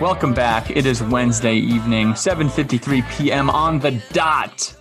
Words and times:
Welcome 0.00 0.34
back. 0.34 0.70
It 0.70 0.84
is 0.84 1.02
Wednesday 1.02 1.54
evening, 1.54 2.08
7:53 2.08 3.10
p.m. 3.12 3.48
on 3.48 3.78
the 3.78 3.92
dot. 4.12 4.76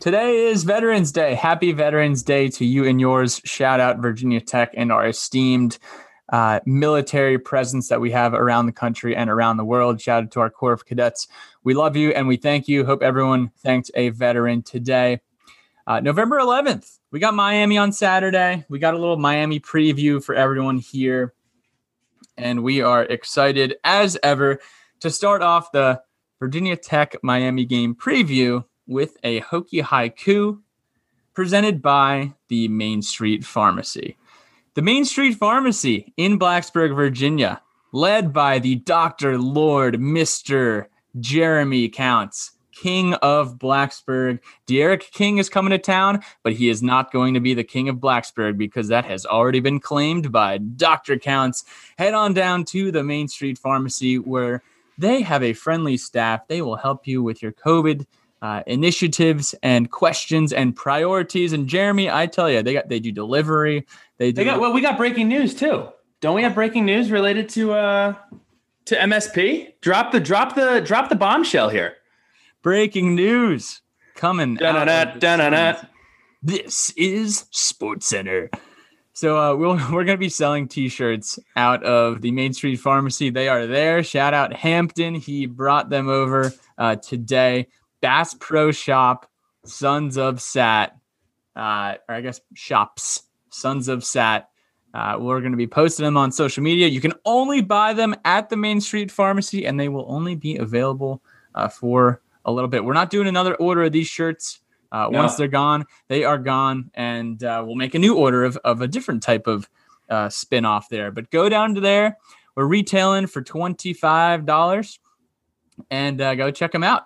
Today 0.00 0.46
is 0.46 0.64
Veterans 0.64 1.12
Day. 1.12 1.34
Happy 1.34 1.72
Veterans 1.72 2.22
Day 2.22 2.48
to 2.48 2.64
you 2.64 2.86
and 2.86 2.98
yours. 2.98 3.42
Shout 3.44 3.78
out 3.78 3.98
Virginia 3.98 4.40
Tech 4.40 4.72
and 4.74 4.90
our 4.90 5.06
esteemed 5.06 5.78
uh, 6.32 6.60
military 6.64 7.38
presence 7.38 7.88
that 7.90 8.00
we 8.00 8.10
have 8.12 8.32
around 8.32 8.64
the 8.64 8.72
country 8.72 9.14
and 9.14 9.28
around 9.28 9.58
the 9.58 9.66
world. 9.66 10.00
Shout 10.00 10.24
out 10.24 10.30
to 10.30 10.40
our 10.40 10.48
Corps 10.48 10.72
of 10.72 10.86
Cadets. 10.86 11.28
We 11.62 11.74
love 11.74 11.94
you 11.94 12.12
and 12.12 12.26
we 12.26 12.38
thank 12.38 12.66
you. 12.66 12.86
Hope 12.86 13.02
everyone 13.02 13.50
thanked 13.58 13.90
a 13.94 14.08
veteran 14.08 14.62
today. 14.62 15.20
Uh, 15.86 16.00
November 16.00 16.38
11th, 16.38 17.00
we 17.10 17.20
got 17.20 17.34
Miami 17.34 17.76
on 17.76 17.92
Saturday. 17.92 18.64
We 18.70 18.78
got 18.78 18.94
a 18.94 18.98
little 18.98 19.18
Miami 19.18 19.60
preview 19.60 20.24
for 20.24 20.34
everyone 20.34 20.78
here. 20.78 21.34
And 22.36 22.62
we 22.62 22.80
are 22.80 23.04
excited 23.04 23.76
as 23.84 24.18
ever 24.22 24.60
to 25.00 25.10
start 25.10 25.42
off 25.42 25.72
the 25.72 26.02
Virginia 26.40 26.76
Tech 26.76 27.16
Miami 27.22 27.64
game 27.64 27.94
preview 27.94 28.64
with 28.86 29.16
a 29.22 29.40
Hokie 29.40 29.82
haiku 29.82 30.60
presented 31.32 31.82
by 31.82 32.32
the 32.48 32.68
Main 32.68 33.02
Street 33.02 33.44
Pharmacy. 33.44 34.16
The 34.74 34.82
Main 34.82 35.04
Street 35.04 35.36
Pharmacy 35.36 36.12
in 36.16 36.38
Blacksburg, 36.38 36.94
Virginia, 36.94 37.60
led 37.92 38.32
by 38.32 38.58
the 38.58 38.76
Dr. 38.76 39.38
Lord 39.38 39.94
Mr. 39.94 40.86
Jeremy 41.20 41.88
Counts, 41.88 42.52
King 42.74 43.14
of 43.14 43.58
Blacksburg. 43.58 44.40
D'Eriq 44.66 45.10
King 45.12 45.38
is 45.38 45.48
coming 45.48 45.70
to 45.70 45.78
town, 45.78 46.22
but 46.42 46.52
he 46.52 46.68
is 46.68 46.82
not 46.82 47.12
going 47.12 47.34
to 47.34 47.40
be 47.40 47.54
the 47.54 47.64
King 47.64 47.88
of 47.88 47.96
Blacksburg 47.96 48.58
because 48.58 48.88
that 48.88 49.04
has 49.04 49.24
already 49.24 49.60
been 49.60 49.80
claimed 49.80 50.32
by 50.32 50.58
Dr. 50.58 51.18
Counts. 51.18 51.64
Head 51.98 52.14
on 52.14 52.34
down 52.34 52.64
to 52.66 52.90
the 52.90 53.04
Main 53.04 53.28
Street 53.28 53.58
Pharmacy 53.58 54.18
where 54.18 54.62
they 54.98 55.22
have 55.22 55.42
a 55.42 55.52
friendly 55.52 55.96
staff. 55.96 56.46
They 56.48 56.62
will 56.62 56.76
help 56.76 57.06
you 57.06 57.22
with 57.22 57.42
your 57.42 57.52
COVID 57.52 58.06
uh, 58.42 58.62
initiatives 58.66 59.54
and 59.62 59.90
questions 59.90 60.52
and 60.52 60.76
priorities. 60.76 61.52
And 61.52 61.66
Jeremy, 61.66 62.10
I 62.10 62.26
tell 62.26 62.50
you, 62.50 62.62
they 62.62 62.74
got 62.74 62.88
they 62.88 63.00
do 63.00 63.10
delivery. 63.10 63.86
They 64.18 64.32
do. 64.32 64.36
They 64.36 64.44
got 64.44 64.60
well, 64.60 64.72
we 64.72 64.82
got 64.82 64.96
breaking 64.96 65.28
news 65.28 65.54
too. 65.54 65.88
Don't 66.20 66.34
we 66.34 66.42
have 66.42 66.54
breaking 66.54 66.84
news 66.84 67.10
related 67.10 67.48
to 67.50 67.72
uh 67.72 68.14
to 68.84 68.96
MSP? 68.96 69.80
Drop 69.80 70.12
the 70.12 70.20
drop 70.20 70.54
the 70.54 70.80
drop 70.84 71.08
the 71.08 71.16
bombshell 71.16 71.70
here. 71.70 71.96
Breaking 72.64 73.14
news 73.14 73.82
coming. 74.16 74.56
out. 75.54 75.86
This 76.42 76.92
is 76.96 77.44
Sports 77.50 78.08
Center. 78.08 78.50
So 79.12 79.38
uh, 79.38 79.54
we'll, 79.54 79.74
we're 79.92 80.04
going 80.04 80.16
to 80.16 80.18
be 80.18 80.30
selling 80.30 80.66
T-shirts 80.66 81.38
out 81.56 81.84
of 81.84 82.22
the 82.22 82.32
Main 82.32 82.54
Street 82.54 82.76
Pharmacy. 82.76 83.30
They 83.30 83.48
are 83.48 83.66
there. 83.66 84.02
Shout 84.02 84.34
out 84.34 84.54
Hampton. 84.54 85.14
He 85.14 85.46
brought 85.46 85.90
them 85.90 86.08
over 86.08 86.52
uh, 86.78 86.96
today. 86.96 87.68
Bass 88.00 88.34
Pro 88.40 88.72
Shop, 88.72 89.30
Sons 89.66 90.16
of 90.16 90.40
Sat, 90.40 90.96
uh, 91.54 91.94
or 92.08 92.14
I 92.14 92.22
guess 92.22 92.40
shops, 92.54 93.24
Sons 93.50 93.88
of 93.88 94.02
Sat. 94.02 94.48
Uh, 94.94 95.18
we're 95.20 95.40
going 95.40 95.52
to 95.52 95.58
be 95.58 95.66
posting 95.66 96.04
them 96.04 96.16
on 96.16 96.32
social 96.32 96.62
media. 96.62 96.86
You 96.86 97.00
can 97.00 97.14
only 97.26 97.60
buy 97.60 97.92
them 97.92 98.14
at 98.24 98.48
the 98.48 98.56
Main 98.56 98.80
Street 98.80 99.10
Pharmacy, 99.10 99.66
and 99.66 99.78
they 99.78 99.88
will 99.88 100.06
only 100.08 100.34
be 100.34 100.56
available 100.56 101.22
uh, 101.54 101.68
for 101.68 102.22
a 102.44 102.52
little 102.52 102.68
bit. 102.68 102.84
We're 102.84 102.92
not 102.94 103.10
doing 103.10 103.26
another 103.28 103.54
order 103.56 103.82
of 103.84 103.92
these 103.92 104.06
shirts. 104.08 104.60
Uh, 104.92 105.08
No. 105.10 105.18
Once 105.20 105.34
they're 105.36 105.48
gone, 105.48 105.84
they 106.08 106.24
are 106.24 106.38
gone, 106.38 106.90
and 106.94 107.42
uh, 107.42 107.62
we'll 107.66 107.74
make 107.76 107.94
a 107.94 107.98
new 107.98 108.14
order 108.16 108.44
of, 108.44 108.56
of 108.58 108.80
a 108.80 108.86
different 108.88 109.22
type 109.22 109.46
of 109.46 109.68
uh, 110.08 110.28
spin 110.28 110.64
off 110.64 110.88
there. 110.88 111.10
But 111.10 111.30
go 111.30 111.48
down 111.48 111.74
to 111.74 111.80
there. 111.80 112.16
We're 112.54 112.66
retailing 112.66 113.26
for 113.26 113.42
$25 113.42 114.98
and 115.90 116.20
uh, 116.20 116.34
go 116.34 116.50
check 116.50 116.72
them 116.72 116.84
out. 116.84 117.02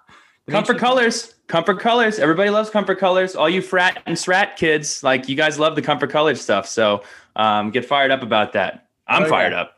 The 0.47 0.53
Comfort 0.53 0.79
colors. 0.79 1.35
Comfort 1.47 1.81
colors. 1.81 2.19
Everybody 2.19 2.51
loves 2.51 2.69
comfort 2.71 2.99
colors. 2.99 3.35
All 3.37 3.49
you 3.49 3.63
frat 3.63 4.03
and 4.07 4.19
srat 4.19 4.57
kids, 4.57 5.03
like 5.03 5.29
you 5.29 5.35
guys 5.37 5.59
love 5.59 5.75
the 5.75 5.83
comfort 5.83 6.11
colors 6.11 6.41
stuff. 6.41 6.67
So 6.67 7.03
um, 7.37 7.71
get 7.71 7.85
fired 7.85 8.11
up 8.11 8.23
about 8.23 8.53
that. 8.55 8.89
I'm 9.07 9.23
Oh, 9.23 9.27
yeah. 9.27 9.31
fired 9.31 9.53
up. 9.55 9.73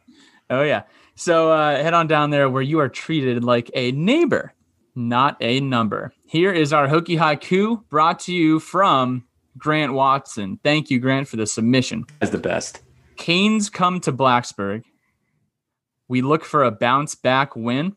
Oh 0.48 0.62
yeah. 0.62 0.82
So 1.15 1.53
uh, 1.53 1.77
head 1.81 1.94
on 1.94 2.06
down 2.09 2.31
there 2.31 2.48
where 2.48 2.62
you 2.62 2.81
are 2.81 2.88
treated 2.88 3.44
like 3.44 3.71
a 3.75 3.92
neighbor, 3.92 4.53
not 5.09 5.37
a 5.41 5.61
number. 5.61 6.12
Here 6.27 6.53
is 6.53 6.72
our 6.72 6.87
Hokie 6.87 7.19
Haiku 7.19 7.88
brought 7.88 8.21
to 8.21 8.33
you 8.33 8.61
from 8.61 9.25
Grant 9.59 9.93
Watson. 9.93 10.59
Thank 10.62 10.91
you, 10.91 11.00
Grant, 11.00 11.28
for 11.28 11.37
the 11.37 11.47
submission. 11.47 12.05
As 12.21 12.31
the 12.31 12.38
best. 12.38 12.83
Canes 13.16 13.69
come 13.69 14.00
to 14.00 14.12
Blacksburg. 14.12 14.84
We 16.09 16.22
look 16.22 16.44
for 16.44 16.65
a 16.65 16.71
bounce 16.71 17.15
back 17.15 17.55
win. 17.55 17.97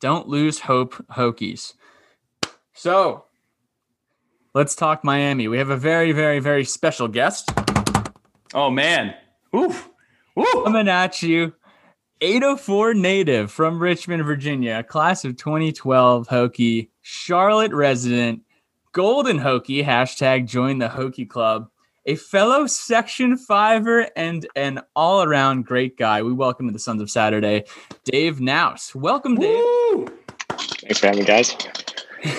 Don't 0.00 0.28
lose 0.28 0.60
hope, 0.60 0.94
Hokies. 1.12 1.74
So 2.72 3.24
let's 4.54 4.74
talk 4.74 5.04
Miami. 5.04 5.48
We 5.48 5.58
have 5.58 5.70
a 5.70 5.76
very, 5.76 6.12
very, 6.12 6.40
very 6.40 6.64
special 6.64 7.08
guest. 7.08 7.50
Oh 8.54 8.70
man. 8.70 9.14
Oof. 9.54 9.88
Ooh. 10.38 10.62
coming 10.64 10.88
at 10.88 11.22
you. 11.22 11.52
804 12.22 12.92
native 12.92 13.50
from 13.50 13.78
Richmond, 13.78 14.22
Virginia, 14.24 14.82
class 14.82 15.24
of 15.24 15.38
2012 15.38 16.28
Hokie, 16.28 16.90
Charlotte 17.00 17.72
resident, 17.72 18.42
Golden 18.92 19.38
Hokie, 19.38 19.82
hashtag 19.82 20.46
join 20.46 20.76
the 20.76 20.88
Hokie 20.88 21.26
Club, 21.26 21.70
a 22.04 22.16
fellow 22.16 22.66
Section 22.66 23.38
Fiver 23.38 24.06
and 24.16 24.46
an 24.54 24.82
all 24.94 25.22
around 25.22 25.64
great 25.64 25.96
guy. 25.96 26.22
We 26.22 26.34
welcome 26.34 26.66
to 26.66 26.74
the 26.74 26.78
Sons 26.78 27.00
of 27.00 27.10
Saturday, 27.10 27.64
Dave 28.04 28.38
Naus. 28.38 28.94
Welcome, 28.94 29.36
Dave. 29.36 29.56
Woo. 29.56 30.06
Thanks 30.50 30.98
for 30.98 31.06
having 31.06 31.20
me, 31.20 31.26
guys. 31.26 31.56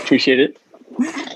Appreciate 0.03 0.39
it. 0.39 0.59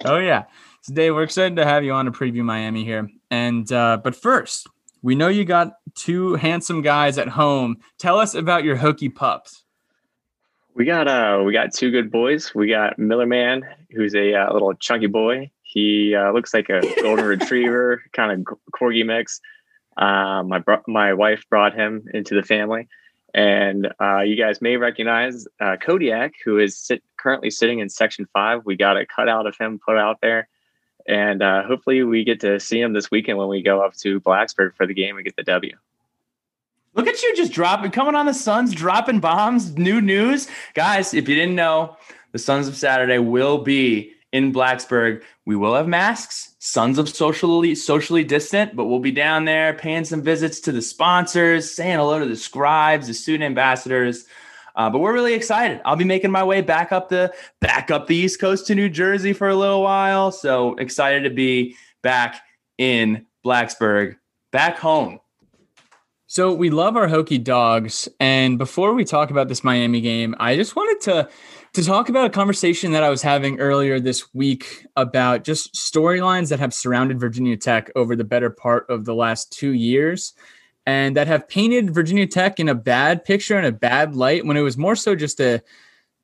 Oh 0.06 0.20
yeah. 0.20 0.44
So 0.82 0.94
Dave, 0.94 1.16
we're 1.16 1.24
excited 1.24 1.56
to 1.56 1.66
have 1.66 1.84
you 1.84 1.94
on 1.94 2.06
to 2.06 2.12
preview 2.12 2.44
Miami 2.44 2.86
here. 2.86 3.10
And 3.32 3.72
uh, 3.72 3.98
but 4.04 4.16
first, 4.16 4.68
we 5.02 5.16
know 5.16 5.30
you 5.30 5.46
got 5.46 5.78
two 5.96 6.36
handsome 6.36 6.82
guys 6.82 7.18
at 7.18 7.30
home. 7.30 7.78
Tell 7.98 8.20
us 8.20 8.36
about 8.36 8.64
your 8.64 8.78
Hokie 8.78 9.14
pups. 9.14 9.64
We 10.76 10.84
got 10.84 11.08
uh 11.08 11.42
we 11.46 11.54
got 11.54 11.74
two 11.74 11.90
good 11.90 12.12
boys. 12.12 12.54
We 12.54 12.70
got 12.70 13.00
Miller 13.00 13.26
Man, 13.26 13.64
who's 13.92 14.14
a 14.14 14.34
uh, 14.34 14.54
little 14.54 14.74
chunky 14.74 15.08
boy. 15.08 15.50
He 15.64 16.16
uh, 16.16 16.32
looks 16.32 16.54
like 16.54 16.70
a 16.70 16.82
golden 17.02 17.26
retriever, 17.26 18.02
kind 18.14 18.32
of 18.32 18.58
corgi 18.74 19.06
mix. 19.06 19.40
Uh, 19.98 20.44
my 20.44 20.60
bro- 20.60 20.84
my 20.88 21.14
wife 21.14 21.44
brought 21.50 21.74
him 21.74 22.06
into 22.14 22.36
the 22.36 22.44
family, 22.44 22.88
and 23.34 23.88
uh, 24.02 24.20
you 24.20 24.36
guys 24.36 24.62
may 24.62 24.76
recognize 24.76 25.48
uh, 25.62 25.78
Kodiak, 25.82 26.34
who 26.44 26.60
is 26.60 26.78
sit- 26.78 27.04
currently 27.18 27.50
sitting 27.50 27.80
in 27.80 27.90
section 27.90 28.26
five. 28.34 28.62
We 28.66 28.76
got 28.76 28.98
a 28.98 29.06
cutout 29.06 29.48
of 29.48 29.58
him 29.58 29.80
put 29.86 29.98
out 29.98 30.20
there, 30.22 30.50
and 31.08 31.42
uh, 31.42 31.64
hopefully 31.64 32.04
we 32.04 32.24
get 32.24 32.40
to 32.42 32.60
see 32.60 32.80
him 32.80 32.94
this 32.94 33.12
weekend 33.12 33.38
when 33.38 33.48
we 33.48 33.62
go 33.62 33.82
up 33.82 33.96
to 33.98 34.20
Blacksburg 34.22 34.76
for 34.76 34.88
the 34.88 34.94
game 34.94 35.16
and 35.18 35.26
get 35.26 35.36
the 35.36 35.44
W. 35.44 35.76
Look 36.94 37.08
at 37.08 37.22
you 37.22 37.36
just 37.36 37.52
dropping, 37.52 37.92
coming 37.92 38.16
on 38.16 38.26
the 38.26 38.34
Suns, 38.34 38.74
dropping 38.74 39.20
bombs, 39.20 39.78
new 39.78 40.00
news. 40.00 40.48
Guys, 40.74 41.14
if 41.14 41.28
you 41.28 41.36
didn't 41.36 41.56
know, 41.56 41.98
the 42.32 42.40
Sons 42.40 42.68
of 42.68 42.78
Saturday 42.78 43.18
will 43.18 43.58
be 43.58 44.14
in 44.32 44.54
Blacksburg. 44.54 45.22
We 45.46 45.56
will 45.56 45.76
have 45.76 45.88
masks, 45.88 46.56
Sons 46.60 46.98
of 46.98 47.08
socially 47.10 47.76
socially 47.76 48.24
distant, 48.24 48.76
but 48.76 48.86
we'll 48.86 49.00
be 49.00 49.12
down 49.12 49.46
there 49.46 49.74
paying 49.74 50.06
some 50.06 50.22
visits 50.22 50.60
to 50.62 50.72
the 50.72 50.82
sponsors, 50.82 51.70
saying 51.70 51.98
hello 51.98 52.18
to 52.18 52.26
the 52.26 52.36
scribes, 52.36 53.08
the 53.08 53.14
student 53.14 53.44
ambassadors. 53.44 54.26
Uh, 54.76 54.90
but 54.90 55.00
we're 55.00 55.14
really 55.14 55.34
excited. 55.34 55.82
I'll 55.86 55.96
be 55.96 56.04
making 56.04 56.32
my 56.32 56.44
way 56.44 56.62
back 56.62 56.92
up 56.92 57.10
the 57.10 57.34
back 57.62 57.92
up 57.92 58.08
the 58.08 58.16
East 58.16 58.40
Coast 58.40 58.68
to 58.68 58.76
New 58.76 58.90
Jersey 58.90 59.34
for 59.34 59.48
a 59.48 59.56
little 59.56 59.82
while. 59.82 60.32
So 60.32 60.76
excited 60.76 61.24
to 61.24 61.30
be 61.30 61.76
back 62.04 62.42
in 62.78 63.26
Blacksburg, 63.46 64.18
back 64.52 64.78
home. 64.78 65.20
So 66.28 66.54
we 66.54 66.70
love 66.70 66.98
our 66.98 67.08
Hokie 67.08 67.42
dogs, 67.42 68.10
and 68.20 68.58
before 68.58 68.94
we 68.94 69.06
talk 69.06 69.30
about 69.30 69.48
this 69.48 69.64
Miami 69.64 70.02
game, 70.02 70.36
I 70.40 70.56
just 70.56 70.76
wanted 70.76 71.02
to 71.02 71.30
to 71.76 71.84
talk 71.84 72.10
about 72.10 72.26
a 72.26 72.30
conversation 72.30 72.94
that 72.94 73.04
I 73.04 73.10
was 73.10 73.22
having 73.22 73.60
earlier 73.60 74.00
this 74.00 74.34
week 74.34 74.86
about 74.96 75.44
just 75.44 75.74
storylines 75.76 76.50
that 76.50 76.60
have 76.60 76.74
surrounded 76.74 77.20
Virginia 77.20 77.58
Tech 77.58 77.92
over 77.96 78.16
the 78.16 78.24
better 78.24 78.50
part 78.50 78.90
of 78.90 79.06
the 79.06 79.14
last 79.14 79.52
two 79.52 79.74
years, 79.74 80.34
and 80.86 81.16
that 81.16 81.28
have 81.28 81.48
painted 81.48 81.94
Virginia 81.94 82.28
Tech 82.28 82.60
in 82.60 82.70
a 82.70 82.76
bad 82.76 83.24
picture 83.24 83.58
and 83.58 83.66
a 83.66 83.72
bad 83.72 84.16
light 84.16 84.46
when 84.46 84.58
it 84.58 84.62
was 84.62 84.78
more 84.78 84.96
so 84.96 85.16
just 85.16 85.40
a 85.40 85.62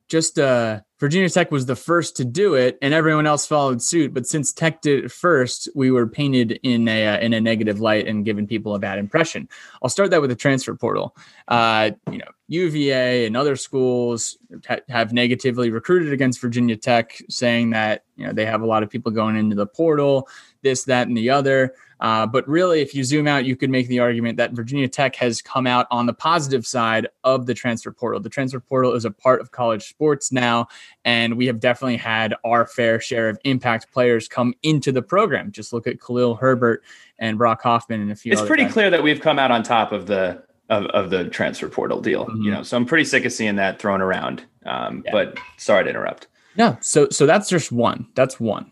just 0.08 0.38
uh 0.38 0.82
Virginia 1.02 1.28
Tech 1.30 1.50
was 1.50 1.66
the 1.66 1.76
first 1.76 2.16
to 2.18 2.26
do 2.26 2.54
it, 2.54 2.78
and 2.80 2.94
everyone 2.94 3.26
else 3.26 3.48
followed 3.48 3.82
suit. 3.82 4.14
But 4.14 4.28
since 4.28 4.54
Tech 4.54 4.84
did 4.84 5.06
it 5.06 5.12
first, 5.12 5.68
we 5.74 5.90
were 5.90 6.06
painted 6.06 6.60
in 6.62 6.88
a 6.88 7.08
uh, 7.08 7.18
in 7.18 7.34
a 7.34 7.42
negative 7.42 7.82
light 7.82 8.08
and 8.08 8.24
given 8.24 8.46
people 8.46 8.76
a 8.76 8.80
bad 8.80 9.00
impression. 9.00 9.50
I'll 9.82 9.90
start 9.90 10.12
that 10.12 10.22
with 10.22 10.30
the 10.30 10.36
transfer 10.36 10.76
portal. 10.76 11.16
Uh, 11.48 11.90
you 12.12 12.20
know, 12.20 12.28
UVA 12.50 13.26
and 13.26 13.36
other 13.36 13.56
schools 13.56 14.38
ha- 14.68 14.82
have 14.90 15.12
negatively 15.12 15.72
recruited 15.72 16.14
against 16.14 16.40
Virginia 16.40 16.78
Tech, 16.78 17.20
saying 17.30 17.72
that 17.72 18.04
you 18.16 18.28
know 18.28 18.32
they 18.32 18.46
have 18.46 18.62
a 18.62 18.68
lot 18.68 18.84
of 18.84 18.92
people 18.92 19.12
going 19.12 19.36
into 19.36 19.56
the 19.56 19.66
portal, 19.66 20.30
this, 20.62 20.84
that, 20.84 21.08
and 21.08 21.18
the 21.18 21.32
other. 21.32 21.74
Uh, 22.02 22.26
but 22.26 22.48
really, 22.48 22.82
if 22.82 22.96
you 22.96 23.04
zoom 23.04 23.28
out, 23.28 23.46
you 23.46 23.56
could 23.56 23.70
make 23.70 23.88
the 23.88 24.00
argument 24.00 24.36
that 24.38 24.52
Virginia 24.54 24.88
Tech 24.88 25.16
has 25.16 25.42
come 25.42 25.68
out 25.68 25.86
on 25.92 26.08
the 26.08 26.14
positive 26.14 26.66
side 26.66 27.08
of 27.24 27.46
the 27.46 27.54
transfer 27.54 27.92
portal. 27.92 28.20
The 28.20 28.30
transfer 28.30 28.60
portal 28.60 28.94
is 28.94 29.06
a 29.06 29.12
part 29.12 29.40
of 29.40 29.52
college 29.52 29.88
sports 29.88 30.32
now, 30.32 30.68
and 31.06 31.38
we 31.38 31.46
have 31.46 31.60
definitely 31.60 31.98
had 31.98 32.34
our 32.44 32.66
fair 32.66 33.00
share 33.00 33.30
of 33.30 33.38
impact 33.44 33.92
players 33.94 34.28
come 34.28 34.54
into 34.64 34.92
the 34.92 35.02
program. 35.04 35.52
Just 35.52 35.74
look 35.74 35.86
at 35.86 36.02
Khalil 36.02 36.36
Herbert 36.36 36.84
and 37.20 37.38
Brock 37.38 37.62
Hoffman 37.62 38.02
and 38.02 38.12
a 38.12 38.16
few. 38.16 38.32
It's 38.32 38.42
pretty 38.42 38.64
guys. 38.64 38.74
clear 38.74 38.90
that 38.90 39.04
we've 39.04 39.22
come 39.22 39.38
out 39.38 39.52
on 39.52 39.62
top 39.62 39.92
of 39.92 40.08
the 40.08 40.44
of, 40.70 40.86
of 40.88 41.10
the 41.10 41.26
transfer 41.26 41.68
portal 41.68 42.00
deal. 42.02 42.26
Mhm. 42.28 42.44
You 42.46 42.52
know, 42.52 42.64
so 42.64 42.78
I'm 42.78 42.86
pretty 42.86 43.04
sick 43.04 43.26
of 43.26 43.34
seeing 43.34 43.58
that 43.58 43.78
thrown 43.78 44.02
around. 44.02 44.46
Um, 44.66 45.04
Yeah. 45.06 45.12
But 45.12 45.38
sorry 45.58 45.84
to 45.84 45.90
interrupt. 45.90 46.28
No, 46.58 46.78
so 46.82 47.10
so 47.10 47.26
that's 47.26 47.48
just 47.50 47.72
one. 47.72 48.08
That's 48.16 48.40
one. 48.40 48.72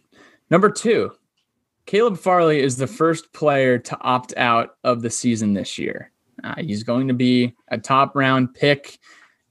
Number 0.49 0.71
two, 0.71 1.11
Caleb 1.89 2.19
Farley 2.19 2.59
is 2.59 2.77
the 2.77 2.85
first 2.85 3.33
player 3.33 3.79
to 3.79 3.97
opt 4.01 4.31
out 4.37 4.75
of 4.83 5.01
the 5.01 5.09
season 5.09 5.55
this 5.55 5.79
year. 5.79 6.11
Uh, 6.43 6.53
he's 6.59 6.83
going 6.83 7.07
to 7.07 7.15
be 7.15 7.55
a 7.69 7.79
top 7.79 8.15
round 8.15 8.53
pick 8.53 8.99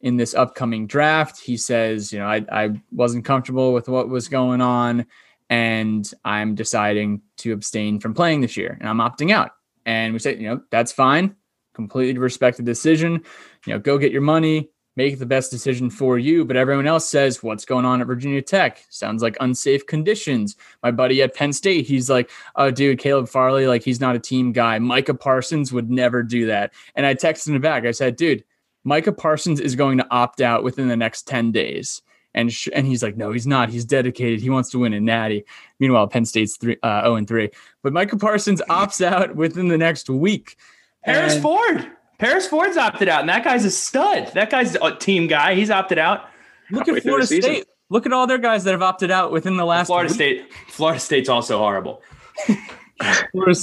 in 0.03 0.17
this 0.17 0.35
upcoming 0.35 0.87
draft. 0.87 1.41
He 1.41 1.57
says, 1.57 2.13
you 2.13 2.21
know, 2.21 2.27
I, 2.27 2.45
I 2.53 2.81
wasn't 2.93 3.25
comfortable 3.25 3.73
with 3.73 3.89
what 3.89 4.09
was 4.09 4.29
going 4.29 4.61
on, 4.61 5.05
and 5.51 6.09
I'm 6.25 6.55
deciding 6.55 7.23
to 7.39 7.53
abstain 7.53 7.99
from 7.99 8.15
playing 8.15 8.43
this 8.43 8.57
year, 8.57 8.79
and 8.79 8.89
I'm 8.89 8.99
opting 8.99 9.33
out. 9.33 9.51
And 9.85 10.13
we 10.13 10.21
say, 10.21 10.37
you 10.37 10.49
know, 10.49 10.61
that's 10.71 10.93
fine. 10.93 11.35
Completely 11.75 12.21
respect 12.21 12.59
the 12.59 12.63
decision. 12.63 13.21
You 13.67 13.73
know, 13.73 13.81
go 13.81 13.99
get 13.99 14.13
your 14.13 14.23
money, 14.23 14.71
make 14.99 15.21
the 15.21 15.25
best 15.25 15.53
decision 15.53 15.89
for 15.89 16.19
you. 16.19 16.45
But 16.45 16.57
everyone 16.57 16.89
else 16.89 17.09
says, 17.09 17.41
what's 17.41 17.65
going 17.65 17.85
on 17.85 18.01
at 18.01 18.07
Virginia 18.09 18.43
Tech? 18.43 18.85
Sounds 18.91 19.23
like 19.23 19.37
unsafe 19.41 19.87
conditions. 19.87 20.57
My 20.83 20.91
buddy 20.91 21.23
at 21.23 21.37
Penn 21.37 21.53
State, 21.53 21.87
he's 21.87 22.11
like, 22.11 22.29
oh, 22.57 22.73
dude, 22.73 22.99
Caleb 22.99 23.29
Farley, 23.29 23.69
like 23.69 23.85
he's 23.85 24.01
not 24.01 24.17
a 24.17 24.19
team 24.19 24.51
guy. 24.51 24.77
Micah 24.81 25.15
Parsons 25.15 25.73
would 25.73 25.89
never 25.89 26.25
do 26.25 26.47
that. 26.47 26.73
And 26.97 27.07
I 27.07 27.15
texted 27.15 27.55
him 27.55 27.61
back. 27.63 27.87
I 27.87 27.93
said, 27.93 28.17
dude, 28.17 28.43
Micah 28.83 29.13
Parsons 29.13 29.61
is 29.61 29.77
going 29.77 29.99
to 29.99 30.07
opt 30.11 30.41
out 30.41 30.65
within 30.65 30.89
the 30.89 30.97
next 30.97 31.29
10 31.29 31.53
days. 31.53 32.03
And, 32.35 32.53
sh- 32.53 32.69
and 32.75 32.85
he's 32.85 33.03
like, 33.03 33.17
no, 33.17 33.31
he's 33.31 33.47
not. 33.47 33.71
He's 33.71 33.85
dedicated. 33.85 34.41
He 34.41 34.51
wants 34.51 34.69
to 34.71 34.81
win 34.81 34.95
a 34.95 35.01
natty. 35.01 35.45
Meanwhile, 35.79 36.09
Penn 36.09 36.25
State's 36.25 36.57
three, 36.57 36.77
uh, 36.83 37.03
0 37.03 37.15
and 37.15 37.29
3. 37.29 37.51
But 37.85 37.93
Micah 37.93 38.17
Parsons 38.19 38.61
opts 38.69 39.01
out 39.01 39.37
within 39.37 39.69
the 39.69 39.79
next 39.79 40.11
week. 40.11 40.57
Harris 41.03 41.35
And- 41.35 41.43
Ford. 41.43 41.93
Paris 42.19 42.47
Ford's 42.49 42.77
opted 42.77 43.09
out, 43.09 43.21
and 43.21 43.29
that 43.29 43.45
guy's 43.45 43.65
a 43.65 43.71
stud. 43.71 44.33
That 44.35 44.51
guy's 44.51 44.75
a 44.75 44.95
team 44.97 45.27
guy. 45.29 45.55
He's 45.55 45.71
opted 45.71 45.99
out. 45.99 46.29
Look 46.71 46.89
at 46.89 47.03
Florida. 47.03 47.27
State. 47.27 47.65
Look 47.91 48.05
at 48.07 48.13
all 48.13 48.27
their 48.27 48.39
guys 48.39 48.65
that 48.65 48.73
have 48.73 48.83
opted 48.83 49.11
out 49.11 49.33
within 49.33 49.57
the 49.57 49.65
last 49.65 49.87
Florida 49.87 50.09
week. 50.09 50.15
State. 50.15 50.53
Florida 50.69 51.01
State's 51.01 51.29
also 51.29 51.59
horrible. 51.59 52.03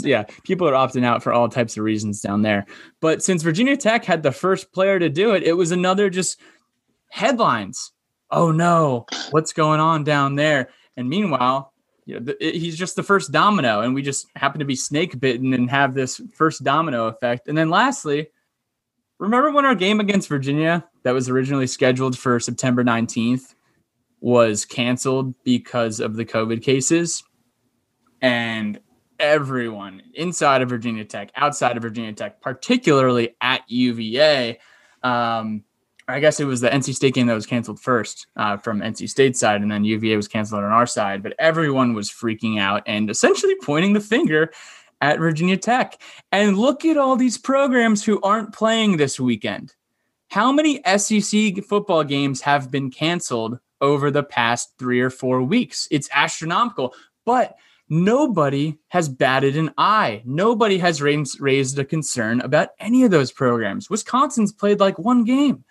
Yeah, 0.02 0.24
people 0.46 0.66
are 0.70 0.72
opting 0.72 1.04
out 1.04 1.22
for 1.22 1.34
all 1.34 1.50
types 1.50 1.76
of 1.76 1.84
reasons 1.84 2.22
down 2.22 2.42
there. 2.42 2.66
But 3.02 3.22
since 3.22 3.44
Virginia 3.44 3.76
Tech 3.76 4.06
had 4.06 4.24
the 4.24 4.32
first 4.32 4.72
player 4.72 4.98
to 4.98 5.10
do 5.10 5.34
it, 5.34 5.44
it 5.44 5.52
was 5.52 5.72
another 5.72 6.10
just 6.10 6.40
headlines. 7.10 7.92
Oh 8.32 8.52
no, 8.52 9.06
what's 9.32 9.52
going 9.52 9.82
on 9.82 10.06
down 10.06 10.36
there? 10.36 10.70
And 10.96 11.10
meanwhile, 11.10 11.74
you 12.06 12.14
know, 12.16 12.22
the, 12.28 12.48
it- 12.48 12.56
he's 12.56 12.78
just 12.78 12.96
the 12.96 13.04
first 13.04 13.34
domino, 13.34 13.82
and 13.82 13.94
we 13.94 14.02
just 14.02 14.26
happen 14.38 14.60
to 14.60 14.66
be 14.66 14.76
snake 14.76 15.20
bitten 15.20 15.54
and 15.54 15.70
have 15.70 15.94
this 15.94 16.22
first 16.34 16.64
domino 16.64 17.08
effect. 17.08 17.50
And 17.50 17.58
then 17.58 17.70
lastly, 17.70 18.28
remember 19.20 19.52
when 19.52 19.66
our 19.66 19.76
game 19.76 20.00
against 20.00 20.30
Virginia 20.30 20.86
that 21.04 21.14
was 21.14 21.30
originally 21.30 21.68
scheduled 21.68 22.18
for 22.18 22.40
September 22.40 22.84
19th 22.84 23.56
was 24.20 24.66
canceled 24.66 25.36
because 25.44 26.00
of 26.00 26.16
the 26.16 26.26
COVID 26.26 26.62
cases? 26.62 27.24
And 28.22 28.80
everyone 29.20 30.02
inside 30.14 30.62
of 30.62 30.70
Virginia 30.70 31.06
Tech, 31.06 31.32
outside 31.36 31.78
of 31.78 31.84
Virginia 31.84 32.14
Tech, 32.14 32.42
particularly 32.42 33.36
at 33.42 33.62
UVA. 33.68 34.60
Um, 35.04 35.64
I 36.08 36.20
guess 36.20 36.40
it 36.40 36.46
was 36.46 36.62
the 36.62 36.70
NC 36.70 36.94
State 36.94 37.16
game 37.16 37.28
that 37.28 37.34
was 37.34 37.48
canceled 37.48 37.80
first 37.80 38.28
uh, 38.36 38.58
from 38.58 38.80
NC 38.80 39.10
State 39.10 39.36
side, 39.36 39.62
and 39.62 39.72
then 39.72 39.84
UVA 39.84 40.16
was 40.16 40.28
canceled 40.28 40.64
on 40.64 40.72
our 40.72 40.86
side. 40.86 41.24
But 41.24 41.34
everyone 41.40 41.94
was 41.94 42.12
freaking 42.12 42.60
out 42.60 42.84
and 42.86 43.10
essentially 43.10 43.56
pointing 43.64 43.94
the 43.94 44.00
finger 44.00 44.52
at 45.02 45.20
Virginia 45.20 45.58
Tech. 45.58 46.02
And 46.32 46.58
look 46.58 46.86
at 46.86 46.98
all 46.98 47.16
these 47.16 47.38
programs 47.38 48.04
who 48.04 48.22
aren't 48.22 48.54
playing 48.54 48.98
this 48.98 49.20
weekend. 49.20 49.76
How 50.30 50.52
many 50.52 50.82
SEC 50.98 51.64
football 51.64 52.04
games 52.04 52.42
have 52.42 52.72
been 52.72 52.90
canceled 52.92 53.60
over 53.82 54.10
the 54.10 54.24
past 54.24 54.74
three 54.80 55.02
or 55.02 55.10
four 55.10 55.42
weeks? 55.42 55.88
It's 55.92 56.10
astronomical. 56.14 56.94
But 57.26 57.56
nobody 57.90 58.78
has 58.90 59.10
batted 59.10 59.56
an 59.58 59.72
eye. 59.78 60.24
Nobody 60.26 60.78
has 60.80 61.02
raised, 61.02 61.40
raised 61.40 61.78
a 61.80 61.86
concern 61.86 62.42
about 62.42 62.70
any 62.80 63.04
of 63.04 63.12
those 63.12 63.32
programs. 63.32 63.90
Wisconsin's 63.90 64.52
played 64.52 64.80
like 64.80 64.98
one 64.98 65.24
game. 65.24 65.64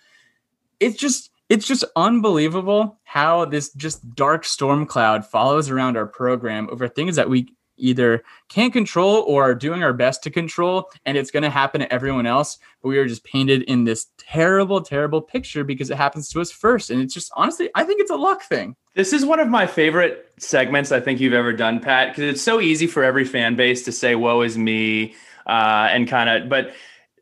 It's 0.81 0.97
just 0.97 1.31
it's 1.51 1.67
just 1.67 1.85
unbelievable 1.95 2.99
how 3.05 3.45
this 3.45 3.73
just 3.75 4.15
dark 4.15 4.45
storm 4.45 4.87
cloud 4.87 5.27
follows 5.27 5.69
around 5.69 5.97
our 5.97 6.07
program 6.07 6.69
over 6.73 6.89
things 6.89 7.17
that 7.17 7.29
we 7.29 7.54
either 7.77 8.23
can't 8.49 8.73
control 8.73 9.23
or 9.27 9.43
are 9.43 9.55
doing 9.55 9.83
our 9.83 9.93
best 9.93 10.23
to 10.23 10.31
control 10.31 10.91
and 11.07 11.17
it's 11.17 11.31
going 11.31 11.43
to 11.43 11.51
happen 11.51 11.81
to 11.81 11.93
everyone 11.93 12.27
else 12.27 12.59
but 12.83 12.89
we 12.89 12.99
are 12.99 13.07
just 13.07 13.25
painted 13.25 13.63
in 13.63 13.85
this 13.85 14.07
terrible 14.19 14.81
terrible 14.81 15.21
picture 15.21 15.65
because 15.65 15.91
it 15.91 15.97
happens 15.97 16.29
to 16.29 16.41
us 16.41 16.51
first 16.51 16.91
and 16.91 17.01
it's 17.03 17.15
just 17.15 17.33
honestly 17.37 17.69
i 17.75 17.85
think 17.85 18.01
it's 18.01 18.11
a 18.11 18.17
luck 18.17 18.43
thing 18.43 18.77
This 18.95 19.13
is 19.13 19.25
one 19.25 19.41
of 19.41 19.49
my 19.49 19.67
favorite 19.67 20.33
segments 20.39 20.93
I 20.93 21.01
think 21.01 21.19
you've 21.21 21.33
ever 21.33 21.53
done, 21.53 21.81
Pat, 21.81 22.09
because 22.09 22.25
it's 22.25 22.43
so 22.43 22.61
easy 22.61 22.87
for 22.87 23.03
every 23.03 23.25
fan 23.25 23.57
base 23.57 23.85
to 23.85 23.93
say 23.93 24.15
"woe 24.15 24.43
is 24.43 24.57
me" 24.57 25.15
uh, 25.47 25.89
and 25.91 26.07
kind 26.07 26.31
of. 26.31 26.49
But 26.49 26.75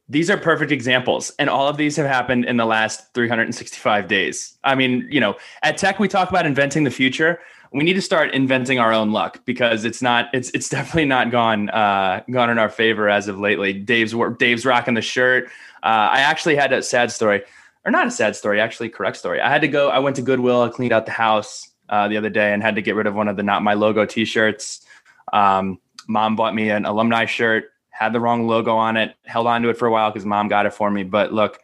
these 0.09 0.29
are 0.29 0.37
perfect 0.37 0.71
examples, 0.71 1.33
and 1.39 1.49
all 1.49 1.69
of 1.69 1.79
these 1.79 1.97
have 1.97 2.07
happened 2.07 2.45
in 2.45 2.59
the 2.59 2.67
last 2.67 3.15
365 3.15 4.07
days. 4.09 4.59
I 4.65 4.75
mean, 4.75 5.09
you 5.11 5.21
know, 5.21 5.37
at 5.63 5.79
Tech 5.79 5.99
we 5.99 6.09
talk 6.09 6.29
about 6.29 6.45
inventing 6.45 6.85
the 6.85 6.91
future. 6.91 7.41
We 7.73 7.85
need 7.85 7.95
to 7.95 8.03
start 8.03 8.35
inventing 8.35 8.79
our 8.79 8.93
own 8.93 9.13
luck 9.13 9.45
because 9.45 9.85
it's 9.85 10.03
not. 10.03 10.29
It's 10.35 10.51
it's 10.51 10.69
definitely 10.69 11.07
not 11.07 11.31
gone 11.31 11.71
uh, 11.71 12.23
gone 12.31 12.51
in 12.51 12.59
our 12.59 12.69
favor 12.69 13.09
as 13.09 13.29
of 13.29 13.39
lately. 13.39 13.73
Dave's 13.73 14.15
Dave's 14.39 14.67
rocking 14.67 14.95
the 14.95 15.03
shirt. 15.03 15.47
Uh, 15.83 16.11
I 16.13 16.21
actually 16.21 16.55
had 16.55 16.73
a 16.73 16.83
sad 16.83 17.11
story 17.11 17.43
or 17.85 17.91
not 17.91 18.07
a 18.07 18.11
sad 18.11 18.37
story, 18.37 18.61
actually 18.61 18.89
correct 18.89 19.17
story. 19.17 19.41
I 19.41 19.51
had 19.51 19.61
to 19.63 19.69
go. 19.69 19.91
I 19.91 19.99
went 19.99 20.17
to 20.17 20.23
Goodwill. 20.23 20.63
I 20.63 20.69
cleaned 20.69 20.93
out 20.93 21.07
the 21.07 21.13
house 21.13 21.69
uh, 21.89 22.09
the 22.09 22.17
other 22.17 22.31
day 22.31 22.53
and 22.53 22.63
had 22.63 22.77
to 22.77 22.83
get 22.83 22.95
rid 22.95 23.07
of 23.07 23.15
one 23.15 23.29
of 23.29 23.37
the 23.37 23.43
not 23.43 23.63
my 23.63 23.75
logo 23.75 24.05
T-shirts. 24.07 24.87
Um, 25.33 25.81
mom 26.09 26.37
bought 26.37 26.55
me 26.55 26.71
an 26.71 26.85
alumni 26.85 27.27
shirt, 27.27 27.65
had 27.91 28.13
the 28.13 28.21
wrong 28.21 28.47
logo 28.47 28.77
on 28.77 28.97
it. 28.97 29.17
Held 29.25 29.47
on 29.47 29.63
to 29.63 29.69
it 29.69 29.77
for 29.77 29.87
a 29.87 29.91
while 29.91 30.11
because 30.11 30.25
mom 30.25 30.49
got 30.49 30.67
it 30.67 30.75
for 30.75 30.91
me. 30.91 31.03
But 31.03 31.33
look, 31.33 31.59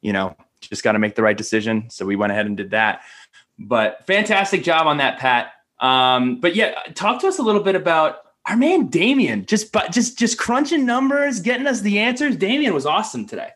you 0.00 0.12
know, 0.12 0.36
just 0.60 0.82
got 0.82 0.92
to 0.92 0.98
make 0.98 1.16
the 1.16 1.22
right 1.22 1.36
decision. 1.36 1.90
So 1.90 2.06
we 2.06 2.16
went 2.16 2.32
ahead 2.32 2.46
and 2.46 2.56
did 2.56 2.70
that. 2.70 3.02
But 3.58 4.06
fantastic 4.06 4.64
job 4.64 4.86
on 4.86 4.96
that, 4.98 5.18
Pat. 5.18 5.52
Um, 5.80 6.40
but 6.40 6.54
yeah, 6.54 6.74
talk 6.94 7.20
to 7.20 7.28
us 7.28 7.38
a 7.38 7.42
little 7.42 7.62
bit 7.62 7.74
about 7.74 8.18
our 8.46 8.56
man 8.56 8.86
Damien. 8.88 9.46
Just 9.46 9.74
just 9.90 10.18
just 10.18 10.38
crunching 10.38 10.84
numbers, 10.86 11.40
getting 11.40 11.66
us 11.66 11.80
the 11.80 11.98
answers. 11.98 12.36
Damien 12.36 12.74
was 12.74 12.86
awesome 12.86 13.26
today. 13.26 13.50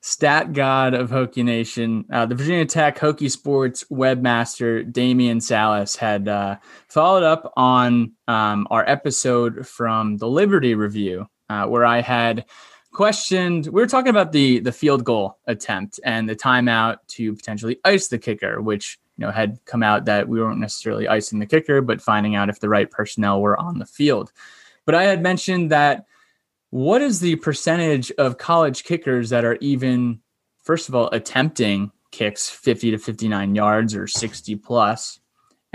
stat 0.00 0.52
god 0.52 0.94
of 0.94 1.10
Hokie 1.10 1.44
Nation, 1.44 2.04
uh, 2.12 2.26
the 2.26 2.34
Virginia 2.34 2.64
Tech 2.66 2.98
Hokie 2.98 3.30
Sports 3.30 3.84
webmaster 3.90 4.90
Damian 4.90 5.40
Salas 5.40 5.96
had 5.96 6.28
uh, 6.28 6.56
followed 6.88 7.22
up 7.22 7.52
on 7.56 8.12
um, 8.28 8.66
our 8.70 8.88
episode 8.88 9.66
from 9.66 10.16
the 10.18 10.28
Liberty 10.28 10.74
Review, 10.74 11.26
uh, 11.48 11.66
where 11.66 11.84
I 11.84 12.00
had 12.00 12.44
questioned. 12.92 13.66
We 13.66 13.80
were 13.82 13.86
talking 13.86 14.10
about 14.10 14.32
the 14.32 14.60
the 14.60 14.72
field 14.72 15.04
goal 15.04 15.38
attempt 15.46 15.98
and 16.04 16.28
the 16.28 16.36
timeout 16.36 16.98
to 17.08 17.34
potentially 17.34 17.78
ice 17.84 18.08
the 18.08 18.18
kicker, 18.18 18.60
which 18.60 18.98
you 19.16 19.24
know 19.24 19.30
had 19.30 19.58
come 19.64 19.82
out 19.82 20.04
that 20.06 20.28
we 20.28 20.40
weren't 20.40 20.60
necessarily 20.60 21.08
icing 21.08 21.38
the 21.38 21.46
kicker, 21.46 21.80
but 21.80 22.00
finding 22.00 22.34
out 22.34 22.48
if 22.48 22.60
the 22.60 22.68
right 22.68 22.90
personnel 22.90 23.40
were 23.40 23.58
on 23.58 23.78
the 23.78 23.86
field. 23.86 24.32
But 24.84 24.94
I 24.94 25.04
had 25.04 25.22
mentioned 25.22 25.70
that 25.70 26.06
what 26.70 27.02
is 27.02 27.20
the 27.20 27.36
percentage 27.36 28.10
of 28.12 28.38
college 28.38 28.84
kickers 28.84 29.30
that 29.30 29.44
are 29.44 29.56
even 29.60 30.20
first 30.62 30.88
of 30.88 30.94
all 30.94 31.08
attempting 31.10 31.92
kicks 32.10 32.48
50 32.48 32.92
to 32.92 32.98
59 32.98 33.54
yards 33.54 33.94
or 33.94 34.06
60 34.06 34.56
plus? 34.56 35.20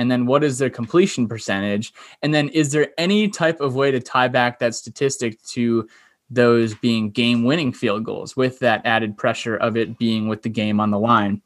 and 0.02 0.10
then 0.10 0.26
what 0.26 0.44
is 0.44 0.58
their 0.58 0.70
completion 0.70 1.28
percentage 1.28 1.94
and 2.24 2.34
then 2.34 2.50
is 2.50 2.72
there 2.72 2.90
any 2.98 3.28
type 3.28 3.62
of 3.62 3.76
way 3.76 3.92
to 3.92 4.00
tie 4.00 4.28
back 4.28 4.58
that 4.58 4.74
statistic 4.74 5.42
to 5.44 5.88
those 6.30 6.74
being 6.76 7.12
game 7.12 7.44
winning 7.44 7.72
field 7.72 8.04
goals 8.04 8.36
with 8.36 8.58
that 8.60 8.82
added 8.84 9.16
pressure 9.16 9.56
of 9.58 9.78
it 9.78 9.98
being 10.00 10.28
with 10.28 10.42
the 10.42 10.50
game 10.50 10.80
on 10.80 10.90
the 10.90 11.00
line 11.00 11.42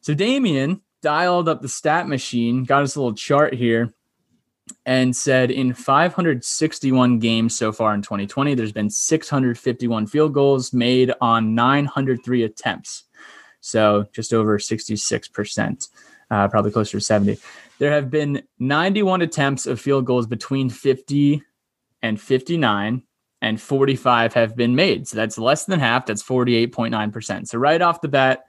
so 0.00 0.14
damien 0.14 0.80
dialed 1.02 1.48
up 1.48 1.60
the 1.60 1.68
stat 1.68 2.08
machine 2.08 2.64
got 2.64 2.82
us 2.82 2.96
a 2.96 3.00
little 3.00 3.14
chart 3.14 3.54
here 3.54 3.92
and 4.86 5.14
said 5.14 5.50
in 5.50 5.74
561 5.74 7.18
games 7.18 7.56
so 7.56 7.72
far 7.72 7.94
in 7.94 8.02
2020, 8.02 8.54
there's 8.54 8.72
been 8.72 8.90
651 8.90 10.06
field 10.06 10.32
goals 10.32 10.72
made 10.72 11.12
on 11.20 11.54
903 11.54 12.44
attempts. 12.44 13.04
So 13.60 14.06
just 14.12 14.32
over 14.32 14.58
66%, 14.58 15.88
uh, 16.30 16.48
probably 16.48 16.72
closer 16.72 16.98
to 16.98 17.04
70. 17.04 17.38
There 17.78 17.92
have 17.92 18.10
been 18.10 18.42
91 18.58 19.22
attempts 19.22 19.66
of 19.66 19.80
field 19.80 20.04
goals 20.04 20.26
between 20.26 20.68
50 20.70 21.42
and 22.02 22.20
59 22.20 23.02
and 23.40 23.60
45 23.60 24.34
have 24.34 24.56
been 24.56 24.74
made. 24.74 25.06
So 25.08 25.16
that's 25.16 25.38
less 25.38 25.64
than 25.64 25.80
half. 25.80 26.06
That's 26.06 26.22
48.9%. 26.22 27.48
So 27.48 27.58
right 27.58 27.82
off 27.82 28.00
the 28.00 28.08
bat, 28.08 28.44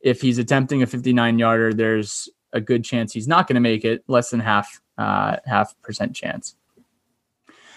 if 0.00 0.20
he's 0.20 0.38
attempting 0.38 0.82
a 0.82 0.86
59 0.86 1.38
yarder, 1.38 1.72
there's 1.72 2.28
a 2.52 2.60
good 2.60 2.84
chance 2.84 3.12
he's 3.12 3.28
not 3.28 3.46
going 3.46 3.54
to 3.54 3.60
make 3.60 3.84
it, 3.84 4.02
less 4.08 4.30
than 4.30 4.40
half 4.40 4.80
uh, 4.98 5.36
half 5.46 5.74
percent 5.82 6.14
chance. 6.14 6.56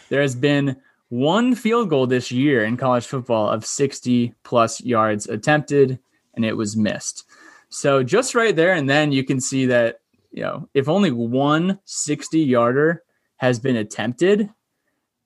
There 0.09 0.21
has 0.21 0.35
been 0.35 0.77
one 1.09 1.55
field 1.55 1.89
goal 1.89 2.07
this 2.07 2.31
year 2.31 2.65
in 2.65 2.75
college 2.77 3.05
football 3.05 3.49
of 3.49 3.65
60 3.65 4.33
plus 4.43 4.81
yards 4.81 5.27
attempted, 5.27 5.99
and 6.33 6.43
it 6.43 6.57
was 6.57 6.75
missed. 6.75 7.25
So 7.69 8.03
just 8.03 8.35
right 8.35 8.55
there, 8.55 8.73
and 8.73 8.89
then 8.89 9.11
you 9.11 9.23
can 9.23 9.39
see 9.39 9.65
that 9.67 9.99
you 10.31 10.43
know 10.43 10.69
if 10.73 10.89
only 10.89 11.11
one 11.11 11.79
60 11.85 12.39
yarder 12.39 13.03
has 13.37 13.59
been 13.59 13.75
attempted, 13.75 14.49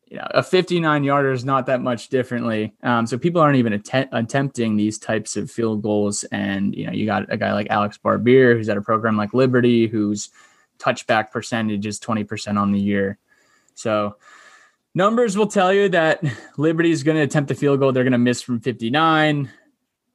you 0.09 0.17
know, 0.17 0.27
a 0.31 0.41
59 0.41 1.03
yarder 1.03 1.31
is 1.31 1.43
not 1.43 1.65
that 1.65 1.81
much 1.81 2.07
differently. 2.07 2.73
Um, 2.81 3.05
so 3.05 3.17
people 3.17 3.41
aren't 3.41 3.57
even 3.57 3.73
att- 3.73 4.09
attempting 4.11 4.77
these 4.77 4.97
types 4.97 5.35
of 5.35 5.51
field 5.51 5.81
goals. 5.81 6.23
And, 6.25 6.73
you 6.73 6.85
know, 6.85 6.93
you 6.93 7.05
got 7.05 7.31
a 7.31 7.37
guy 7.37 7.53
like 7.53 7.67
Alex 7.69 7.99
Barbir, 8.03 8.55
who's 8.55 8.69
at 8.69 8.77
a 8.77 8.81
program 8.81 9.17
like 9.17 9.33
Liberty, 9.33 9.87
whose 9.87 10.29
touchback 10.79 11.31
percentage 11.31 11.85
is 11.85 11.99
20% 11.99 12.57
on 12.57 12.71
the 12.71 12.79
year. 12.79 13.17
So 13.75 14.15
numbers 14.95 15.37
will 15.37 15.47
tell 15.47 15.73
you 15.73 15.89
that 15.89 16.23
Liberty 16.57 16.91
is 16.91 17.03
going 17.03 17.17
to 17.17 17.23
attempt 17.23 17.49
the 17.49 17.55
field 17.55 17.79
goal. 17.79 17.91
They're 17.91 18.03
going 18.03 18.11
to 18.13 18.17
miss 18.17 18.41
from 18.41 18.61
59. 18.61 19.51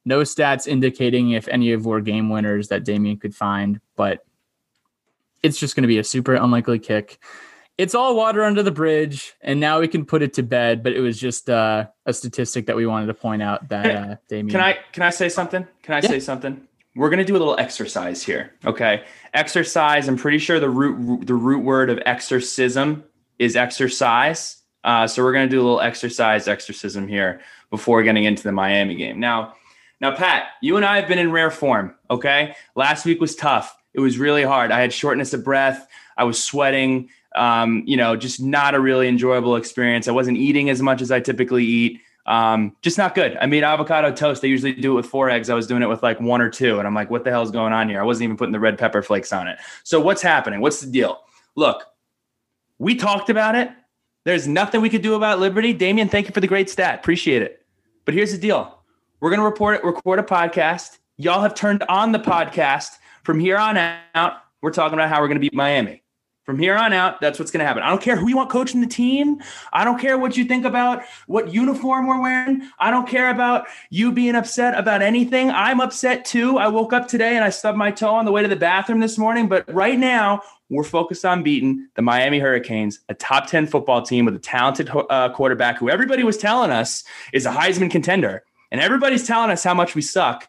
No 0.04 0.20
stats 0.22 0.66
indicating 0.66 1.32
if 1.32 1.48
any 1.48 1.72
of 1.72 1.84
were 1.84 2.00
game 2.00 2.30
winners 2.30 2.68
that 2.68 2.84
Damien 2.84 3.18
could 3.18 3.34
find, 3.34 3.80
but 3.94 4.24
it's 5.42 5.58
just 5.58 5.76
going 5.76 5.82
to 5.82 5.88
be 5.88 5.98
a 5.98 6.04
super 6.04 6.34
unlikely 6.34 6.78
kick 6.78 7.20
it's 7.78 7.94
all 7.94 8.16
water 8.16 8.44
under 8.44 8.62
the 8.62 8.70
bridge, 8.70 9.34
and 9.40 9.58
now 9.58 9.80
we 9.80 9.88
can 9.88 10.04
put 10.04 10.22
it 10.22 10.34
to 10.34 10.42
bed. 10.42 10.82
But 10.82 10.92
it 10.92 11.00
was 11.00 11.18
just 11.18 11.48
uh, 11.48 11.86
a 12.06 12.12
statistic 12.12 12.66
that 12.66 12.76
we 12.76 12.86
wanted 12.86 13.06
to 13.06 13.14
point 13.14 13.42
out 13.42 13.68
that 13.68 13.90
uh, 13.90 14.16
Damien. 14.28 14.50
Can 14.50 14.60
I 14.60 14.78
can 14.92 15.02
I 15.02 15.10
say 15.10 15.28
something? 15.28 15.66
Can 15.82 15.94
I 15.94 16.00
yeah. 16.02 16.08
say 16.08 16.20
something? 16.20 16.66
We're 16.94 17.10
gonna 17.10 17.24
do 17.24 17.34
a 17.34 17.38
little 17.38 17.58
exercise 17.58 18.22
here. 18.22 18.52
Okay, 18.64 19.04
exercise. 19.32 20.08
I'm 20.08 20.18
pretty 20.18 20.38
sure 20.38 20.60
the 20.60 20.70
root 20.70 21.26
the 21.26 21.34
root 21.34 21.64
word 21.64 21.90
of 21.90 21.98
exorcism 22.04 23.04
is 23.38 23.56
exercise. 23.56 24.58
Uh, 24.84 25.06
so 25.06 25.22
we're 25.22 25.32
gonna 25.32 25.48
do 25.48 25.60
a 25.60 25.64
little 25.64 25.80
exercise 25.80 26.48
exorcism 26.48 27.08
here 27.08 27.40
before 27.70 28.02
getting 28.02 28.24
into 28.24 28.42
the 28.42 28.52
Miami 28.52 28.94
game. 28.94 29.18
Now, 29.18 29.54
now, 30.02 30.14
Pat, 30.14 30.48
you 30.60 30.76
and 30.76 30.84
I 30.84 30.98
have 30.98 31.08
been 31.08 31.20
in 31.20 31.30
rare 31.30 31.50
form. 31.50 31.94
Okay, 32.10 32.54
last 32.74 33.06
week 33.06 33.20
was 33.20 33.34
tough. 33.34 33.74
It 33.94 34.00
was 34.00 34.18
really 34.18 34.42
hard. 34.42 34.70
I 34.70 34.80
had 34.80 34.92
shortness 34.92 35.32
of 35.32 35.44
breath. 35.44 35.86
I 36.16 36.24
was 36.24 36.42
sweating 36.42 37.08
um, 37.34 37.82
you 37.86 37.96
know, 37.96 38.16
just 38.16 38.40
not 38.40 38.74
a 38.74 38.80
really 38.80 39.08
enjoyable 39.08 39.56
experience. 39.56 40.08
I 40.08 40.12
wasn't 40.12 40.38
eating 40.38 40.70
as 40.70 40.82
much 40.82 41.00
as 41.00 41.10
I 41.10 41.20
typically 41.20 41.64
eat. 41.64 42.00
Um, 42.26 42.76
just 42.82 42.98
not 42.98 43.14
good. 43.14 43.36
I 43.40 43.46
made 43.46 43.64
avocado 43.64 44.12
toast. 44.12 44.42
They 44.42 44.48
usually 44.48 44.72
do 44.72 44.92
it 44.92 44.94
with 44.94 45.06
four 45.06 45.28
eggs. 45.28 45.50
I 45.50 45.54
was 45.54 45.66
doing 45.66 45.82
it 45.82 45.88
with 45.88 46.02
like 46.02 46.20
one 46.20 46.40
or 46.40 46.48
two. 46.48 46.78
And 46.78 46.86
I'm 46.86 46.94
like, 46.94 47.10
what 47.10 47.24
the 47.24 47.30
hell 47.30 47.42
is 47.42 47.50
going 47.50 47.72
on 47.72 47.88
here? 47.88 48.00
I 48.00 48.04
wasn't 48.04 48.24
even 48.24 48.36
putting 48.36 48.52
the 48.52 48.60
red 48.60 48.78
pepper 48.78 49.02
flakes 49.02 49.32
on 49.32 49.48
it. 49.48 49.58
So 49.82 50.00
what's 50.00 50.22
happening? 50.22 50.60
What's 50.60 50.80
the 50.80 50.90
deal? 50.90 51.20
Look, 51.56 51.84
we 52.78 52.94
talked 52.94 53.28
about 53.28 53.56
it. 53.56 53.70
There's 54.24 54.46
nothing 54.46 54.80
we 54.80 54.88
could 54.88 55.02
do 55.02 55.14
about 55.14 55.40
Liberty. 55.40 55.72
Damien, 55.72 56.08
thank 56.08 56.28
you 56.28 56.32
for 56.32 56.40
the 56.40 56.46
great 56.46 56.70
stat. 56.70 57.00
Appreciate 57.00 57.42
it. 57.42 57.64
But 58.04 58.14
here's 58.14 58.32
the 58.32 58.38
deal. 58.38 58.78
We're 59.20 59.30
going 59.30 59.40
to 59.40 59.44
report 59.44 59.76
it, 59.76 59.84
record 59.84 60.18
a 60.18 60.22
podcast. 60.22 60.98
Y'all 61.16 61.42
have 61.42 61.54
turned 61.54 61.82
on 61.88 62.12
the 62.12 62.18
podcast. 62.18 62.98
From 63.24 63.38
here 63.40 63.56
on 63.56 63.76
out, 63.76 64.34
we're 64.60 64.72
talking 64.72 64.94
about 64.94 65.08
how 65.08 65.20
we're 65.20 65.28
going 65.28 65.36
to 65.36 65.40
beat 65.40 65.54
Miami. 65.54 66.01
From 66.44 66.58
here 66.58 66.76
on 66.76 66.92
out, 66.92 67.20
that's 67.20 67.38
what's 67.38 67.52
going 67.52 67.60
to 67.60 67.66
happen. 67.66 67.84
I 67.84 67.88
don't 67.88 68.02
care 68.02 68.16
who 68.16 68.28
you 68.28 68.36
want 68.36 68.50
coaching 68.50 68.80
the 68.80 68.88
team. 68.88 69.40
I 69.72 69.84
don't 69.84 70.00
care 70.00 70.18
what 70.18 70.36
you 70.36 70.44
think 70.44 70.64
about 70.64 71.04
what 71.28 71.54
uniform 71.54 72.08
we're 72.08 72.20
wearing. 72.20 72.68
I 72.80 72.90
don't 72.90 73.08
care 73.08 73.30
about 73.30 73.66
you 73.90 74.10
being 74.10 74.34
upset 74.34 74.76
about 74.76 75.02
anything. 75.02 75.50
I'm 75.50 75.80
upset 75.80 76.24
too. 76.24 76.58
I 76.58 76.66
woke 76.66 76.92
up 76.92 77.06
today 77.06 77.36
and 77.36 77.44
I 77.44 77.50
stubbed 77.50 77.78
my 77.78 77.92
toe 77.92 78.14
on 78.14 78.24
the 78.24 78.32
way 78.32 78.42
to 78.42 78.48
the 78.48 78.56
bathroom 78.56 78.98
this 78.98 79.18
morning. 79.18 79.48
But 79.48 79.72
right 79.72 79.96
now, 79.96 80.42
we're 80.68 80.82
focused 80.82 81.24
on 81.24 81.44
beating 81.44 81.86
the 81.94 82.02
Miami 82.02 82.40
Hurricanes, 82.40 82.98
a 83.08 83.14
top 83.14 83.46
10 83.46 83.68
football 83.68 84.02
team 84.02 84.24
with 84.24 84.34
a 84.34 84.40
talented 84.40 84.90
uh, 84.92 85.28
quarterback 85.28 85.78
who 85.78 85.90
everybody 85.90 86.24
was 86.24 86.38
telling 86.38 86.72
us 86.72 87.04
is 87.32 87.46
a 87.46 87.52
Heisman 87.52 87.90
contender. 87.90 88.42
And 88.72 88.80
everybody's 88.80 89.26
telling 89.26 89.50
us 89.52 89.62
how 89.62 89.74
much 89.74 89.94
we 89.94 90.02
suck. 90.02 90.48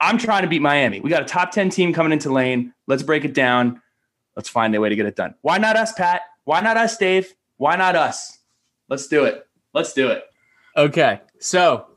I'm 0.00 0.18
trying 0.18 0.42
to 0.42 0.48
beat 0.48 0.62
Miami. 0.62 1.00
We 1.00 1.10
got 1.10 1.22
a 1.22 1.26
top 1.26 1.50
10 1.50 1.70
team 1.70 1.92
coming 1.92 2.12
into 2.12 2.32
lane. 2.32 2.72
Let's 2.86 3.02
break 3.02 3.24
it 3.24 3.34
down. 3.34 3.82
Let's 4.38 4.48
find 4.48 4.72
a 4.76 4.80
way 4.80 4.88
to 4.88 4.94
get 4.94 5.04
it 5.04 5.16
done. 5.16 5.34
Why 5.42 5.58
not 5.58 5.74
us, 5.74 5.92
Pat? 5.94 6.22
Why 6.44 6.60
not 6.60 6.76
us, 6.76 6.96
Dave? 6.96 7.34
Why 7.56 7.74
not 7.74 7.96
us? 7.96 8.38
Let's 8.88 9.08
do 9.08 9.24
it. 9.24 9.44
Let's 9.74 9.92
do 9.92 10.10
it. 10.10 10.26
Okay. 10.76 11.20
So 11.40 11.88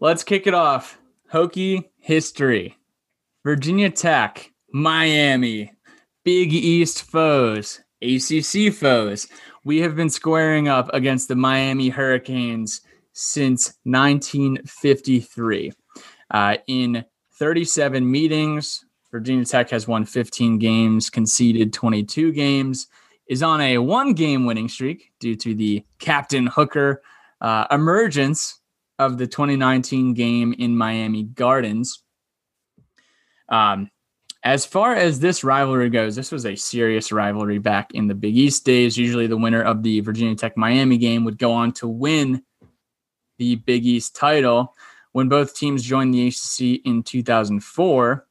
let's 0.00 0.24
kick 0.24 0.46
it 0.46 0.54
off. 0.54 0.98
Hokie 1.30 1.84
history. 1.98 2.78
Virginia 3.44 3.90
Tech, 3.90 4.50
Miami, 4.72 5.70
Big 6.24 6.54
East 6.54 7.02
foes, 7.02 7.80
ACC 8.00 8.72
foes. 8.72 9.28
We 9.62 9.80
have 9.80 9.94
been 9.94 10.08
squaring 10.08 10.68
up 10.68 10.88
against 10.94 11.28
the 11.28 11.36
Miami 11.36 11.90
Hurricanes 11.90 12.80
since 13.12 13.74
1953. 13.84 15.72
Uh, 16.30 16.56
in 16.66 17.04
37 17.34 18.10
meetings, 18.10 18.82
Virginia 19.12 19.44
Tech 19.44 19.68
has 19.70 19.86
won 19.86 20.06
15 20.06 20.58
games, 20.58 21.10
conceded 21.10 21.72
22 21.72 22.32
games, 22.32 22.88
is 23.28 23.42
on 23.42 23.60
a 23.60 23.78
one 23.78 24.14
game 24.14 24.46
winning 24.46 24.68
streak 24.68 25.12
due 25.20 25.36
to 25.36 25.54
the 25.54 25.84
Captain 25.98 26.46
Hooker 26.46 27.02
uh, 27.40 27.66
emergence 27.70 28.60
of 28.98 29.18
the 29.18 29.26
2019 29.26 30.14
game 30.14 30.54
in 30.58 30.76
Miami 30.76 31.24
Gardens. 31.24 32.02
Um, 33.48 33.90
as 34.44 34.64
far 34.64 34.96
as 34.96 35.20
this 35.20 35.44
rivalry 35.44 35.90
goes, 35.90 36.16
this 36.16 36.32
was 36.32 36.46
a 36.46 36.56
serious 36.56 37.12
rivalry 37.12 37.58
back 37.58 37.92
in 37.94 38.08
the 38.08 38.14
Big 38.14 38.36
East 38.36 38.64
days. 38.64 38.96
Usually, 38.96 39.26
the 39.26 39.36
winner 39.36 39.62
of 39.62 39.82
the 39.82 40.00
Virginia 40.00 40.34
Tech 40.34 40.56
Miami 40.56 40.96
game 40.96 41.24
would 41.24 41.38
go 41.38 41.52
on 41.52 41.72
to 41.72 41.86
win 41.86 42.42
the 43.38 43.56
Big 43.56 43.84
East 43.84 44.16
title. 44.16 44.74
When 45.12 45.28
both 45.28 45.54
teams 45.54 45.82
joined 45.82 46.14
the 46.14 46.28
ACC 46.28 46.80
in 46.86 47.02
2004, 47.02 48.26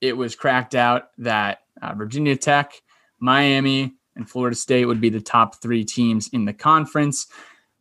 it 0.00 0.16
was 0.16 0.34
cracked 0.34 0.74
out 0.74 1.08
that 1.18 1.58
uh, 1.80 1.94
Virginia 1.94 2.36
Tech, 2.36 2.72
Miami, 3.20 3.92
and 4.16 4.28
Florida 4.28 4.56
State 4.56 4.84
would 4.86 5.00
be 5.00 5.08
the 5.08 5.20
top 5.20 5.60
three 5.60 5.84
teams 5.84 6.28
in 6.32 6.44
the 6.44 6.52
conference. 6.52 7.26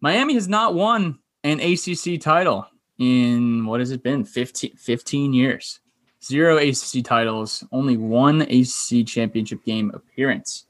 Miami 0.02 0.34
has 0.34 0.48
not 0.48 0.74
won 0.74 1.20
an 1.44 1.60
ACC 1.60 2.20
title 2.20 2.66
in 3.00 3.66
what 3.66 3.80
has 3.80 3.92
it 3.92 4.04
been 4.04 4.24
15, 4.24 4.76
15 4.78 5.34
years 5.34 5.80
zero 6.24 6.58
acc 6.58 7.04
titles 7.04 7.64
only 7.72 7.98
one 7.98 8.44
acc 8.44 9.06
championship 9.06 9.64
game 9.66 9.92
appearance 9.94 10.66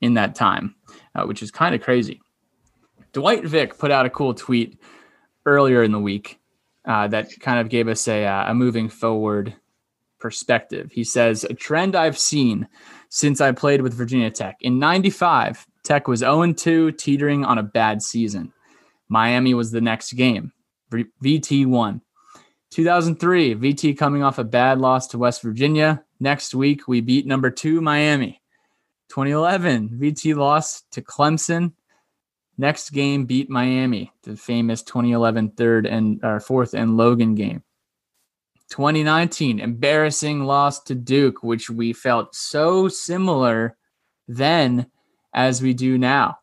in 0.00 0.14
that 0.14 0.34
time 0.34 0.74
uh, 1.14 1.24
which 1.24 1.42
is 1.42 1.50
kind 1.50 1.74
of 1.74 1.80
crazy 1.80 2.20
dwight 3.12 3.44
vick 3.44 3.78
put 3.78 3.90
out 3.90 4.04
a 4.04 4.10
cool 4.10 4.34
tweet 4.34 4.78
earlier 5.46 5.82
in 5.82 5.92
the 5.92 5.98
week 5.98 6.38
uh, 6.84 7.08
that 7.08 7.30
kind 7.40 7.58
of 7.58 7.68
gave 7.68 7.88
us 7.88 8.06
a, 8.06 8.24
uh, 8.24 8.50
a 8.50 8.54
moving 8.54 8.88
forward 8.88 9.54
perspective. 10.18 10.90
He 10.92 11.04
says, 11.04 11.44
A 11.44 11.54
trend 11.54 11.96
I've 11.96 12.18
seen 12.18 12.68
since 13.08 13.40
I 13.40 13.52
played 13.52 13.82
with 13.82 13.94
Virginia 13.94 14.30
Tech. 14.30 14.56
In 14.60 14.78
95, 14.78 15.66
Tech 15.82 16.08
was 16.08 16.20
0 16.20 16.52
2, 16.52 16.92
teetering 16.92 17.44
on 17.44 17.58
a 17.58 17.62
bad 17.62 18.02
season. 18.02 18.52
Miami 19.08 19.54
was 19.54 19.70
the 19.70 19.80
next 19.80 20.12
game. 20.12 20.52
VT 20.92 21.66
won. 21.66 22.00
2003, 22.70 23.54
VT 23.54 23.96
coming 23.96 24.22
off 24.22 24.38
a 24.38 24.44
bad 24.44 24.78
loss 24.78 25.06
to 25.08 25.18
West 25.18 25.42
Virginia. 25.42 26.04
Next 26.18 26.54
week, 26.54 26.88
we 26.88 27.00
beat 27.00 27.26
number 27.26 27.50
two 27.50 27.80
Miami. 27.80 28.42
2011, 29.08 29.90
VT 30.00 30.34
lost 30.34 30.90
to 30.92 31.02
Clemson. 31.02 31.72
Next 32.58 32.90
game 32.90 33.26
beat 33.26 33.50
Miami, 33.50 34.12
the 34.22 34.36
famous 34.36 34.82
2011 34.82 35.50
third 35.50 35.86
and 35.86 36.24
or 36.24 36.40
fourth 36.40 36.74
and 36.74 36.96
Logan 36.96 37.34
game. 37.34 37.62
2019, 38.70 39.60
embarrassing 39.60 40.44
loss 40.44 40.82
to 40.84 40.94
Duke, 40.94 41.42
which 41.42 41.70
we 41.70 41.92
felt 41.92 42.34
so 42.34 42.88
similar 42.88 43.76
then 44.28 44.86
as 45.32 45.62
we 45.62 45.74
do 45.74 45.98
now. 45.98 46.38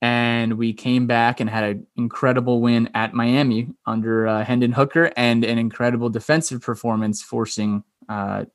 And 0.00 0.54
we 0.54 0.72
came 0.72 1.06
back 1.06 1.38
and 1.38 1.48
had 1.48 1.64
an 1.64 1.86
incredible 1.96 2.60
win 2.60 2.90
at 2.94 3.14
Miami 3.14 3.68
under 3.86 4.26
uh, 4.26 4.44
Hendon 4.44 4.72
Hooker 4.72 5.12
and 5.16 5.44
an 5.44 5.58
incredible 5.58 6.08
defensive 6.08 6.60
performance, 6.60 7.22
forcing 7.22 7.84
uh, 8.08 8.46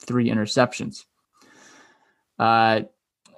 three 0.00 0.28
interceptions. 0.28 1.04
Uh, 2.38 2.82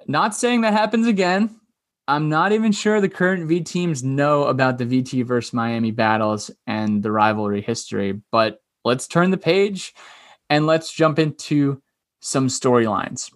not 0.07 0.33
saying 0.33 0.61
that 0.61 0.73
happens 0.73 1.05
again. 1.05 1.61
I'm 2.07 2.29
not 2.29 2.51
even 2.51 2.71
sure 2.71 2.99
the 2.99 3.09
current 3.09 3.47
V 3.47 3.61
teams 3.61 4.03
know 4.03 4.45
about 4.45 4.77
the 4.77 4.85
VT 4.85 5.23
versus 5.25 5.53
Miami 5.53 5.91
battles 5.91 6.51
and 6.65 7.03
the 7.03 7.11
rivalry 7.11 7.61
history, 7.61 8.21
but 8.31 8.60
let's 8.83 9.07
turn 9.07 9.31
the 9.31 9.37
page 9.37 9.93
and 10.49 10.67
let's 10.67 10.91
jump 10.91 11.19
into 11.19 11.81
some 12.19 12.47
storylines. 12.47 13.31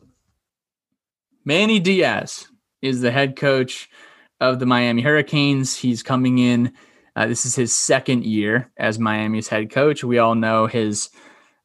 Manny 1.43 1.79
Diaz 1.79 2.47
is 2.81 3.01
the 3.01 3.11
head 3.11 3.35
coach 3.35 3.89
of 4.41 4.59
the 4.59 4.65
Miami 4.65 5.01
Hurricanes. 5.01 5.75
He's 5.75 6.03
coming 6.03 6.39
in. 6.39 6.73
Uh, 7.15 7.27
this 7.27 7.45
is 7.45 7.55
his 7.55 7.73
second 7.73 8.25
year 8.25 8.71
as 8.77 8.99
Miami's 8.99 9.47
head 9.47 9.69
coach. 9.69 10.03
We 10.03 10.17
all 10.17 10.35
know 10.35 10.67
his 10.67 11.09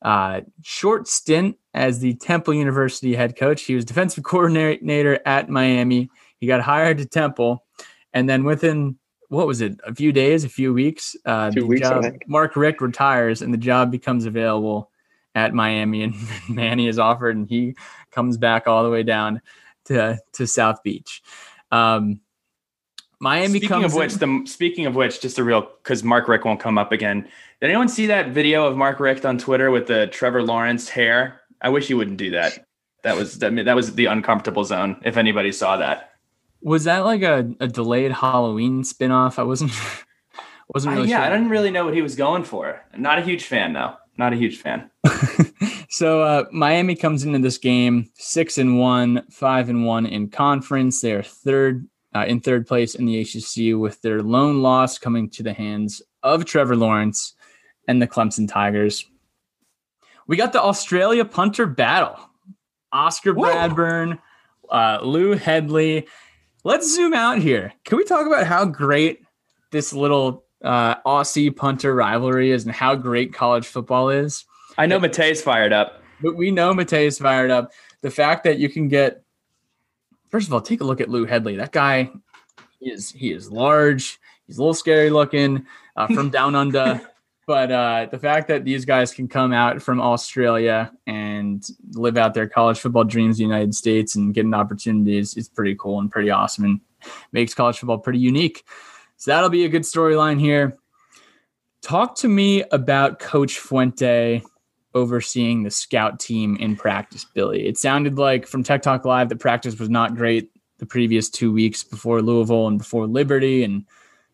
uh, 0.02 0.42
short 0.62 1.08
stint 1.08 1.56
as 1.74 1.98
the 1.98 2.14
Temple 2.14 2.54
University 2.54 3.14
head 3.14 3.36
coach. 3.36 3.62
He 3.62 3.74
was 3.74 3.84
defensive 3.84 4.24
coordinator 4.24 5.20
at 5.26 5.48
Miami. 5.48 6.10
He 6.38 6.46
got 6.46 6.60
hired 6.60 6.98
to 6.98 7.06
Temple, 7.06 7.64
and 8.12 8.28
then 8.28 8.44
within 8.44 8.96
what 9.30 9.46
was 9.46 9.60
it, 9.60 9.80
a 9.86 9.94
few 9.94 10.12
days, 10.12 10.44
a 10.44 10.48
few 10.48 10.74
weeks, 10.74 11.16
uh, 11.24 11.50
Two 11.52 11.66
weeks, 11.66 11.88
job, 11.88 12.04
Mark 12.26 12.56
Richt 12.56 12.80
retires, 12.80 13.42
and 13.42 13.54
the 13.54 13.58
job 13.58 13.90
becomes 13.90 14.26
available 14.26 14.90
at 15.36 15.54
Miami, 15.54 16.02
and 16.02 16.14
Manny 16.48 16.88
is 16.88 16.98
offered, 16.98 17.36
and 17.36 17.48
he 17.48 17.76
comes 18.10 18.36
back 18.36 18.66
all 18.66 18.82
the 18.82 18.90
way 18.90 19.04
down 19.04 19.40
to 19.86 20.18
to 20.32 20.46
South 20.46 20.82
Beach. 20.82 21.22
Um, 21.70 22.20
Miami 23.20 23.60
speaking 23.60 23.84
of 23.84 23.94
which, 23.94 24.14
in, 24.14 24.18
the 24.18 24.50
speaking 24.50 24.86
of 24.86 24.96
which, 24.96 25.20
just 25.20 25.38
a 25.38 25.44
real 25.44 25.62
because 25.62 26.02
Mark 26.02 26.26
Richt 26.26 26.44
won't 26.44 26.58
come 26.58 26.76
up 26.76 26.90
again. 26.90 27.22
Did 27.60 27.68
anyone 27.68 27.88
see 27.88 28.06
that 28.06 28.30
video 28.30 28.66
of 28.66 28.76
Mark 28.76 28.98
Richt 28.98 29.24
on 29.24 29.38
Twitter 29.38 29.70
with 29.70 29.86
the 29.86 30.08
Trevor 30.08 30.42
Lawrence 30.42 30.88
hair? 30.88 31.40
I 31.62 31.68
wish 31.68 31.86
he 31.86 31.94
wouldn't 31.94 32.16
do 32.16 32.30
that. 32.30 32.66
That 33.04 33.16
was 33.16 33.38
that, 33.38 33.54
that 33.64 33.76
was 33.76 33.94
the 33.94 34.06
uncomfortable 34.06 34.64
zone. 34.64 35.00
If 35.04 35.16
anybody 35.16 35.52
saw 35.52 35.76
that, 35.76 36.09
was 36.62 36.84
that 36.84 37.00
like 37.00 37.22
a, 37.22 37.50
a 37.60 37.66
delayed 37.66 38.12
Halloween 38.12 38.82
spinoff? 38.82 39.38
I 39.38 39.42
wasn't 39.42 39.72
wasn't 40.74 40.94
really. 40.94 41.08
Uh, 41.08 41.10
yeah, 41.10 41.18
sure. 41.18 41.26
I 41.26 41.36
didn't 41.36 41.50
really 41.50 41.70
know 41.70 41.84
what 41.84 41.94
he 41.94 42.02
was 42.02 42.16
going 42.16 42.44
for. 42.44 42.80
Not 42.96 43.18
a 43.18 43.22
huge 43.22 43.44
fan 43.44 43.72
though. 43.72 43.94
Not 44.16 44.32
a 44.32 44.36
huge 44.36 44.58
fan. 44.58 44.90
so 45.88 46.22
uh, 46.22 46.44
Miami 46.52 46.94
comes 46.94 47.24
into 47.24 47.38
this 47.38 47.58
game 47.58 48.10
six 48.14 48.58
and 48.58 48.78
one, 48.78 49.22
five 49.30 49.68
and 49.68 49.86
one 49.86 50.04
in 50.04 50.28
conference. 50.28 51.00
They 51.00 51.12
are 51.12 51.22
third 51.22 51.88
uh, 52.14 52.24
in 52.26 52.40
third 52.40 52.66
place 52.66 52.94
in 52.94 53.06
the 53.06 53.20
ACC 53.20 53.78
with 53.78 54.02
their 54.02 54.22
lone 54.22 54.62
loss 54.62 54.98
coming 54.98 55.30
to 55.30 55.42
the 55.42 55.52
hands 55.52 56.02
of 56.22 56.44
Trevor 56.44 56.76
Lawrence 56.76 57.34
and 57.88 58.02
the 58.02 58.06
Clemson 58.06 58.48
Tigers. 58.48 59.06
We 60.26 60.36
got 60.36 60.52
the 60.52 60.62
Australia 60.62 61.24
punter 61.24 61.66
battle. 61.66 62.18
Oscar 62.92 63.32
Whoa. 63.32 63.46
Bradburn, 63.46 64.18
uh, 64.70 64.98
Lou 65.02 65.32
Hedley. 65.32 66.06
Let's 66.62 66.94
zoom 66.94 67.14
out 67.14 67.38
here. 67.38 67.72
Can 67.84 67.96
we 67.96 68.04
talk 68.04 68.26
about 68.26 68.46
how 68.46 68.64
great 68.66 69.22
this 69.70 69.92
little 69.92 70.44
uh, 70.62 70.96
Aussie 71.02 71.54
punter 71.54 71.94
rivalry 71.94 72.50
is 72.50 72.66
and 72.66 72.74
how 72.74 72.94
great 72.94 73.32
college 73.32 73.66
football 73.66 74.10
is? 74.10 74.44
I 74.76 74.86
know 74.86 74.98
Mate's 74.98 75.40
fired 75.40 75.72
up. 75.72 76.02
But 76.20 76.36
we 76.36 76.50
know 76.50 76.74
Mate's 76.74 77.18
fired 77.18 77.50
up. 77.50 77.72
The 78.02 78.10
fact 78.10 78.44
that 78.44 78.58
you 78.58 78.68
can 78.68 78.88
get 78.88 79.22
first 80.30 80.46
of 80.46 80.54
all, 80.54 80.60
take 80.60 80.80
a 80.80 80.84
look 80.84 81.00
at 81.00 81.08
Lou 81.08 81.24
Hedley. 81.24 81.56
That 81.56 81.72
guy 81.72 82.10
he 82.78 82.90
is 82.90 83.10
he 83.10 83.32
is 83.32 83.50
large. 83.50 84.18
He's 84.46 84.58
a 84.58 84.60
little 84.60 84.74
scary 84.74 85.10
looking 85.10 85.66
uh, 85.96 86.06
from 86.08 86.30
down 86.30 86.54
under. 86.54 87.00
But 87.50 87.72
uh, 87.72 88.06
the 88.08 88.18
fact 88.20 88.46
that 88.46 88.64
these 88.64 88.84
guys 88.84 89.12
can 89.12 89.26
come 89.26 89.52
out 89.52 89.82
from 89.82 90.00
Australia 90.00 90.92
and 91.08 91.66
live 91.94 92.16
out 92.16 92.32
their 92.32 92.48
college 92.48 92.78
football 92.78 93.02
dreams 93.02 93.40
in 93.40 93.48
the 93.48 93.52
United 93.52 93.74
States 93.74 94.14
and 94.14 94.32
get 94.32 94.44
an 94.44 94.54
opportunity 94.54 95.18
is, 95.18 95.36
is 95.36 95.48
pretty 95.48 95.74
cool 95.74 95.98
and 95.98 96.12
pretty 96.12 96.30
awesome 96.30 96.62
and 96.62 96.80
makes 97.32 97.52
college 97.52 97.80
football 97.80 97.98
pretty 97.98 98.20
unique. 98.20 98.62
So 99.16 99.32
that'll 99.32 99.50
be 99.50 99.64
a 99.64 99.68
good 99.68 99.82
storyline 99.82 100.38
here. 100.38 100.78
Talk 101.82 102.14
to 102.18 102.28
me 102.28 102.62
about 102.70 103.18
Coach 103.18 103.58
Fuente 103.58 104.44
overseeing 104.94 105.64
the 105.64 105.72
scout 105.72 106.20
team 106.20 106.54
in 106.54 106.76
practice, 106.76 107.26
Billy. 107.34 107.66
It 107.66 107.76
sounded 107.76 108.16
like 108.16 108.46
from 108.46 108.62
Tech 108.62 108.82
Talk 108.82 109.04
Live 109.04 109.28
that 109.28 109.40
practice 109.40 109.76
was 109.76 109.90
not 109.90 110.14
great 110.14 110.52
the 110.78 110.86
previous 110.86 111.28
two 111.28 111.52
weeks 111.52 111.82
before 111.82 112.22
Louisville 112.22 112.68
and 112.68 112.78
before 112.78 113.08
Liberty. 113.08 113.64
And 113.64 113.86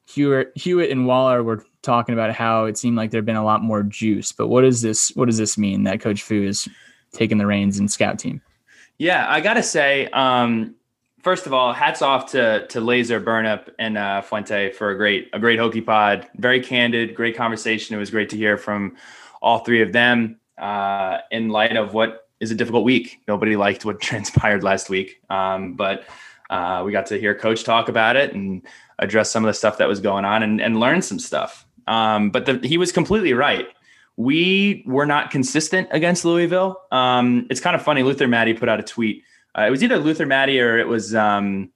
Hewitt, 0.04 0.52
Hewitt 0.54 0.90
and 0.90 1.06
Waller 1.06 1.42
were 1.42 1.64
talking 1.86 2.12
about 2.12 2.34
how 2.34 2.66
it 2.66 2.76
seemed 2.76 2.96
like 2.96 3.10
there'd 3.10 3.24
been 3.24 3.36
a 3.36 3.44
lot 3.44 3.62
more 3.62 3.82
juice. 3.82 4.32
But 4.32 4.48
what 4.48 4.62
does 4.62 4.82
this 4.82 5.10
what 5.16 5.26
does 5.26 5.38
this 5.38 5.56
mean 5.56 5.84
that 5.84 6.00
Coach 6.00 6.22
Fu 6.22 6.42
is 6.42 6.68
taking 7.12 7.38
the 7.38 7.46
reins 7.46 7.78
in 7.78 7.88
scout 7.88 8.18
team? 8.18 8.42
Yeah, 8.98 9.26
I 9.28 9.40
gotta 9.40 9.62
say, 9.62 10.08
um, 10.08 10.74
first 11.22 11.46
of 11.46 11.52
all, 11.52 11.72
hats 11.72 12.02
off 12.02 12.32
to 12.32 12.66
to 12.68 12.80
Laser 12.80 13.20
Burnup 13.20 13.70
and 13.78 13.96
uh, 13.96 14.20
Fuente 14.20 14.70
for 14.72 14.90
a 14.90 14.96
great 14.96 15.30
a 15.32 15.38
great 15.38 15.58
Hokie 15.58 15.84
pod. 15.84 16.28
Very 16.36 16.60
candid, 16.60 17.14
great 17.14 17.36
conversation. 17.36 17.96
It 17.96 17.98
was 17.98 18.10
great 18.10 18.28
to 18.30 18.36
hear 18.36 18.58
from 18.58 18.96
all 19.40 19.60
three 19.60 19.82
of 19.82 19.92
them 19.92 20.40
uh, 20.58 21.18
in 21.30 21.48
light 21.48 21.76
of 21.76 21.94
what 21.94 22.28
is 22.40 22.50
a 22.50 22.54
difficult 22.54 22.84
week. 22.84 23.20
Nobody 23.28 23.56
liked 23.56 23.84
what 23.84 24.00
transpired 24.10 24.62
last 24.62 24.90
week, 24.90 25.20
um, 25.30 25.74
but 25.74 26.04
uh, 26.50 26.82
we 26.84 26.92
got 26.92 27.06
to 27.06 27.18
hear 27.18 27.34
Coach 27.34 27.64
talk 27.64 27.88
about 27.88 28.16
it 28.16 28.34
and 28.34 28.62
address 28.98 29.30
some 29.30 29.44
of 29.44 29.48
the 29.48 29.54
stuff 29.54 29.78
that 29.78 29.88
was 29.88 30.00
going 30.00 30.24
on 30.24 30.42
and, 30.42 30.60
and 30.60 30.80
learn 30.80 31.02
some 31.02 31.18
stuff. 31.18 31.65
Um, 31.86 32.30
but 32.30 32.46
the, 32.46 32.60
he 32.66 32.78
was 32.78 32.92
completely 32.92 33.32
right. 33.32 33.68
We 34.16 34.82
were 34.86 35.06
not 35.06 35.30
consistent 35.30 35.88
against 35.90 36.24
Louisville. 36.24 36.80
Um, 36.90 37.46
it's 37.50 37.60
kind 37.60 37.76
of 37.76 37.82
funny. 37.82 38.02
Luther 38.02 38.26
Maddy 38.26 38.54
put 38.54 38.68
out 38.68 38.80
a 38.80 38.82
tweet. 38.82 39.22
Uh, 39.56 39.62
it 39.62 39.70
was 39.70 39.82
either 39.82 39.98
Luther 39.98 40.26
Maddy 40.26 40.60
or 40.60 40.78
it 40.78 40.88
was 40.88 41.14
um, 41.14 41.70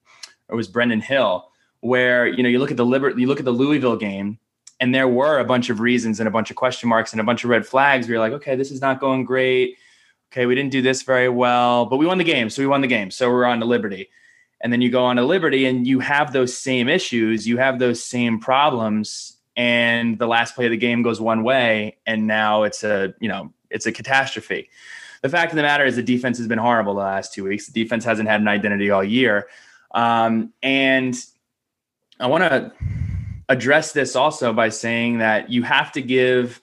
or 0.49 0.55
it 0.55 0.57
was 0.57 0.69
Brendan 0.69 1.01
Hill, 1.01 1.49
where 1.81 2.27
you 2.27 2.43
know 2.43 2.49
you 2.49 2.59
look 2.59 2.71
at 2.71 2.77
the 2.77 2.87
Liber- 2.87 3.19
you 3.19 3.27
look 3.27 3.39
at 3.39 3.45
the 3.45 3.53
Louisville 3.53 3.97
game 3.97 4.39
and 4.81 4.95
there 4.95 5.09
were 5.09 5.39
a 5.39 5.45
bunch 5.45 5.69
of 5.69 5.79
reasons 5.79 6.19
and 6.19 6.27
a 6.27 6.31
bunch 6.31 6.51
of 6.51 6.57
question 6.57 6.89
marks 6.89 7.13
and 7.13 7.21
a 7.21 7.25
bunch 7.25 7.45
of 7.45 7.51
red 7.51 7.67
flags. 7.67 8.09
We 8.09 8.15
were 8.15 8.21
like, 8.21 8.33
okay, 8.33 8.57
this 8.57 8.71
is 8.71 8.81
not 8.81 8.99
going 8.99 9.25
great. 9.25 9.77
Okay, 10.33 10.47
we 10.47 10.55
didn't 10.55 10.73
do 10.73 10.81
this 10.81 11.03
very 11.03 11.29
well, 11.29 11.85
but 11.85 11.99
we 11.99 12.07
won 12.07 12.19
the 12.19 12.25
game. 12.25 12.49
So 12.49 12.63
we 12.63 12.67
won 12.67 12.81
the 12.81 12.87
game. 12.87 13.11
So 13.11 13.31
we're 13.31 13.45
on 13.45 13.61
to 13.61 13.67
Liberty. 13.67 14.09
And 14.63 14.73
then 14.73 14.81
you 14.81 14.91
go 14.91 15.05
on 15.05 15.17
to 15.17 15.25
Liberty 15.25 15.67
and 15.67 15.87
you 15.87 16.01
have 16.01 16.33
those 16.33 16.57
same 16.57 16.89
issues, 16.89 17.47
you 17.47 17.59
have 17.59 17.79
those 17.79 18.03
same 18.03 18.41
problems. 18.41 19.37
And 19.61 20.19
the 20.19 20.27
last 20.27 20.55
play 20.55 20.65
of 20.65 20.71
the 20.71 20.79
game 20.79 21.03
goes 21.03 21.21
one 21.21 21.43
way, 21.43 21.99
and 22.07 22.27
now 22.27 22.63
it's 22.63 22.83
a, 22.83 23.13
you 23.21 23.29
know, 23.29 23.53
it's 23.69 23.85
a 23.85 23.93
catastrophe. 23.93 24.71
The 25.21 25.29
fact 25.29 25.53
of 25.53 25.57
the 25.57 25.63
matter 25.63 25.85
is 25.85 25.97
the 25.97 26.03
defense 26.03 26.39
has 26.39 26.49
been 26.49 26.57
horrible 26.57 26.95
the 26.95 27.01
last 27.01 27.35
two 27.35 27.45
weeks. 27.45 27.67
The 27.67 27.85
defense 27.85 28.03
hasn't 28.03 28.27
had 28.27 28.41
an 28.41 28.49
identity 28.49 28.91
all 28.91 29.05
year. 29.05 29.49
Um, 29.95 30.55
and 30.63 31.15
I 32.19 32.29
want 32.29 32.45
to 32.45 32.73
address 33.51 33.93
this 33.93 34.17
also 34.17 34.55
by 34.55 34.71
saying 34.71 35.19
that 35.19 35.51
you 35.51 35.63
have 35.63 35.93
to 35.93 36.01
give 36.01 36.63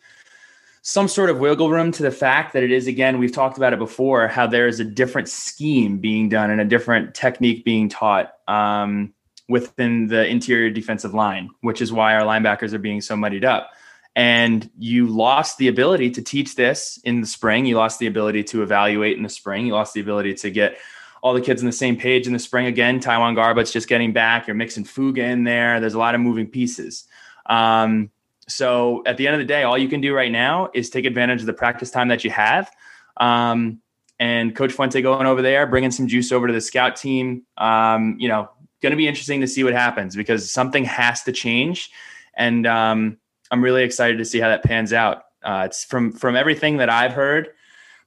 some 0.82 1.08
sort 1.08 1.30
of 1.30 1.38
wiggle 1.38 1.70
room 1.70 1.92
to 1.92 2.02
the 2.02 2.10
fact 2.10 2.54
that 2.54 2.64
it 2.64 2.72
is 2.72 2.88
again 2.88 3.20
we've 3.20 3.34
talked 3.34 3.58
about 3.58 3.74
it 3.74 3.80
before 3.80 4.28
how 4.30 4.48
there 4.48 4.68
is 4.68 4.80
a 4.80 4.86
different 4.86 5.28
scheme 5.28 6.00
being 6.00 6.30
done 6.30 6.50
and 6.50 6.62
a 6.62 6.66
different 6.66 7.14
technique 7.14 7.66
being 7.66 7.90
taught 7.90 8.34
um, 8.48 9.14
within 9.50 10.08
the 10.08 10.26
interior 10.28 10.70
defensive 10.70 11.14
line 11.14 11.50
which 11.62 11.82
is 11.82 11.92
why 11.92 12.16
our 12.16 12.24
linebackers 12.24 12.74
are 12.74 12.80
being 12.80 13.02
so 13.02 13.16
muddied 13.16 13.46
up 13.46 13.72
and 14.16 14.70
you 14.78 15.08
lost 15.08 15.58
the 15.58 15.68
ability 15.68 16.10
to 16.10 16.22
teach 16.22 16.56
this 16.56 17.00
in 17.04 17.22
the 17.22 17.28
spring 17.28 17.66
you 17.66 17.76
lost 17.76 18.00
the 18.00 18.08
ability 18.08 18.44
to 18.44 18.64
evaluate 18.64 19.18
in 19.18 19.24
the 19.24 19.30
spring 19.30 19.66
you 19.66 19.74
lost 19.74 19.94
the 19.94 20.02
ability 20.02 20.34
to 20.34 20.50
get 20.50 20.78
all 21.22 21.34
the 21.34 21.42
kids 21.42 21.62
on 21.62 21.66
the 21.66 21.72
same 21.72 21.98
page 21.98 22.28
in 22.28 22.34
the 22.34 22.40
spring 22.40 22.68
again. 22.68 23.00
Taiwan 23.00 23.36
Garbut's 23.36 23.72
just 23.72 23.88
getting 23.88 24.14
back. 24.14 24.48
You're 24.48 24.56
mixing 24.56 24.84
Fuga 24.84 25.24
in 25.24 25.44
there. 25.44 25.80
There's 25.80 25.94
a 25.94 26.00
lot 26.00 26.16
of 26.16 26.22
moving 26.22 26.48
pieces. 26.48 27.06
Um, 27.48 28.12
so 28.48 29.04
at 29.06 29.18
the 29.18 29.28
end 29.28 29.36
of 29.36 29.40
the 29.40 29.46
day, 29.46 29.64
all 29.64 29.78
you 29.78 29.90
can 29.90 30.02
do 30.02 30.14
right 30.14 30.32
now 30.32 30.70
is 30.74 30.90
take 30.90 31.06
advantage 31.06 31.42
of 31.42 31.48
the 31.48 31.54
practice 31.54 31.92
time 31.92 32.10
that 32.10 32.24
you 32.24 32.32
have. 32.32 32.72
Um, 33.18 33.82
and 34.20 34.56
Coach 34.56 34.72
Fuente 34.72 35.02
going 35.02 35.28
over 35.28 35.42
there, 35.42 35.68
bringing 35.68 35.92
some 35.92 36.08
juice 36.08 36.32
over 36.32 36.48
to 36.48 36.54
the 36.54 36.62
scout 36.62 36.96
team. 36.96 37.44
Um, 37.58 38.16
you 38.20 38.30
know, 38.30 38.50
going 38.82 38.92
to 38.92 38.98
be 38.98 39.08
interesting 39.08 39.42
to 39.42 39.48
see 39.48 39.64
what 39.64 39.74
happens 39.74 40.16
because 40.16 40.52
something 40.52 40.86
has 40.86 41.24
to 41.24 41.32
change, 41.32 41.92
and 42.36 42.66
um, 42.68 43.18
I'm 43.52 43.64
really 43.64 43.84
excited 43.84 44.18
to 44.18 44.26
see 44.26 44.40
how 44.40 44.50
that 44.50 44.64
pans 44.64 44.94
out. 44.94 45.24
Uh, 45.44 45.64
it's 45.66 45.84
from 45.84 46.12
from 46.12 46.36
everything 46.36 46.78
that 46.78 46.90
I've 46.90 47.14
heard. 47.14 47.50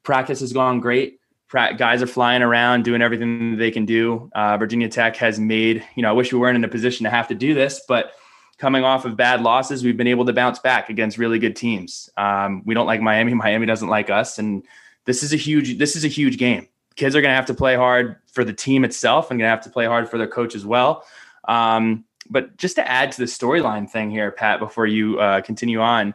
Practice 0.03 0.41
has 0.41 0.53
gone 0.53 0.81
great 0.81 1.21
guys 1.51 2.03
are 2.03 2.07
flying 2.07 2.43
around 2.43 2.85
doing 2.85 3.03
everything 3.03 3.57
they 3.57 3.71
can 3.71 3.85
do. 3.85 4.31
Uh, 4.35 4.57
Virginia 4.57 4.89
Tech 4.89 5.17
has 5.17 5.41
made, 5.41 5.85
you 5.97 6.03
know, 6.03 6.09
I 6.09 6.13
wish 6.13 6.33
we 6.33 6.39
weren't 6.39 6.57
in 6.57 6.65
a 6.65 6.69
position 6.69 7.05
to 7.05 7.11
have 7.11 7.29
to 7.29 7.35
do 7.35 7.55
this, 7.55 7.83
but 7.89 8.13
coming 8.59 8.85
off 8.85 9.05
of 9.05 9.17
bad 9.17 9.43
losses, 9.43 9.83
we've 9.83 9.97
been 9.97 10.07
able 10.07 10.25
to 10.27 10.33
bounce 10.33 10.59
back 10.59 10.91
against 10.91 11.19
really 11.19 11.39
good 11.39 11.57
teams. 11.57 12.09
Um, 12.17 12.63
we 12.65 12.75
don't 12.75 12.87
like 12.87 13.01
Miami. 13.01 13.35
Miami 13.47 13.67
doesn't 13.67 13.89
like 13.89 14.11
us. 14.11 14.39
And 14.39 14.63
this 15.07 15.23
is 15.23 15.33
a 15.33 15.37
huge, 15.37 15.79
this 15.79 15.97
is 15.97 16.05
a 16.05 16.09
huge 16.09 16.39
game. 16.39 16.69
Kids 17.01 17.17
are 17.17 17.23
going 17.23 17.33
to 17.33 17.35
have 17.37 17.47
to 17.47 17.55
play 17.55 17.77
hard 17.77 18.17
for 18.31 18.45
the 18.45 18.53
team 18.53 18.85
itself 18.85 19.31
and 19.31 19.41
going 19.41 19.47
to 19.47 19.51
have 19.51 19.63
to 19.63 19.71
play 19.71 19.87
hard 19.87 20.07
for 20.07 20.19
their 20.19 20.29
coach 20.29 20.55
as 20.55 20.67
well. 20.67 21.03
Um, 21.49 22.05
but 22.29 22.59
just 22.59 22.77
to 22.77 22.87
add 22.87 23.11
to 23.13 23.19
the 23.19 23.25
storyline 23.25 23.89
thing 23.89 24.11
here, 24.11 24.31
Pat, 24.31 24.61
before 24.61 24.87
you 24.87 25.19
uh, 25.19 25.41
continue 25.41 25.81
on, 25.81 26.15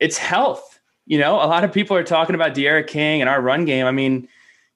it's 0.00 0.18
health. 0.18 0.80
You 1.06 1.18
know, 1.18 1.36
a 1.36 1.48
lot 1.48 1.64
of 1.64 1.72
people 1.72 1.96
are 1.96 2.04
talking 2.04 2.34
about 2.34 2.52
D'Eriq 2.52 2.88
King 2.88 3.22
and 3.22 3.30
our 3.30 3.40
run 3.40 3.64
game. 3.64 3.86
I 3.86 3.90
mean, 3.90 4.28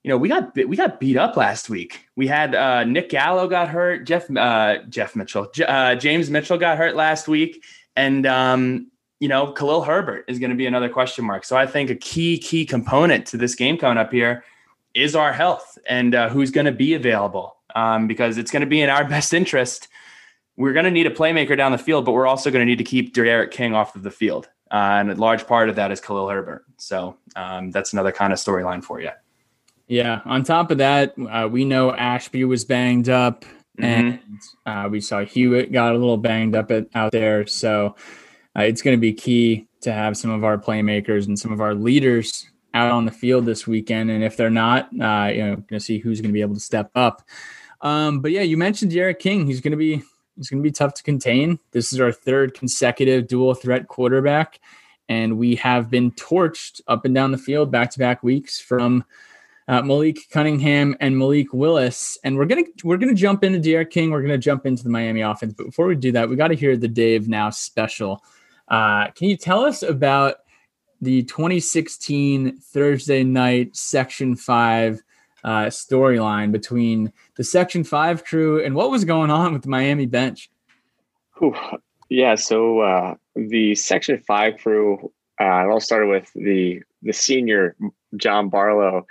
you 0.05 0.09
know, 0.09 0.17
we 0.17 0.31
got 0.31 0.57
we 0.57 0.75
got 0.75 1.01
beat 1.01 1.19
up 1.19 1.37
last 1.37 1.69
week. 1.69 2.09
We 2.17 2.27
had 2.27 2.55
uh, 2.55 2.85
Nick 2.85 3.11
Gallo 3.11 3.47
got 3.47 3.69
hurt, 3.69 4.07
Jeff 4.07 4.35
uh, 4.35 4.79
Jeff 4.89 5.15
Mitchell, 5.17 5.49
uh, 5.69 5.97
James 5.97 6.31
Mitchell 6.31 6.57
got 6.57 6.79
hurt 6.79 6.97
last 6.97 7.29
week, 7.29 7.63
and 7.95 8.25
um, 8.25 8.91
you 9.21 9.29
know, 9.29 9.53
Khalil 9.53 9.83
Herbert 9.83 10.25
is 10.29 10.39
going 10.39 10.49
to 10.51 10.57
be 10.57 10.65
another 10.65 10.89
question 10.89 11.27
mark. 11.27 11.45
So 11.45 11.59
I 11.59 11.67
think 11.67 11.91
a 11.91 11.95
key 11.95 12.39
key 12.39 12.65
component 12.65 13.27
to 13.27 13.37
this 13.37 13.55
game 13.55 13.77
coming 13.77 13.99
up 13.99 14.11
here 14.11 14.43
is 14.97 15.15
our 15.15 15.33
health 15.33 15.79
and 15.89 16.15
uh, 16.15 16.29
who's 16.29 16.51
going 16.51 16.67
to 16.67 16.73
be 16.73 16.95
available, 16.95 17.57
um, 17.75 18.07
because 18.07 18.39
it's 18.39 18.51
going 18.51 18.63
to 18.63 18.67
be 18.67 18.81
in 18.81 18.91
our 18.91 19.05
best 19.09 19.35
interest 19.35 19.89
we're 20.57 20.73
going 20.73 20.85
to 20.85 20.91
need 20.91 21.07
a 21.07 21.11
playmaker 21.11 21.57
down 21.57 21.73
the 21.73 21.79
field, 21.79 22.05
but 22.05 22.13
we're 22.13 22.27
also 22.27 22.51
going 22.51 22.61
to 22.61 22.67
need 22.67 22.79
to 22.79 22.85
keep 22.85 23.15
D'Eriq 23.15 23.51
King 23.51 23.75
off 23.75 23.95
of 23.95 24.03
the 24.03 24.11
field. 24.11 24.49
Uh, 24.71 24.99
and 24.99 25.11
a 25.11 25.15
large 25.15 25.47
part 25.47 25.69
of 25.69 25.77
that 25.77 25.93
is 25.93 26.01
Khalil 26.01 26.29
Herbert. 26.29 26.65
So 26.77 27.17
um, 27.37 27.71
that's 27.71 27.93
another 27.93 28.11
kind 28.11 28.33
of 28.33 28.39
storyline 28.39 28.83
for 28.83 29.01
you. 29.01 29.11
Yeah. 29.87 30.23
On 30.25 30.43
top 30.43 30.71
of 30.71 30.79
that, 30.79 31.15
uh, 31.31 31.49
we 31.51 31.65
know 31.65 31.93
Ashby 31.93 32.45
was 32.45 32.65
banged 32.65 33.09
up, 33.09 33.45
mm-hmm. 33.79 33.85
and 33.85 34.21
uh, 34.65 34.89
we 34.91 35.01
saw 35.01 35.25
Hewitt 35.25 35.71
got 35.71 35.95
a 35.95 35.99
little 35.99 36.17
banged 36.17 36.57
up 36.57 36.73
at, 36.73 36.89
out 36.95 37.13
there. 37.13 37.47
So 37.47 37.95
uh, 38.59 38.63
it's 38.63 38.83
going 38.83 38.97
to 38.97 39.01
be 39.01 39.13
key 39.13 39.69
to 39.83 39.93
have 39.93 40.17
some 40.17 40.31
of 40.31 40.43
our 40.43 40.59
playmakers 40.59 41.27
and 41.27 41.39
some 41.39 41.53
of 41.53 41.61
our 41.61 41.75
leaders 41.75 42.51
out 42.77 42.93
on 42.93 43.07
the 43.07 43.11
field 43.11 43.47
this 43.47 43.67
weekend. 43.67 44.11
And 44.11 44.23
if 44.23 44.37
they're 44.37 44.51
not, 44.51 44.91
uh, 45.01 45.31
you 45.33 45.43
know, 45.43 45.57
going 45.57 45.67
to 45.69 45.81
see 45.81 45.99
who's 45.99 46.21
going 46.21 46.29
to 46.29 46.35
be 46.35 46.43
able 46.43 46.55
to 46.55 46.61
step 46.61 46.91
up. 46.95 47.23
Um, 47.81 48.21
but 48.21 48.31
yeah, 48.31 48.43
you 48.43 48.57
mentioned 48.57 48.91
D'Eriq 48.91 49.19
King. 49.19 49.47
He's 49.47 49.61
going 49.61 49.73
to 49.73 49.77
be 49.79 50.03
he's 50.37 50.51
going 50.51 50.63
to 50.63 50.67
be 50.67 50.73
tough 50.73 50.95
to 50.95 51.03
contain. 51.03 51.59
This 51.73 51.93
is 51.93 52.01
our 52.01 52.13
third 52.13 52.55
consecutive 52.55 53.27
dual 53.27 53.55
threat 53.55 53.89
quarterback, 53.89 54.61
and 55.09 55.39
we 55.39 55.57
have 55.57 55.91
been 55.91 56.13
torched 56.13 56.81
up 56.87 57.05
and 57.05 57.15
down 57.15 57.33
the 57.33 57.39
field 57.39 57.71
back 57.71 57.91
to 57.93 57.99
back 57.99 58.23
weeks 58.23 58.61
from 58.61 59.05
uh, 59.69 59.83
Malik 59.83 60.19
Cunningham 60.31 60.97
and 61.01 61.19
Malik 61.19 61.53
Willis. 61.53 62.19
And 62.25 62.37
we're 62.37 62.47
gonna 62.47 62.65
we're 62.85 62.99
gonna 62.99 63.15
jump 63.15 63.45
into 63.45 63.59
D'Eriq 63.59 63.91
King. 63.91 64.11
We're 64.11 64.23
gonna 64.23 64.39
jump 64.39 64.67
into 64.67 64.83
the 64.83 64.91
Miami 64.91 65.23
offense. 65.23 65.55
But 65.55 65.67
before 65.67 65.87
we 65.87 65.97
do 65.97 66.13
that, 66.13 66.29
we 66.29 66.37
got 66.37 66.49
to 66.49 66.57
hear 66.57 66.77
the 66.77 66.89
Dave 66.89 67.29
Now 67.29 67.51
special. 67.51 68.23
Uh, 68.69 69.11
can 69.13 69.29
you 69.29 69.37
tell 69.37 69.65
us 69.65 69.83
about 69.83 70.37
the 71.01 71.23
2016 71.25 72.59
Thursday 72.59 73.25
night 73.25 73.77
Section 73.77 74.37
Five 74.37 75.03
uh, 75.45 75.67
storyline 75.67 76.53
between 76.53 77.13
the 77.37 77.45
Section 77.45 77.85
Five 77.85 78.25
crew 78.25 78.65
and 78.65 78.75
what 78.75 78.91
was 78.91 79.05
going 79.05 79.31
on 79.31 79.53
with 79.53 79.63
the 79.63 79.69
Miami 79.69 80.07
bench? 80.07 80.51
Whew. 81.39 81.57
Yeah, 82.09 82.35
so 82.37 82.81
uh, 82.81 83.15
the 83.35 83.75
Section 83.75 84.23
Five 84.27 84.59
crew. 84.59 85.13
Uh, 85.39 85.65
it 85.65 85.71
all 85.71 85.81
started 85.81 86.07
with 86.07 86.31
the 86.35 86.83
the 87.03 87.13
senior 87.13 87.77
John 88.17 88.49
Barlow 88.49 89.07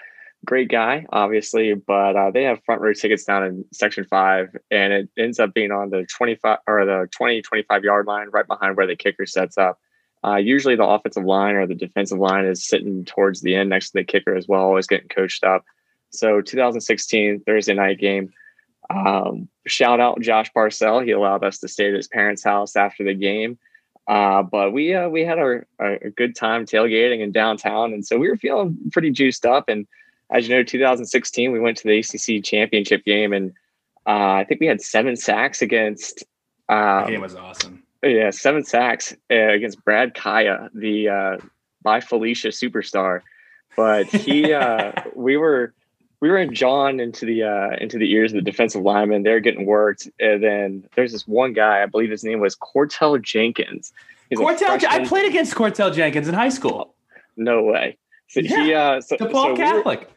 great 0.45 0.69
guy, 0.69 1.05
obviously, 1.11 1.73
but 1.73 2.15
uh, 2.15 2.31
they 2.31 2.43
have 2.43 2.63
front 2.63 2.81
row 2.81 2.93
tickets 2.93 3.25
down 3.25 3.43
in 3.43 3.65
section 3.73 4.05
five, 4.05 4.55
and 4.71 4.93
it 4.93 5.09
ends 5.17 5.39
up 5.39 5.53
being 5.53 5.71
on 5.71 5.89
the 5.89 6.05
25 6.05 6.59
or 6.67 6.85
the 6.85 7.07
20, 7.11 7.41
25 7.41 7.83
yard 7.83 8.05
line, 8.05 8.29
right 8.31 8.47
behind 8.47 8.77
where 8.77 8.87
the 8.87 8.95
kicker 8.95 9.25
sets 9.25 9.57
up. 9.57 9.79
Uh, 10.25 10.37
usually, 10.37 10.75
the 10.75 10.85
offensive 10.85 11.25
line 11.25 11.55
or 11.55 11.67
the 11.67 11.75
defensive 11.75 12.17
line 12.17 12.45
is 12.45 12.65
sitting 12.65 13.05
towards 13.05 13.41
the 13.41 13.55
end 13.55 13.69
next 13.69 13.91
to 13.91 13.99
the 13.99 14.03
kicker 14.03 14.35
as 14.35 14.47
well, 14.47 14.61
always 14.61 14.87
getting 14.87 15.07
coached 15.09 15.43
up. 15.43 15.63
So, 16.09 16.41
2016 16.41 17.41
Thursday 17.41 17.73
night 17.73 17.99
game. 17.99 18.33
Um, 18.89 19.49
shout 19.67 19.99
out 19.99 20.21
Josh 20.21 20.51
Parcell. 20.53 21.01
He 21.01 21.11
allowed 21.11 21.43
us 21.43 21.59
to 21.59 21.67
stay 21.67 21.89
at 21.89 21.93
his 21.93 22.07
parents' 22.07 22.43
house 22.43 22.75
after 22.75 23.03
the 23.03 23.13
game. 23.13 23.57
Uh, 24.07 24.43
but 24.43 24.71
we 24.71 24.93
uh, 24.93 25.09
we 25.09 25.21
had 25.21 25.39
a, 25.39 25.61
a 25.79 26.09
good 26.11 26.35
time 26.35 26.65
tailgating 26.65 27.21
in 27.21 27.31
downtown, 27.31 27.93
and 27.93 28.05
so 28.05 28.17
we 28.17 28.29
were 28.29 28.37
feeling 28.37 28.77
pretty 28.91 29.11
juiced 29.11 29.45
up. 29.45 29.67
And 29.67 29.87
as 30.31 30.47
you 30.47 30.55
know, 30.55 30.63
2016, 30.63 31.51
we 31.51 31.59
went 31.59 31.77
to 31.77 31.87
the 31.87 31.99
ACC 31.99 32.43
championship 32.43 33.03
game, 33.03 33.33
and 33.33 33.51
uh, 34.07 34.33
I 34.33 34.45
think 34.47 34.59
we 34.59 34.67
had 34.67 34.81
seven 34.81 35.15
sacks 35.15 35.61
against. 35.61 36.23
Um, 36.69 37.07
game 37.07 37.21
was 37.21 37.35
awesome. 37.35 37.84
Yeah, 38.05 38.29
seven 38.29 38.63
sacks 38.63 39.15
uh, 39.31 39.35
against 39.35 39.83
Brad 39.83 40.13
Kaaya, 40.13 40.69
the 40.73 41.09
uh, 41.09 41.37
by 41.81 42.01
Felicia 42.01 42.49
superstar. 42.49 43.21
But 43.75 44.07
he, 44.07 44.53
uh, 44.53 44.91
we 45.15 45.37
were 45.37 45.73
we 46.19 46.29
were 46.29 46.37
in 46.37 46.53
John 46.53 46.99
into 46.99 47.25
the 47.25 47.43
uh, 47.43 47.75
into 47.81 47.97
the 47.97 48.11
ears 48.11 48.31
of 48.31 48.35
the 48.35 48.49
defensive 48.49 48.83
lineman. 48.83 49.23
They're 49.23 49.39
getting 49.39 49.65
worked, 49.65 50.07
and 50.19 50.43
then 50.43 50.87
there's 50.95 51.11
this 51.11 51.27
one 51.27 51.53
guy. 51.53 51.81
I 51.81 51.87
believe 51.87 52.11
his 52.11 52.23
name 52.23 52.39
was 52.39 52.55
Cortell 52.55 53.21
Jenkins. 53.21 53.91
He's 54.29 54.39
Cortel, 54.39 54.83
I 54.85 55.05
played 55.05 55.27
against 55.27 55.53
Cortell 55.55 55.93
Jenkins 55.93 56.27
in 56.27 56.33
high 56.33 56.49
school. 56.49 56.95
No 57.37 57.63
way. 57.63 57.97
So 58.27 58.39
yeah, 58.39 58.63
he, 58.63 58.73
uh, 58.73 59.01
so, 59.01 59.17
DePaul 59.17 59.31
so 59.31 59.55
Catholic. 59.55 59.99
We 59.99 60.05
were, 60.05 60.11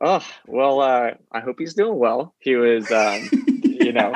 Oh 0.00 0.26
well, 0.46 0.80
uh, 0.80 1.10
I 1.30 1.40
hope 1.40 1.58
he's 1.58 1.74
doing 1.74 1.98
well. 1.98 2.34
He 2.40 2.56
was, 2.56 2.90
um, 2.90 3.28
you 3.62 3.92
know, 3.92 4.12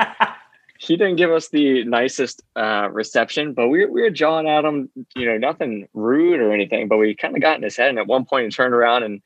he 0.81 0.95
didn't 0.95 1.17
give 1.17 1.29
us 1.29 1.49
the 1.49 1.83
nicest 1.83 2.41
uh, 2.55 2.87
reception, 2.89 3.53
but 3.53 3.67
we, 3.67 3.85
we 3.85 4.01
were 4.01 4.09
jawing 4.09 4.47
at 4.47 4.63
him, 4.63 4.89
you 5.13 5.25
know, 5.25 5.37
nothing 5.37 5.89
rude 5.93 6.39
or 6.39 6.53
anything, 6.53 6.87
but 6.87 6.97
we 6.97 7.13
kind 7.13 7.35
of 7.35 7.41
got 7.41 7.57
in 7.57 7.63
his 7.63 7.75
head, 7.75 7.89
and 7.89 7.99
at 7.99 8.07
one 8.07 8.23
point 8.23 8.45
he 8.45 8.49
turned 8.49 8.73
around 8.73 9.03
and 9.03 9.21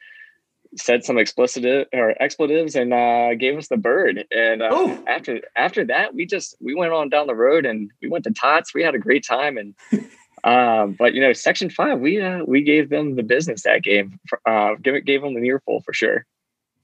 said 0.76 1.06
some 1.06 1.20
explicit 1.20 1.88
or 1.94 2.16
expletives 2.20 2.76
and 2.76 2.92
uh, 2.92 3.36
gave 3.36 3.56
us 3.56 3.68
the 3.68 3.78
bird. 3.78 4.26
And 4.32 4.64
uh, 4.64 4.98
after 5.06 5.42
after 5.56 5.86
that, 5.86 6.16
we 6.16 6.26
just 6.26 6.58
we 6.60 6.74
went 6.74 6.92
on 6.92 7.10
down 7.10 7.28
the 7.28 7.36
road 7.36 7.68
and 7.68 7.92
we 8.02 8.10
went 8.10 8.24
to 8.24 8.32
Tots. 8.32 8.74
We 8.74 8.82
had 8.82 8.96
a 8.96 9.00
great 9.00 9.26
time 9.26 9.58
and. 9.58 9.76
Um, 10.46 10.98
but 11.00 11.14
you 11.14 11.22
know, 11.22 11.32
Section 11.32 11.70
Five, 11.70 12.02
we 12.02 12.22
uh, 12.22 12.44
we 12.46 12.64
gave 12.64 12.90
them 12.90 13.16
the 13.16 13.24
business 13.24 13.64
that 13.64 13.82
game. 13.82 14.20
Uh, 14.46 14.76
give 14.76 15.06
gave 15.06 15.22
them 15.22 15.36
the 15.36 15.40
near 15.40 15.62
full 15.62 15.80
for 15.84 15.94
sure. 15.94 16.26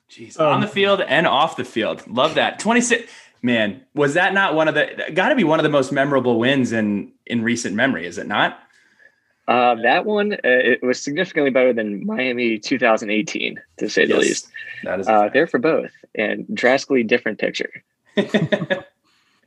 Jeez, 0.09 0.39
um, 0.39 0.53
on 0.53 0.61
the 0.61 0.67
field 0.67 1.01
and 1.01 1.27
off 1.27 1.57
the 1.57 1.65
field. 1.65 2.07
Love 2.07 2.35
that. 2.35 2.59
26 2.59 3.11
man, 3.41 3.81
was 3.93 4.13
that 4.15 4.33
not 4.33 4.55
one 4.55 4.67
of 4.67 4.75
the 4.75 5.11
got 5.13 5.29
to 5.29 5.35
be 5.35 5.43
one 5.43 5.59
of 5.59 5.63
the 5.63 5.69
most 5.69 5.91
memorable 5.91 6.39
wins 6.39 6.71
in 6.71 7.11
in 7.25 7.43
recent 7.43 7.75
memory, 7.75 8.05
is 8.05 8.17
it 8.17 8.27
not? 8.27 8.59
Uh, 9.47 9.75
that 9.75 10.05
one 10.05 10.33
uh, 10.33 10.37
it 10.43 10.83
was 10.83 11.01
significantly 11.01 11.49
better 11.49 11.73
than 11.73 12.05
Miami 12.05 12.59
2018, 12.59 13.59
to 13.77 13.89
say 13.89 14.03
yes, 14.03 14.09
the 14.09 14.17
least. 14.17 14.47
That 14.83 14.99
is 14.99 15.07
uh, 15.07 15.29
there 15.33 15.47
for 15.47 15.57
both, 15.57 15.91
and 16.13 16.45
drastically 16.53 17.03
different 17.03 17.39
picture. 17.39 17.83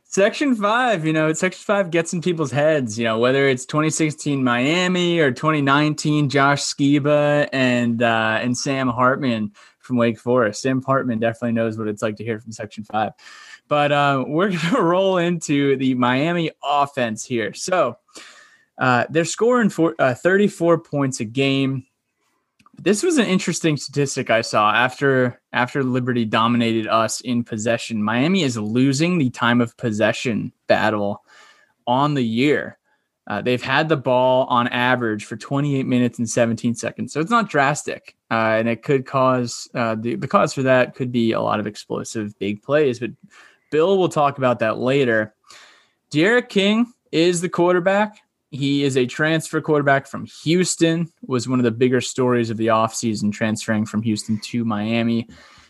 Section 0.03 0.55
five, 0.55 1.05
you 1.05 1.13
know, 1.13 1.31
Section 1.33 1.63
five 1.63 1.89
gets 1.89 2.13
in 2.13 2.21
people's 2.21 2.51
heads. 2.51 2.99
You 2.99 3.05
know, 3.05 3.17
whether 3.17 3.47
it's 3.47 3.65
2016 3.65 4.43
Miami 4.43 5.19
or 5.19 5.31
2019 5.31 6.29
Josh 6.29 6.61
Sciba 6.61 7.47
and 7.53 8.03
uh, 8.03 8.39
and 8.41 8.57
Sam 8.57 8.89
Hartman 8.89 9.53
from 9.83 9.97
Wake 9.97 10.17
Forest. 10.17 10.61
Sam 10.61 10.81
Hartman 10.81 11.19
definitely 11.19 11.51
knows 11.51 11.77
what 11.77 11.87
it's 11.87 12.01
like 12.01 12.15
to 12.17 12.23
hear 12.23 12.39
from 12.39 12.51
Section 12.51 12.83
5. 12.85 13.11
But 13.67 13.91
uh, 13.91 14.23
we're 14.27 14.49
going 14.49 14.59
to 14.59 14.81
roll 14.81 15.17
into 15.17 15.75
the 15.77 15.93
Miami 15.95 16.51
offense 16.63 17.23
here. 17.23 17.53
So 17.53 17.97
uh, 18.77 19.05
they're 19.09 19.25
scoring 19.25 19.69
for, 19.69 19.95
uh, 19.99 20.13
34 20.13 20.79
points 20.79 21.19
a 21.19 21.25
game. 21.25 21.85
This 22.81 23.03
was 23.03 23.17
an 23.17 23.27
interesting 23.27 23.77
statistic 23.77 24.31
I 24.31 24.41
saw 24.41 24.73
after 24.73 25.39
after 25.53 25.83
Liberty 25.83 26.25
dominated 26.25 26.87
us 26.87 27.21
in 27.21 27.43
possession. 27.43 28.01
Miami 28.01 28.41
is 28.41 28.57
losing 28.57 29.19
the 29.19 29.29
time 29.29 29.61
of 29.61 29.77
possession 29.77 30.51
battle 30.65 31.23
on 31.85 32.15
the 32.15 32.23
year. 32.23 32.79
Uh, 33.25 33.41
they've 33.41 33.61
had 33.61 33.87
the 33.87 33.97
ball 33.97 34.45
on 34.47 34.67
average 34.67 35.25
for 35.25 35.37
28 35.37 35.85
minutes 35.85 36.19
and 36.19 36.29
17 36.29 36.75
seconds. 36.75 37.13
So 37.13 37.21
it's 37.21 37.31
not 37.31 37.49
drastic. 37.49 38.15
Uh, 38.29 38.57
and 38.57 38.67
it 38.67 38.83
could 38.83 39.05
cause 39.05 39.69
uh, 39.73 39.95
the, 39.95 40.15
the 40.15 40.27
cause 40.27 40.53
for 40.53 40.63
that 40.63 40.95
could 40.95 41.11
be 41.11 41.31
a 41.31 41.41
lot 41.41 41.59
of 41.59 41.67
explosive 41.67 42.37
big 42.37 42.61
plays. 42.61 42.99
But 42.99 43.11
Bill 43.71 43.97
will 43.97 44.09
talk 44.09 44.37
about 44.37 44.59
that 44.59 44.77
later. 44.77 45.33
D'Eriq 46.09 46.49
King 46.49 46.91
is 47.11 47.41
the 47.41 47.49
quarterback. 47.49 48.19
He 48.51 48.83
is 48.83 48.97
a 48.97 49.05
transfer 49.05 49.61
quarterback 49.61 50.05
from 50.05 50.27
Houston, 50.43 51.11
was 51.25 51.47
one 51.47 51.59
of 51.59 51.63
the 51.63 51.71
bigger 51.71 52.01
stories 52.01 52.51
of 52.51 52.57
the 52.57 52.67
offseason, 52.67 53.31
transferring 53.31 53.85
from 53.85 54.03
Houston 54.03 54.39
to 54.41 54.63
Miami. 54.63 55.27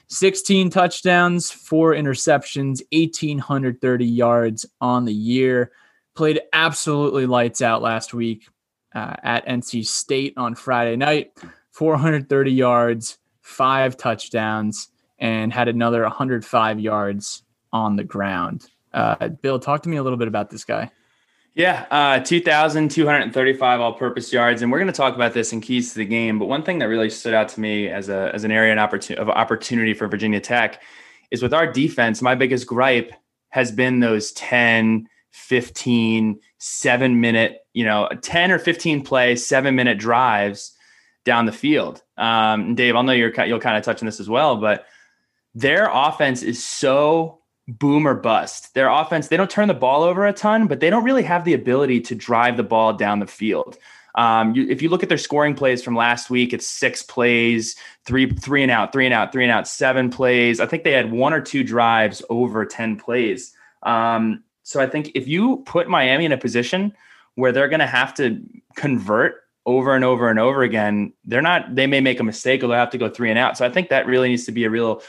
16 0.08 0.70
touchdowns, 0.70 1.50
four 1.50 1.94
interceptions, 1.94 2.82
1,830 2.92 4.06
yards 4.06 4.66
on 4.82 5.06
the 5.06 5.14
year 5.14 5.72
played 6.16 6.42
absolutely 6.52 7.26
lights 7.26 7.62
out 7.62 7.82
last 7.82 8.14
week 8.14 8.48
uh, 8.94 9.16
at 9.24 9.46
NC 9.48 9.86
State 9.86 10.34
on 10.38 10.56
Friday 10.56 10.96
night. 10.96 11.34
430 11.72 12.52
yards, 12.52 13.18
five 13.42 13.98
touchdowns, 13.98 14.90
and 15.18 15.52
had 15.52 15.68
another 15.68 16.04
105 16.04 16.80
yards 16.80 17.44
on 17.72 17.96
the 17.96 18.04
ground. 18.04 18.68
Uh, 18.94 19.30
Bill, 19.30 19.60
talk 19.60 19.82
to 19.84 19.90
me 19.90 19.98
a 19.98 20.04
little 20.04 20.18
bit 20.18 20.28
about 20.28 20.50
this 20.50 20.64
guy. 20.64 20.92
Yeah, 21.56 21.86
uh, 21.92 22.20
2,235 22.20 23.80
all-purpose 23.80 24.34
yards, 24.34 24.64
and 24.64 24.72
we're 24.72 24.80
going 24.80 24.88
to 24.88 24.94
talk 24.94 25.14
about 25.14 25.34
this 25.34 25.54
in 25.54 25.62
keys 25.62 25.94
to 25.94 26.00
the 26.00 26.06
game. 26.06 26.40
But 26.40 26.48
one 26.48 26.64
thing 26.64 26.80
that 26.80 26.88
really 26.88 27.12
stood 27.12 27.36
out 27.36 27.48
to 27.50 27.60
me 27.60 27.90
as 27.90 28.10
a 28.10 28.32
as 28.34 28.44
an 28.44 28.52
area 28.52 28.74
of 28.74 29.30
opportunity 29.30 29.94
for 29.94 30.08
Virginia 30.08 30.40
Tech 30.40 30.82
is 31.30 31.44
with 31.44 31.54
our 31.54 31.72
defense. 31.72 32.24
My 32.24 32.34
biggest 32.34 32.66
gripe 32.66 33.14
has 33.50 33.72
been 33.72 34.00
those 34.00 34.32
10, 34.32 35.08
15, 35.34 36.40
seven 36.60 37.20
minute, 37.20 37.66
you 37.74 37.84
know, 37.84 38.08
10 38.22 38.52
or 38.52 38.60
15 38.60 39.04
play, 39.04 39.36
seven 39.36 39.76
minute 39.76 39.98
drives 39.98 40.74
down 41.26 41.46
the 41.46 41.52
field. 41.52 42.04
Um, 42.18 42.76
Dave, 42.76 42.96
I'll 42.96 43.04
know 43.04 43.14
you're, 43.14 43.34
you'll 43.46 43.60
kind 43.60 43.76
of 43.76 43.84
touch 43.84 44.02
on 44.02 44.06
this 44.06 44.20
as 44.20 44.30
well, 44.30 44.58
but 44.58 44.86
their 45.56 45.90
offense 45.92 46.44
is 46.44 46.64
so 46.64 47.40
boom 47.68 48.08
or 48.08 48.14
bust. 48.14 48.74
Their 48.76 48.90
offense, 48.90 49.28
they 49.28 49.38
don't 49.38 49.50
turn 49.50 49.68
the 49.68 49.74
ball 49.74 50.04
over 50.04 50.26
a 50.28 50.34
ton, 50.34 50.68
but 50.68 50.80
they 50.80 50.90
don't 50.90 51.04
really 51.04 51.24
have 51.24 51.46
the 51.46 51.54
ability 51.54 52.02
to 52.02 52.16
drive 52.16 52.56
the 52.56 52.64
ball 52.64 52.94
down 52.94 53.20
the 53.20 53.28
field. 53.28 53.78
Um, 54.16 54.54
you, 54.54 54.68
if 54.70 54.84
you 54.84 54.90
look 54.90 55.02
at 55.02 55.10
their 55.10 55.18
scoring 55.18 55.56
plays 55.56 55.82
from 55.82 55.96
last 55.96 56.30
week, 56.30 56.54
it's 56.54 56.68
six 56.68 57.02
plays, 57.02 57.76
three 58.06 58.30
three 58.30 58.62
and 58.62 58.72
out, 58.72 58.94
three 58.94 59.06
and 59.06 59.14
out, 59.14 59.32
three 59.32 59.44
and 59.44 59.52
out, 59.52 59.68
seven 59.68 60.12
plays. 60.12 60.60
I 60.60 60.68
think 60.68 60.84
they 60.84 60.92
had 60.92 61.12
one 61.12 61.34
or 61.34 61.42
two 61.42 61.64
drives 61.64 62.22
over 62.30 62.64
ten 62.64 62.96
plays. 62.98 63.54
Um, 63.82 64.44
So 64.64 64.80
I 64.80 64.88
think 64.88 65.12
if 65.16 65.28
you 65.28 65.58
put 65.66 65.88
Miami 65.88 66.26
in 66.26 66.32
a 66.32 66.38
position 66.38 66.94
where 67.36 67.52
they're 67.52 67.68
going 67.68 67.80
to 67.80 67.88
have 67.88 68.14
to 68.16 68.42
convert 68.76 69.44
over 69.66 69.96
and 69.96 70.04
over 70.04 70.30
and 70.30 70.40
over 70.40 70.64
again, 70.64 71.14
they're 71.26 71.42
not, 71.42 71.76
they 71.76 71.88
may 71.88 72.02
make 72.02 72.20
a 72.20 72.24
mistake 72.24 72.64
or 72.64 72.68
they'll 72.68 72.78
have 72.78 72.90
to 72.92 72.98
go 72.98 73.10
three 73.10 73.30
and 73.30 73.40
out. 73.40 73.58
So 73.58 73.66
I 73.66 73.70
think 73.70 73.90
that 73.90 74.06
really 74.06 74.30
needs 74.30 74.46
to 74.46 74.52
be 74.52 74.66
a 74.66 74.70
real 74.70 75.02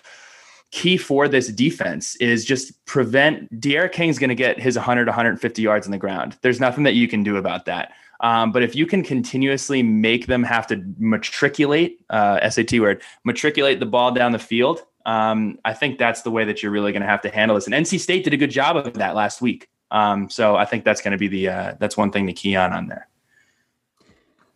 key 0.71 0.97
for 0.97 1.29
this 1.29 1.49
defense 1.49 2.17
is 2.17 2.45
just 2.45 2.85
prevent 2.85 3.61
D'Eriq 3.61 3.93
King's 3.93 4.19
going 4.19 4.29
to 4.29 4.35
get 4.35 4.59
his 4.59 4.77
100, 4.77 5.07
150 5.07 5.63
yards 5.63 5.87
in 5.87 5.93
the 5.93 5.99
ground. 5.99 6.37
There's 6.43 6.59
nothing 6.59 6.85
that 6.85 6.95
you 6.95 7.07
can 7.07 7.23
do 7.23 7.37
about 7.37 7.65
that. 7.67 7.93
Um, 8.21 8.53
but 8.53 8.63
if 8.63 8.75
you 8.75 8.87
can 8.87 9.03
continuously 9.03 9.83
make 9.83 10.27
them 10.27 10.43
have 10.43 10.67
to 10.69 10.83
matriculate, 10.99 12.01
uh, 12.11 12.49
SAT 12.49 12.81
word, 12.81 13.03
matriculate 13.25 13.81
the 13.81 13.87
ball 13.87 14.13
down 14.13 14.33
the 14.33 14.39
field, 14.39 14.85
um, 15.07 15.59
I 15.65 15.75
think 15.75 15.99
that's 15.99 16.23
the 16.23 16.31
way 16.31 16.45
that 16.45 16.63
you're 16.63 16.73
really 16.73 16.93
going 16.93 17.03
to 17.03 17.09
have 17.09 17.23
to 17.23 17.31
handle 17.31 17.55
this. 17.55 17.67
And 17.67 17.75
NC 17.75 18.01
State 18.01 18.25
did 18.25 18.33
a 18.33 18.37
good 18.37 18.51
job 18.51 18.77
of 18.77 18.95
that 18.95 19.15
last 19.15 19.43
week. 19.43 19.69
Um, 19.91 20.29
so 20.31 20.57
I 20.57 20.65
think 20.65 20.85
that's 20.85 21.01
going 21.01 21.13
to 21.13 21.19
be 21.19 21.29
the 21.29 21.49
uh, 21.49 21.75
that's 21.79 21.97
one 21.97 22.11
thing 22.11 22.27
to 22.27 22.33
key 22.33 22.57
on 22.57 22.73
on 22.73 22.89
there. 22.89 23.09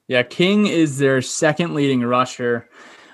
Yeah, 0.08 0.22
King 0.22 0.66
is 0.66 0.98
their 0.98 1.20
second 1.20 1.74
leading 1.74 2.00
rusher, 2.00 2.70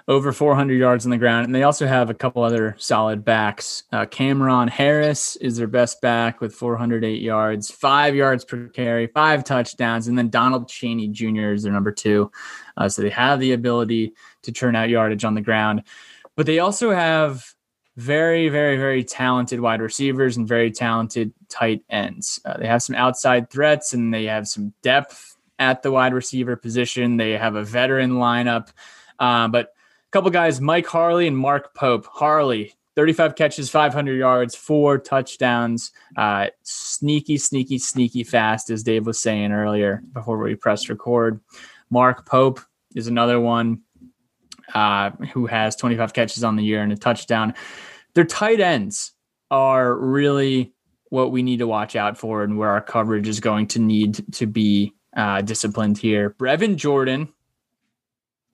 over 0.07 0.33
400 0.33 0.75
yards 0.75 1.05
on 1.05 1.11
the 1.11 1.18
ground, 1.18 1.44
and 1.44 1.53
they 1.53 1.64
also 1.64 1.88
have 1.88 2.09
a 2.09 2.14
couple 2.14 2.44
other 2.44 2.77
solid 2.79 3.25
backs. 3.25 3.83
Uh, 3.90 4.07
Cameron 4.07 4.68
Harris 4.68 5.35
is 5.37 5.57
their 5.57 5.66
best 5.66 6.01
back 6.01 6.40
with 6.40 6.55
408 6.55 7.20
yards, 7.20 7.68
five 7.68 8.14
yards 8.14 8.44
per 8.44 8.68
carry, 8.68 9.09
five 9.09 9.42
touchdowns, 9.42 10.07
and 10.07 10.16
then 10.16 10.29
Donald 10.29 10.68
Chaney 10.68 11.09
Jr. 11.09 11.53
is 11.53 11.64
their 11.64 11.73
number 11.73 11.90
two. 11.90 12.31
Uh, 12.77 12.88
so 12.88 13.03
they 13.03 13.11
have 13.11 13.40
the 13.40 13.53
ability 13.53 14.12
to 14.42 14.53
churn 14.53 14.77
out 14.77 14.88
yardage 14.88 15.25
on 15.25 15.35
the 15.35 15.40
ground, 15.40 15.83
but 16.37 16.47
they 16.47 16.59
also 16.59 16.92
have 16.92 17.44
very, 17.97 18.49
very, 18.49 18.77
very 18.77 19.05
talented 19.05 19.61
wide 19.61 19.81
receivers 19.81 20.37
and 20.37 20.49
very 20.49 20.70
talented 20.70 21.33
tight 21.49 21.83
ends. 21.90 22.40
Uh, 22.44 22.57
they 22.59 22.66
have 22.66 22.83
some 22.83 22.97
outside 22.97 23.51
threats 23.51 23.92
and 23.92 24.12
they 24.12 24.25
have 24.25 24.49
some 24.49 24.73
depth 24.83 25.37
at 25.59 25.83
the 25.83 25.92
wide 25.92 26.12
receiver 26.12 26.57
position. 26.57 27.16
They 27.16 27.33
have 27.33 27.55
a 27.55 27.62
veteran 27.62 28.12
lineup, 28.12 28.70
uh, 29.20 29.49
but 29.49 29.66
a 29.66 30.11
couple 30.11 30.31
guys, 30.31 30.61
Mike 30.61 30.87
Harley 30.87 31.29
and 31.29 31.38
Mark 31.38 31.75
Pope. 31.75 32.07
Harley, 32.07 32.75
35 32.97 33.37
catches, 33.37 33.70
500 33.70 34.14
yards, 34.14 34.57
four 34.57 34.99
touchdowns. 34.99 35.92
Uh, 36.16 36.49
sneaky, 36.62 37.38
sneaky, 37.38 37.79
sneaky 37.79 38.25
fast, 38.25 38.70
as 38.70 38.83
Dave 38.83 39.07
was 39.07 39.20
saying 39.20 39.53
earlier 39.53 40.03
before 40.12 40.38
we 40.38 40.57
pressed 40.57 40.88
record. 40.88 41.40
Mark 41.90 42.27
Pope 42.27 42.61
is 42.97 43.07
another 43.07 43.38
one 43.38 43.83
uh, 44.72 45.11
who 45.33 45.46
has 45.46 45.77
25 45.77 46.12
catches 46.12 46.44
on 46.44 46.57
the 46.57 46.64
year 46.64 46.83
and 46.83 46.92
a 46.92 46.96
touchdown. 46.96 47.55
Their 48.14 48.24
tight 48.24 48.61
ends 48.61 49.12
are 49.50 49.94
really 49.94 50.72
what 51.11 51.31
we 51.31 51.42
need 51.42 51.59
to 51.59 51.66
watch 51.66 51.96
out 51.96 52.18
for 52.18 52.42
and 52.42 52.59
where 52.59 52.70
our 52.70 52.81
coverage 52.81 53.29
is 53.29 53.40
going 53.40 53.66
to 53.68 53.79
need 53.79 54.24
to 54.33 54.46
be 54.46 54.92
uh, 55.16 55.40
disciplined 55.42 55.98
here. 55.98 56.31
Brevin 56.31 56.77
Jordan, 56.77 57.33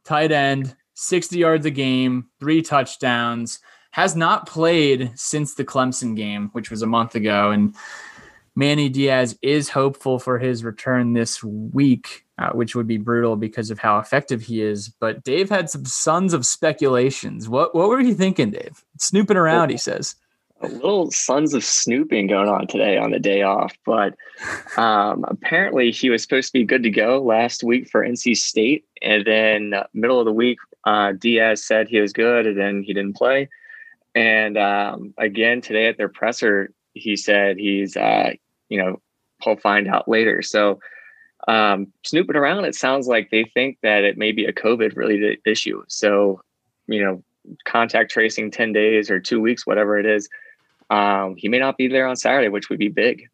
tight 0.04 0.32
end, 0.32 0.76
60 0.94 1.38
yards 1.38 1.64
a 1.64 1.70
game, 1.70 2.26
three 2.38 2.60
touchdowns, 2.60 3.60
has 3.92 4.14
not 4.14 4.46
played 4.46 5.10
since 5.16 5.54
the 5.54 5.64
Clemson 5.64 6.14
game, 6.14 6.50
which 6.52 6.70
was 6.70 6.82
a 6.82 6.86
month 6.86 7.14
ago. 7.14 7.50
And 7.50 7.74
Manny 8.56 8.88
Diaz 8.88 9.38
is 9.42 9.68
hopeful 9.68 10.18
for 10.18 10.38
his 10.38 10.64
return 10.64 11.12
this 11.12 11.42
week, 11.42 12.24
uh, 12.38 12.50
which 12.50 12.74
would 12.74 12.86
be 12.86 12.98
brutal 12.98 13.36
because 13.36 13.70
of 13.70 13.78
how 13.78 13.98
effective 13.98 14.42
he 14.42 14.62
is. 14.62 14.88
But 14.88 15.22
Dave 15.22 15.48
had 15.48 15.70
some 15.70 15.84
sons 15.84 16.34
of 16.34 16.44
speculations. 16.44 17.48
What 17.48 17.74
what 17.74 17.88
were 17.88 18.00
you 18.00 18.14
thinking, 18.14 18.50
Dave? 18.50 18.84
Snooping 18.98 19.36
around, 19.36 19.70
he 19.70 19.76
says 19.76 20.16
a 20.60 20.68
little 20.68 21.10
sons 21.10 21.54
of 21.54 21.64
snooping 21.64 22.26
going 22.26 22.48
on 22.48 22.66
today 22.66 22.98
on 22.98 23.10
the 23.10 23.18
day 23.18 23.42
off, 23.42 23.74
but 23.86 24.14
um, 24.76 25.24
apparently 25.28 25.90
he 25.90 26.10
was 26.10 26.22
supposed 26.22 26.48
to 26.48 26.58
be 26.58 26.64
good 26.64 26.82
to 26.82 26.90
go 26.90 27.22
last 27.22 27.64
week 27.64 27.88
for 27.88 28.06
NC 28.06 28.36
State, 28.36 28.84
and 29.00 29.24
then 29.24 29.74
uh, 29.74 29.86
middle 29.94 30.18
of 30.18 30.26
the 30.26 30.32
week, 30.32 30.58
uh, 30.84 31.12
Diaz 31.12 31.64
said 31.64 31.88
he 31.88 32.00
was 32.00 32.12
good, 32.12 32.46
and 32.46 32.58
then 32.58 32.82
he 32.82 32.92
didn't 32.92 33.16
play. 33.16 33.48
And 34.14 34.58
um, 34.58 35.14
again 35.18 35.60
today 35.60 35.86
at 35.86 35.96
their 35.96 36.08
presser, 36.08 36.72
he 36.94 37.16
said 37.16 37.58
he's 37.58 37.96
uh, 37.96 38.32
you 38.68 38.82
know 38.82 39.00
he'll 39.42 39.56
find 39.56 39.88
out 39.88 40.08
later. 40.08 40.42
So 40.42 40.80
um, 41.48 41.92
snooping 42.04 42.36
around, 42.36 42.64
it 42.64 42.74
sounds 42.74 43.06
like 43.06 43.30
they 43.30 43.44
think 43.44 43.78
that 43.82 44.04
it 44.04 44.18
may 44.18 44.32
be 44.32 44.44
a 44.44 44.52
COVID 44.52 44.96
related 44.96 45.38
issue. 45.44 45.82
So 45.88 46.42
you 46.86 47.02
know 47.04 47.22
contact 47.64 48.10
tracing 48.10 48.50
10 48.50 48.72
days 48.72 49.10
or 49.10 49.18
two 49.18 49.40
weeks, 49.40 49.66
whatever 49.66 49.98
it 49.98 50.06
is, 50.06 50.28
um, 50.90 51.36
he 51.36 51.48
may 51.48 51.58
not 51.58 51.76
be 51.76 51.88
there 51.88 52.06
on 52.06 52.16
Saturday, 52.16 52.48
which 52.48 52.68
would 52.68 52.78
be 52.78 52.88
big. 52.88 53.28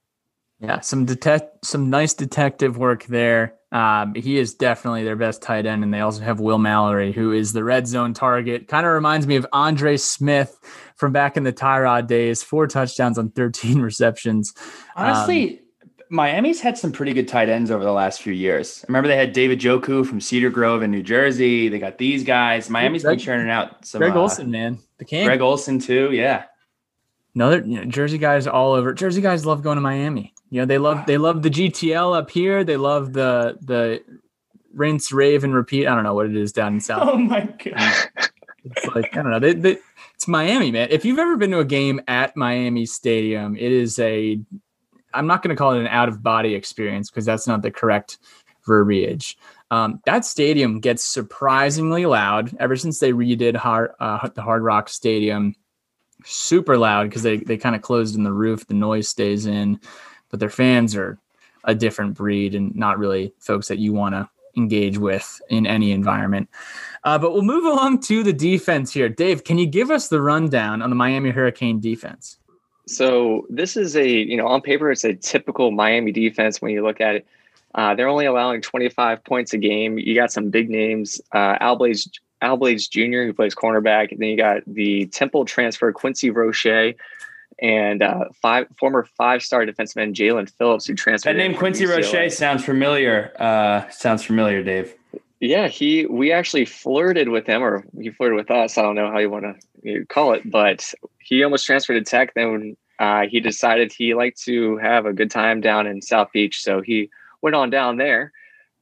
Yeah, 0.61 0.81
some 0.81 1.05
detect 1.05 1.65
some 1.65 1.91
nice 1.91 2.15
detective 2.15 2.79
work 2.79 3.05
there. 3.05 3.55
Um, 3.77 4.15
he 4.15 4.39
is 4.39 4.55
definitely 4.55 5.05
their 5.05 5.17
best 5.17 5.43
tight 5.43 5.67
end, 5.67 5.85
and 5.85 5.93
they 5.93 6.01
also 6.01 6.23
have 6.23 6.41
Will 6.41 6.57
Mallory, 6.57 7.13
who 7.13 7.33
is 7.33 7.53
the 7.53 7.63
red 7.63 7.87
zone 7.87 8.15
target. 8.15 8.69
Kind 8.69 8.87
of 8.87 8.93
reminds 8.95 9.27
me 9.27 9.37
of 9.37 9.47
Andre 9.53 9.99
Smith 9.99 10.59
from 10.95 11.13
back 11.13 11.37
in 11.37 11.43
the 11.43 11.53
Tyrod 11.53 12.07
days. 12.07 12.43
Four 12.43 12.69
touchdowns 12.69 13.19
on 13.19 13.29
13 13.33 13.81
receptions. 13.83 14.55
Honestly, 14.97 15.59
um, 15.59 15.87
Miami's 16.09 16.59
had 16.59 16.79
some 16.79 16.91
pretty 16.91 17.13
good 17.13 17.29
tight 17.29 17.51
ends 17.51 17.71
over 17.71 17.85
the 17.85 17.93
last 17.93 18.23
few 18.23 18.33
years. 18.33 18.83
I 18.83 18.87
remember 18.89 19.09
they 19.09 19.17
had 19.17 19.35
David 19.35 19.61
Njoku 19.61 20.07
from 20.07 20.23
Cedar 20.23 20.49
Grove 20.49 20.83
in 20.83 20.91
New 20.91 21.03
Jersey. 21.03 21.69
They 21.69 21.79
got 21.79 21.99
these 21.99 22.25
guys. 22.25 22.71
Miami's 22.71 23.03
Greg, 23.03 23.19
been 23.19 23.27
churning 23.27 23.51
out 23.51 23.85
some. 23.85 23.99
Greg 23.99 24.13
uh, 24.13 24.23
Olsen, 24.23 24.51
man, 24.51 24.79
the 24.97 25.05
king. 25.05 25.27
Greg 25.27 25.43
Olsen 25.43 25.81
too. 25.81 26.13
Yeah, 26.13 26.45
another 27.35 27.59
you 27.59 27.77
know, 27.77 27.85
Jersey 27.85 28.17
guys 28.17 28.47
all 28.47 28.73
over. 28.73 28.95
Jersey 28.95 29.21
guys 29.21 29.45
love 29.45 29.63
going 29.63 29.77
to 29.77 29.83
Miami. 29.83 30.33
You 30.51 30.61
know, 30.61 30.67
they 30.67 30.79
love 30.79 31.07
they 31.07 31.19
love 31.19 31.43
the 31.43 31.51
GTL 31.51 32.17
up 32.17 32.31
here. 32.31 32.65
They 32.65 32.77
love 32.77 33.13
the 33.13 33.59
the 33.61 34.03
rinse, 34.73 35.11
rave, 35.11 35.45
and 35.45 35.55
repeat. 35.55 35.87
I 35.87 35.95
don't 35.95 36.05
know 36.05 36.15
what 36.15 36.27
it 36.27 36.37
is 36.37 36.53
down 36.53 36.75
in 36.75 36.81
South. 36.81 37.09
Oh 37.11 37.17
my 37.17 37.41
god! 37.43 38.09
It's 38.65 38.87
like 38.95 39.17
I 39.17 39.23
don't 39.23 39.31
know. 39.31 39.39
They, 39.39 39.55
they, 39.55 39.79
it's 40.15 40.29
Miami, 40.29 40.71
man. 40.71 40.89
If 40.91 41.05
you've 41.05 41.19
ever 41.19 41.37
been 41.37 41.51
to 41.51 41.59
a 41.59 41.65
game 41.65 42.01
at 42.09 42.37
Miami 42.37 42.87
Stadium, 42.87 43.57
it 43.57 43.73
is 43.73 43.99
a. 43.99 44.41
I'm 45.15 45.27
not 45.27 45.43
going 45.43 45.55
to 45.55 45.59
call 45.59 45.73
it 45.73 45.81
an 45.81 45.87
out 45.87 46.09
of 46.09 46.23
body 46.23 46.55
experience 46.55 47.11
because 47.11 47.25
that's 47.25 47.47
not 47.47 47.63
the 47.63 47.71
correct 47.71 48.19
verbiage. 48.67 49.39
Um, 49.71 50.01
that 50.05 50.25
stadium 50.25 50.81
gets 50.81 51.03
surprisingly 51.03 52.07
loud 52.07 52.55
ever 52.61 52.77
since 52.77 53.01
they 53.01 53.13
redid 53.13 53.57
hard, 53.57 53.93
uh, 53.99 54.29
the 54.29 54.43
Hard 54.43 54.63
Rock 54.63 54.89
Stadium 54.89 55.55
super 56.25 56.77
loud 56.77 57.09
because 57.09 57.23
they, 57.23 57.39
they 57.39 57.57
kind 57.57 57.75
of 57.75 57.83
closed 57.83 58.17
in 58.17 58.23
the 58.23 58.33
roof. 58.33 58.67
The 58.67 58.75
noise 58.75 59.09
stays 59.09 59.47
in, 59.47 59.81
but 60.31 60.41
their 60.41 60.51
fans 60.51 60.97
are 60.97 61.19
a 61.65 61.75
different 61.75 62.15
breed 62.15 62.55
and 62.55 62.75
not 62.75 62.99
really 62.99 63.33
folks 63.39 63.69
that 63.69 63.79
you 63.79 63.93
want 63.93 64.15
to 64.15 64.29
engage 64.57 64.99
with 64.99 65.41
in 65.51 65.67
any 65.67 65.93
environment. 65.93 66.49
Uh, 67.05 67.19
but 67.19 67.33
we'll 67.33 67.43
move 67.43 67.65
along 67.73 68.01
to 68.01 68.23
the 68.23 68.33
defense 68.33 68.93
here. 68.93 69.09
Dave, 69.09 69.45
can 69.45 69.59
you 69.59 69.67
give 69.67 69.91
us 69.91 70.09
the 70.09 70.21
rundown 70.21 70.83
on 70.83 70.91
the 70.91 70.97
Miami 70.97 71.31
Hurricane 71.31 71.81
defense? 71.81 72.39
So 72.89 73.47
this 73.51 73.77
is 73.77 73.97
a, 73.97 74.09
you 74.09 74.37
know, 74.37 74.47
on 74.47 74.63
paper, 74.63 74.91
it's 74.91 75.05
a 75.05 75.15
typical 75.15 75.73
Miami 75.73 76.13
defense 76.13 76.63
when 76.63 76.71
you 76.71 76.85
look 76.85 77.01
at 77.01 77.17
it. 77.17 77.27
Uh, 77.75 77.95
they're 77.95 78.09
only 78.09 78.27
allowing 78.27 78.63
25 78.63 79.25
points 79.25 79.53
a 79.53 79.59
game. 79.59 79.99
You 79.99 80.15
got 80.15 80.33
some 80.33 80.51
big 80.51 80.71
names. 80.71 81.21
Uh, 81.33 81.57
Al 81.61 81.77
Blades 81.77 82.89
Jr., 82.89 83.25
who 83.25 83.33
plays 83.35 83.55
cornerback. 83.55 84.13
And 84.13 84.21
then 84.21 84.29
you 84.29 84.37
got 84.37 84.63
the 84.67 85.07
Temple 85.07 85.45
transfer, 85.45 85.93
Quincy 85.93 86.31
Roche, 86.31 86.95
and 87.61 88.03
uh, 88.03 88.27
five 88.41 88.67
former 88.79 89.05
five 89.17 89.43
star 89.43 89.65
defenseman 89.65 90.15
Jaelan 90.15 90.51
Phillips, 90.51 90.87
who 90.87 90.95
transferred. 90.95 91.35
That 91.35 91.39
name 91.39 91.57
Quincy 91.57 91.87
Roche 91.87 92.33
sounds 92.33 92.65
familiar. 92.65 93.33
Uh, 93.39 93.89
sounds 93.91 94.23
familiar, 94.23 94.63
Dave. 94.63 94.95
Yeah, 95.41 95.69
he 95.69 96.07
we 96.07 96.33
actually 96.33 96.65
flirted 96.65 97.29
with 97.29 97.47
him, 97.47 97.63
or 97.63 97.85
he 97.99 98.11
flirted 98.11 98.37
with 98.37 98.51
us. 98.51 98.79
I 98.79 98.83
don't 98.83 98.95
know 98.95 99.11
how 99.11 99.19
you 99.19 99.31
want 99.31 99.61
to 99.85 100.05
call 100.07 100.33
it, 100.33 100.51
but 100.51 100.93
he 101.19 101.43
almost 101.45 101.67
transferred 101.67 101.95
to 101.95 102.11
Tech. 102.11 102.35
Then 102.35 102.77
uh, 102.99 103.27
he 103.29 103.41
decided 103.41 103.93
he 103.93 104.15
liked 104.15 104.41
to 104.43 104.77
have 104.79 105.07
a 105.07 105.13
good 105.13 105.31
time 105.31 105.61
down 105.61 105.87
in 105.87 106.01
South 106.01 106.33
Beach, 106.33 106.63
so 106.63 106.81
he 106.81 107.11
went 107.43 107.57
on 107.57 107.71
down 107.71 107.97
there. 107.97 108.33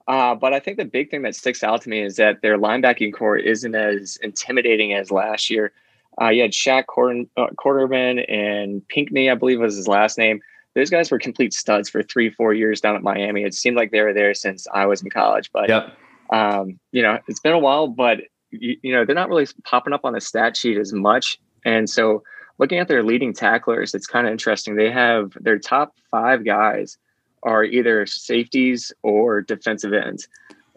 Uh, 0.07 0.35
but 0.35 0.53
I 0.53 0.61
think 0.61 0.77
the 0.77 0.85
big 0.85 1.11
thing 1.11 1.23
that 1.23 1.35
sticks 1.35 1.65
out 1.65 1.83
to 1.83 1.89
me 1.89 2.03
is 2.03 2.17
that 2.17 2.43
their 2.43 2.59
linebacking 2.59 3.15
core 3.15 3.37
isn't 3.37 3.75
as 3.75 4.19
intimidating 4.23 4.93
as 4.93 5.11
last 5.11 5.49
year. 5.49 5.73
Uh, 6.21 6.29
you 6.29 6.43
had 6.43 6.53
Shaq 6.53 6.87
Quarter, 6.87 7.25
uh, 7.37 7.49
Quarterman 7.57 8.25
and 8.33 8.87
Pinckney, 8.89 9.31
I 9.31 9.35
believe 9.35 9.61
was 9.61 9.77
his 9.77 9.89
last 9.89 10.17
name. 10.17 10.41
Those 10.75 10.91
guys 10.91 11.11
were 11.11 11.19
complete 11.19 11.53
studs 11.53 11.89
for 11.89 12.03
three, 12.03 12.31
four 12.31 12.53
years 12.53 12.81
down 12.81 12.97
at 12.97 13.03
Miami. 13.03 13.43
It 13.43 13.55
seemed 13.55 13.77
like 13.77 13.91
they 13.91 14.01
were 14.01 14.13
there 14.13 14.35
since 14.35 14.67
I 14.73 14.87
was 14.87 15.03
in 15.03 15.11
college. 15.11 15.51
But, 15.53 15.69
yep. 15.69 15.97
um, 16.33 16.79
you 16.93 17.03
know, 17.03 17.19
it's 17.29 17.41
been 17.41 17.53
a 17.53 17.59
while, 17.59 17.87
but, 17.87 18.23
you, 18.51 18.77
you 18.83 18.93
know, 18.93 19.05
they're 19.05 19.15
not 19.15 19.29
really 19.29 19.47
popping 19.65 19.93
up 19.93 20.05
on 20.05 20.15
the 20.15 20.21
stat 20.21 20.57
sheet 20.57 20.79
as 20.79 20.93
much. 20.93 21.39
And 21.65 21.89
so 21.89 22.23
looking 22.59 22.79
at 22.79 22.89
their 22.89 23.03
leading 23.03 23.33
tacklers, 23.33 23.95
it's 23.95 24.07
kind 24.07 24.27
of 24.27 24.33
interesting. 24.33 24.77
They 24.77 24.91
have 24.91 25.33
their 25.41 25.59
top 25.59 25.95
five 26.11 26.45
guys 26.45 26.99
are 27.43 27.63
either 27.63 28.07
safeties 28.07 28.93
or 29.03 29.43
defensive 29.43 29.93
ends. 29.93 30.29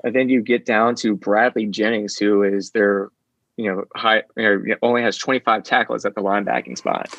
And 0.03 0.15
then 0.15 0.29
you 0.29 0.41
get 0.41 0.65
down 0.65 0.95
to 0.95 1.15
Bradley 1.15 1.65
Jennings, 1.65 2.17
who 2.17 2.43
is 2.43 2.71
their, 2.71 3.09
you 3.57 3.65
know, 3.65 3.83
high 3.95 4.23
you 4.35 4.59
know, 4.65 4.75
only 4.81 5.01
has 5.01 5.17
25 5.17 5.63
tackles 5.63 6.05
at 6.05 6.15
the 6.15 6.21
linebacking 6.21 6.77
spot. 6.77 7.13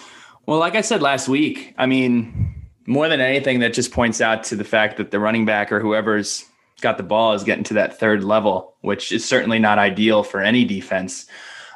Well, 0.47 0.59
like 0.59 0.75
I 0.75 0.81
said 0.81 1.03
last 1.03 1.29
week, 1.29 1.75
I 1.77 1.87
mean, 1.87 2.55
more 2.87 3.09
than 3.09 3.21
anything, 3.21 3.59
that 3.59 3.75
just 3.75 3.93
points 3.93 4.21
out 4.21 4.45
to 4.45 4.57
the 4.57 4.65
fact 4.65 4.97
that 4.97 5.11
the 5.11 5.21
running 5.21 5.45
back 5.45 5.71
or 5.71 5.81
whoever's 5.81 6.45
got 6.81 6.97
the 6.97 7.03
ball 7.03 7.35
is 7.35 7.45
getting 7.45 7.65
to 7.65 7.75
that 7.75 7.99
third 7.99 8.25
level, 8.25 8.75
which 8.81 9.13
is 9.13 9.25
certainly 9.25 9.59
not 9.59 9.79
ideal 9.79 10.23
for 10.23 10.41
any 10.41 10.65
defense. 10.65 11.27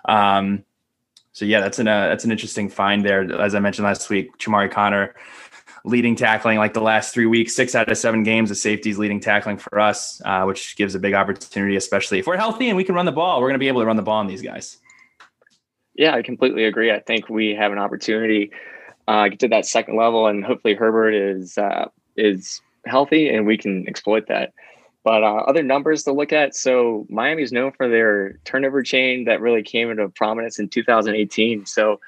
Um, 0.06 0.64
so 1.32 1.44
yeah, 1.44 1.60
that's 1.60 1.78
an 1.78 1.88
uh, 1.88 2.08
that's 2.08 2.24
an 2.24 2.30
interesting 2.30 2.68
find 2.68 3.04
there. 3.04 3.40
As 3.40 3.54
I 3.54 3.58
mentioned 3.58 3.84
last 3.84 4.08
week, 4.10 4.38
Chamarri 4.38 4.70
Conner 4.70 5.14
leading 5.84 6.14
tackling 6.14 6.58
like 6.58 6.74
the 6.74 6.80
last 6.80 7.12
three 7.12 7.26
weeks, 7.26 7.54
six 7.54 7.74
out 7.74 7.90
of 7.90 7.98
seven 7.98 8.22
games, 8.22 8.48
the 8.48 8.54
safeties 8.54 8.98
leading 8.98 9.20
tackling 9.20 9.58
for 9.58 9.80
us, 9.80 10.20
uh, 10.24 10.44
which 10.44 10.76
gives 10.76 10.94
a 10.94 10.98
big 10.98 11.14
opportunity, 11.14 11.76
especially 11.76 12.18
if 12.18 12.26
we're 12.26 12.36
healthy 12.36 12.68
and 12.68 12.76
we 12.76 12.84
can 12.84 12.94
run 12.94 13.06
the 13.06 13.12
ball. 13.12 13.40
We're 13.40 13.48
going 13.48 13.54
to 13.54 13.58
be 13.58 13.68
able 13.68 13.80
to 13.80 13.86
run 13.86 13.96
the 13.96 14.02
ball 14.02 14.18
on 14.18 14.26
these 14.26 14.42
guys. 14.42 14.78
Yeah, 15.94 16.14
I 16.14 16.22
completely 16.22 16.64
agree. 16.64 16.90
I 16.90 17.00
think 17.00 17.28
we 17.28 17.50
have 17.54 17.72
an 17.72 17.78
opportunity 17.78 18.50
uh, 19.08 19.28
get 19.28 19.40
to 19.40 19.48
that 19.48 19.66
second 19.66 19.96
level, 19.96 20.26
and 20.26 20.44
hopefully 20.44 20.74
Herbert 20.74 21.14
is 21.14 21.58
uh, 21.58 21.88
is 22.16 22.60
healthy 22.86 23.28
and 23.28 23.46
we 23.46 23.56
can 23.56 23.86
exploit 23.88 24.28
that. 24.28 24.52
But 25.04 25.24
uh, 25.24 25.44
other 25.48 25.62
numbers 25.62 26.04
to 26.04 26.12
look 26.12 26.32
at. 26.32 26.54
So 26.54 27.06
Miami 27.08 27.42
is 27.42 27.50
known 27.50 27.72
for 27.72 27.88
their 27.88 28.38
turnover 28.44 28.82
chain 28.82 29.24
that 29.24 29.40
really 29.40 29.62
came 29.62 29.90
into 29.90 30.08
prominence 30.08 30.60
in 30.60 30.68
2018. 30.68 31.66
So 31.66 31.98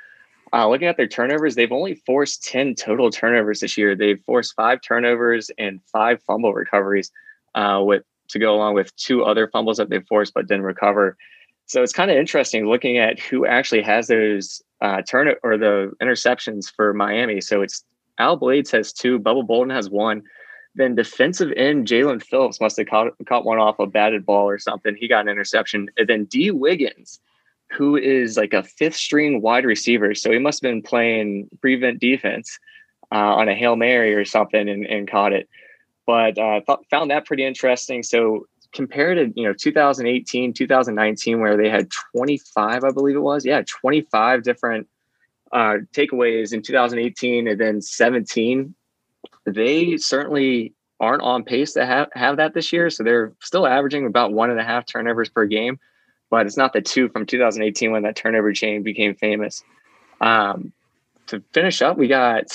uh, 0.54 0.68
looking 0.68 0.86
at 0.86 0.96
their 0.96 1.08
turnovers, 1.08 1.56
they've 1.56 1.72
only 1.72 1.96
forced 2.06 2.44
10 2.44 2.76
total 2.76 3.10
turnovers 3.10 3.60
this 3.60 3.76
year. 3.76 3.96
They've 3.96 4.22
forced 4.24 4.54
five 4.54 4.80
turnovers 4.80 5.50
and 5.58 5.80
five 5.92 6.22
fumble 6.22 6.54
recoveries 6.54 7.10
uh, 7.54 7.82
with 7.84 8.04
to 8.28 8.38
go 8.38 8.54
along 8.54 8.74
with 8.74 8.94
two 8.96 9.24
other 9.24 9.48
fumbles 9.48 9.76
that 9.76 9.90
they 9.90 10.00
forced 10.00 10.32
but 10.32 10.46
didn't 10.46 10.64
recover. 10.64 11.16
So 11.66 11.82
it's 11.82 11.92
kind 11.92 12.10
of 12.10 12.16
interesting 12.16 12.68
looking 12.68 12.98
at 12.98 13.18
who 13.18 13.46
actually 13.46 13.82
has 13.82 14.06
those 14.06 14.62
uh, 14.80 15.02
turn 15.02 15.34
or 15.42 15.58
the 15.58 15.92
interceptions 16.00 16.72
for 16.74 16.94
Miami. 16.94 17.40
So 17.40 17.62
it's 17.62 17.84
Al 18.18 18.36
Blades 18.36 18.70
has 18.70 18.92
two, 18.92 19.18
Bubba 19.18 19.46
Bolden 19.46 19.70
has 19.70 19.90
one. 19.90 20.22
Then 20.76 20.94
defensive 20.94 21.52
end 21.56 21.86
Jaelan 21.86 22.22
Phillips 22.22 22.60
must 22.60 22.76
have 22.78 22.86
caught, 22.86 23.12
caught 23.26 23.44
one 23.44 23.58
off 23.58 23.78
a 23.78 23.86
batted 23.86 24.24
ball 24.26 24.48
or 24.48 24.58
something. 24.58 24.96
He 24.96 25.08
got 25.08 25.22
an 25.22 25.28
interception. 25.28 25.88
And 25.96 26.08
then 26.08 26.24
Dee 26.24 26.50
Wiggins, 26.50 27.20
who 27.74 27.96
is 27.96 28.36
like 28.36 28.52
a 28.52 28.62
fifth 28.62 28.96
string 28.96 29.40
wide 29.42 29.64
receiver. 29.64 30.14
So 30.14 30.30
he 30.30 30.38
must 30.38 30.62
have 30.62 30.70
been 30.70 30.82
playing 30.82 31.48
prevent 31.60 32.00
defense 32.00 32.58
uh, 33.12 33.34
on 33.34 33.48
a 33.48 33.54
Hail 33.54 33.76
Mary 33.76 34.14
or 34.14 34.24
something 34.24 34.68
and, 34.68 34.86
and 34.86 35.10
caught 35.10 35.32
it. 35.32 35.48
But 36.06 36.38
uh, 36.38 36.60
thought, 36.66 36.84
found 36.90 37.10
that 37.10 37.26
pretty 37.26 37.44
interesting. 37.44 38.02
So 38.02 38.46
compared 38.72 39.18
to, 39.18 39.40
you 39.40 39.46
know, 39.46 39.54
2018, 39.54 40.52
2019, 40.52 41.40
where 41.40 41.56
they 41.56 41.68
had 41.68 41.88
25, 42.16 42.84
I 42.84 42.90
believe 42.90 43.16
it 43.16 43.20
was. 43.20 43.44
Yeah, 43.44 43.62
25 43.66 44.42
different 44.42 44.88
uh, 45.52 45.78
takeaways 45.92 46.52
in 46.52 46.62
2018 46.62 47.48
and 47.48 47.60
then 47.60 47.80
17 47.80 48.74
they 49.46 49.96
certainly 49.96 50.74
aren't 51.00 51.22
on 51.22 51.44
pace 51.44 51.72
to 51.74 51.84
have, 51.84 52.08
have 52.14 52.36
that 52.38 52.54
this 52.54 52.72
year. 52.72 52.90
So 52.90 53.02
they're 53.02 53.32
still 53.40 53.66
averaging 53.66 54.06
about 54.06 54.32
one 54.32 54.50
and 54.50 54.60
a 54.60 54.64
half 54.64 54.86
turnovers 54.86 55.28
per 55.28 55.46
game, 55.46 55.78
but 56.34 56.46
it's 56.46 56.56
not 56.56 56.72
the 56.72 56.82
two 56.82 57.08
from 57.10 57.26
2018 57.26 57.92
when 57.92 58.02
that 58.02 58.16
turnover 58.16 58.52
chain 58.52 58.82
became 58.82 59.14
famous. 59.14 59.62
Um, 60.20 60.72
to 61.28 61.40
finish 61.52 61.80
up, 61.80 61.96
we 61.96 62.08
got 62.08 62.46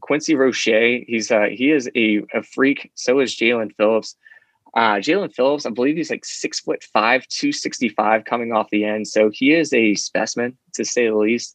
Quincy 0.00 0.34
Roche. 0.34 1.04
He's 1.06 1.30
uh, 1.30 1.48
he 1.50 1.70
is 1.70 1.90
a, 1.94 2.22
a 2.32 2.42
freak. 2.42 2.90
So 2.94 3.20
is 3.20 3.36
Jalen 3.36 3.76
Phillips. 3.76 4.16
Uh, 4.72 4.96
Jaelan 4.96 5.34
Phillips, 5.34 5.66
I 5.66 5.70
believe 5.70 5.96
he's 5.96 6.10
like 6.10 6.24
six 6.24 6.60
foot 6.60 6.82
five, 6.82 7.28
265 7.28 8.24
coming 8.24 8.52
off 8.52 8.70
the 8.70 8.86
end. 8.86 9.06
So 9.06 9.28
he 9.30 9.52
is 9.52 9.70
a 9.74 9.94
specimen 9.96 10.56
to 10.72 10.86
say 10.86 11.06
the 11.06 11.14
least. 11.14 11.54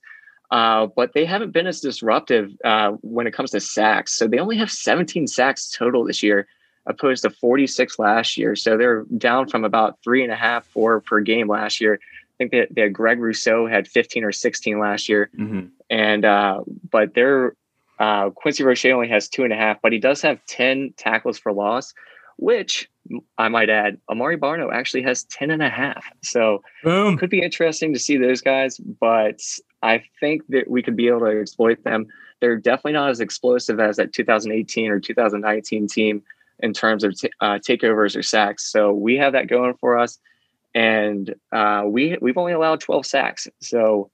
Uh, 0.51 0.85
but 0.85 1.13
they 1.13 1.25
haven't 1.25 1.51
been 1.51 1.65
as 1.65 1.81
disruptive 1.81 2.51
uh, 2.63 2.91
when 3.01 3.25
it 3.25 3.33
comes 3.33 3.49
to 3.51 3.59
sacks. 3.59 4.13
So 4.13 4.27
they 4.27 4.37
only 4.37 4.57
have 4.57 4.69
17 4.69 5.25
sacks 5.25 5.71
total 5.71 6.03
this 6.03 6.21
year, 6.21 6.47
opposed 6.85 7.23
to 7.23 7.29
46 7.29 7.99
last 7.99 8.37
year. 8.37 8.55
So 8.55 8.77
they're 8.77 9.03
down 9.17 9.47
from 9.47 9.63
about 9.63 9.99
three 10.03 10.23
and 10.23 10.31
a 10.31 10.35
half, 10.35 10.65
four 10.65 11.01
per 11.01 11.19
game 11.21 11.47
last 11.47 11.79
year. 11.79 11.99
I 12.01 12.33
think 12.37 12.51
that, 12.51 12.75
that 12.75 12.93
Greg 12.93 13.19
Rousseau 13.19 13.67
had 13.67 13.87
15 13.87 14.23
or 14.23 14.31
16 14.31 14.79
last 14.79 15.07
year. 15.07 15.29
Mm-hmm. 15.37 15.67
And, 15.89 16.25
uh, 16.25 16.61
but 16.89 17.13
they're, 17.13 17.55
uh, 17.99 18.31
Quincy 18.31 18.63
Roche 18.63 18.85
only 18.85 19.09
has 19.09 19.29
two 19.29 19.43
and 19.43 19.53
a 19.53 19.55
half, 19.55 19.79
but 19.81 19.91
he 19.91 19.99
does 19.99 20.21
have 20.23 20.43
10 20.47 20.93
tackles 20.97 21.37
for 21.37 21.53
loss, 21.53 21.93
which 22.37 22.89
I 23.37 23.47
might 23.49 23.69
add, 23.69 23.99
Amare 24.09 24.37
Barno 24.37 24.73
actually 24.73 25.03
has 25.03 25.23
10 25.25 25.51
and 25.51 25.61
a 25.61 25.69
half. 25.69 26.03
So 26.21 26.63
Boom. 26.83 27.17
could 27.17 27.29
be 27.29 27.41
interesting 27.41 27.93
to 27.93 27.99
see 27.99 28.17
those 28.17 28.41
guys, 28.41 28.77
but 28.77 29.41
I 29.83 30.03
think 30.19 30.47
that 30.49 30.69
we 30.69 30.81
could 30.81 30.95
be 30.95 31.07
able 31.07 31.21
to 31.21 31.39
exploit 31.39 31.83
them. 31.83 32.07
They're 32.39 32.57
definitely 32.57 32.93
not 32.93 33.11
as 33.11 33.19
explosive 33.19 33.79
as 33.79 33.97
that 33.97 34.13
2018 34.13 34.89
or 34.89 34.99
2019 34.99 35.87
team 35.87 36.23
in 36.61 36.73
terms 36.73 37.03
of 37.03 37.17
t- 37.17 37.31
uh, 37.39 37.59
takeovers 37.59 38.15
or 38.15 38.23
sacks. 38.23 38.71
So 38.71 38.93
we 38.93 39.17
have 39.17 39.33
that 39.33 39.47
going 39.47 39.75
for 39.79 39.97
us, 39.97 40.19
and 40.73 41.33
uh, 41.51 41.83
we 41.85 42.17
we've 42.21 42.37
only 42.37 42.53
allowed 42.53 42.79
12 42.79 43.05
sacks. 43.05 43.47
So 43.61 44.09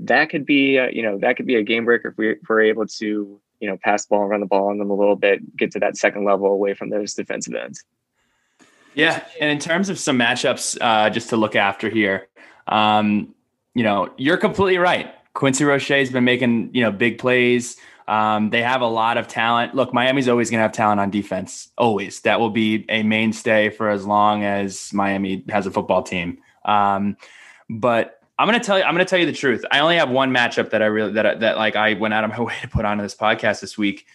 that 0.00 0.30
could 0.30 0.46
be 0.46 0.78
uh, 0.78 0.88
you 0.88 1.02
know 1.02 1.18
that 1.18 1.36
could 1.36 1.46
be 1.46 1.56
a 1.56 1.62
game 1.62 1.84
breaker 1.84 2.08
if, 2.08 2.18
we, 2.18 2.30
if 2.30 2.38
we're 2.48 2.62
able 2.62 2.86
to 2.86 3.40
you 3.60 3.68
know 3.68 3.76
pass 3.82 4.04
the 4.04 4.10
ball 4.10 4.22
and 4.22 4.30
run 4.30 4.40
the 4.40 4.46
ball 4.46 4.68
on 4.68 4.78
them 4.78 4.90
a 4.90 4.94
little 4.94 5.16
bit, 5.16 5.56
get 5.56 5.72
to 5.72 5.80
that 5.80 5.96
second 5.96 6.24
level 6.24 6.46
away 6.46 6.74
from 6.74 6.90
those 6.90 7.14
defensive 7.14 7.54
ends. 7.54 7.84
Yeah, 8.94 9.24
and 9.40 9.50
in 9.50 9.58
terms 9.58 9.90
of 9.90 9.98
some 9.98 10.18
matchups, 10.18 10.76
uh, 10.80 11.10
just 11.10 11.28
to 11.28 11.36
look 11.36 11.54
after 11.54 11.88
here, 11.88 12.28
um, 12.66 13.34
you 13.74 13.84
know, 13.84 14.12
you're 14.16 14.36
completely 14.36 14.78
right. 14.78 15.14
Quincy 15.34 15.64
Roche 15.64 15.88
has 15.88 16.10
been 16.10 16.24
making, 16.24 16.70
you 16.74 16.82
know, 16.82 16.90
big 16.90 17.18
plays. 17.18 17.76
Um, 18.08 18.48
they 18.48 18.62
have 18.62 18.80
a 18.80 18.86
lot 18.86 19.18
of 19.18 19.28
talent. 19.28 19.74
Look, 19.74 19.92
Miami's 19.92 20.28
always 20.28 20.50
going 20.50 20.58
to 20.58 20.62
have 20.62 20.72
talent 20.72 20.98
on 20.98 21.10
defense. 21.10 21.68
Always. 21.76 22.20
That 22.22 22.40
will 22.40 22.50
be 22.50 22.86
a 22.88 23.02
mainstay 23.02 23.68
for 23.68 23.90
as 23.90 24.06
long 24.06 24.44
as 24.44 24.90
Miami 24.94 25.44
has 25.50 25.66
a 25.66 25.70
football 25.70 26.02
team. 26.02 26.38
Um, 26.64 27.18
but 27.68 28.22
I'm 28.38 28.48
going 28.48 28.58
to 28.58 28.64
tell 28.64 28.78
you, 28.78 28.84
I'm 28.84 28.94
going 28.94 29.04
to 29.04 29.08
tell 29.08 29.18
you 29.18 29.26
the 29.26 29.32
truth. 29.32 29.62
I 29.70 29.80
only 29.80 29.96
have 29.96 30.08
one 30.08 30.30
matchup 30.30 30.70
that 30.70 30.80
I 30.80 30.86
really, 30.86 31.12
that, 31.12 31.40
that 31.40 31.58
like 31.58 31.76
I 31.76 31.94
went 31.94 32.14
out 32.14 32.24
of 32.24 32.30
my 32.30 32.40
way 32.44 32.54
to 32.62 32.68
put 32.68 32.86
on 32.86 32.96
this 32.96 33.14
podcast 33.14 33.60
this 33.60 33.76
week. 33.76 34.06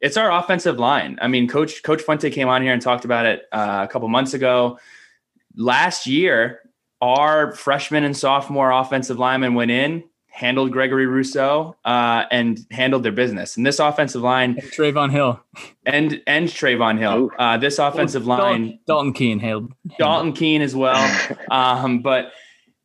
It's 0.00 0.16
our 0.16 0.30
offensive 0.30 0.78
line. 0.78 1.18
I 1.20 1.26
mean, 1.26 1.48
coach, 1.48 1.82
coach 1.82 2.02
Fuente 2.02 2.30
came 2.30 2.48
on 2.48 2.62
here 2.62 2.72
and 2.72 2.80
talked 2.80 3.04
about 3.04 3.26
it 3.26 3.42
uh, 3.50 3.84
a 3.86 3.92
couple 3.92 4.08
months 4.08 4.32
ago. 4.32 4.78
Last 5.56 6.06
year, 6.06 6.60
our 7.00 7.52
freshman 7.52 8.04
and 8.04 8.16
sophomore 8.16 8.70
offensive 8.70 9.18
linemen 9.18 9.54
went 9.54 9.72
in, 9.72 10.04
handled 10.30 10.72
Gregory 10.72 11.06
Rousseau, 11.06 11.76
uh, 11.84 12.24
and 12.30 12.64
handled 12.70 13.02
their 13.02 13.12
business. 13.12 13.56
And 13.56 13.66
this 13.66 13.78
offensive 13.78 14.22
line, 14.22 14.56
and 14.58 14.70
Trevon 14.70 15.10
Hill, 15.10 15.40
and 15.84 16.22
and 16.26 16.48
Trevon 16.48 16.98
Hill. 16.98 17.30
Uh, 17.38 17.58
this 17.58 17.78
offensive 17.78 18.26
line, 18.26 18.78
Dalton 18.86 19.12
Keene 19.12 19.38
handled, 19.38 19.72
Dalton 19.98 20.32
Keene 20.32 20.62
as 20.62 20.74
well. 20.74 21.00
Um, 21.50 22.00
but 22.00 22.32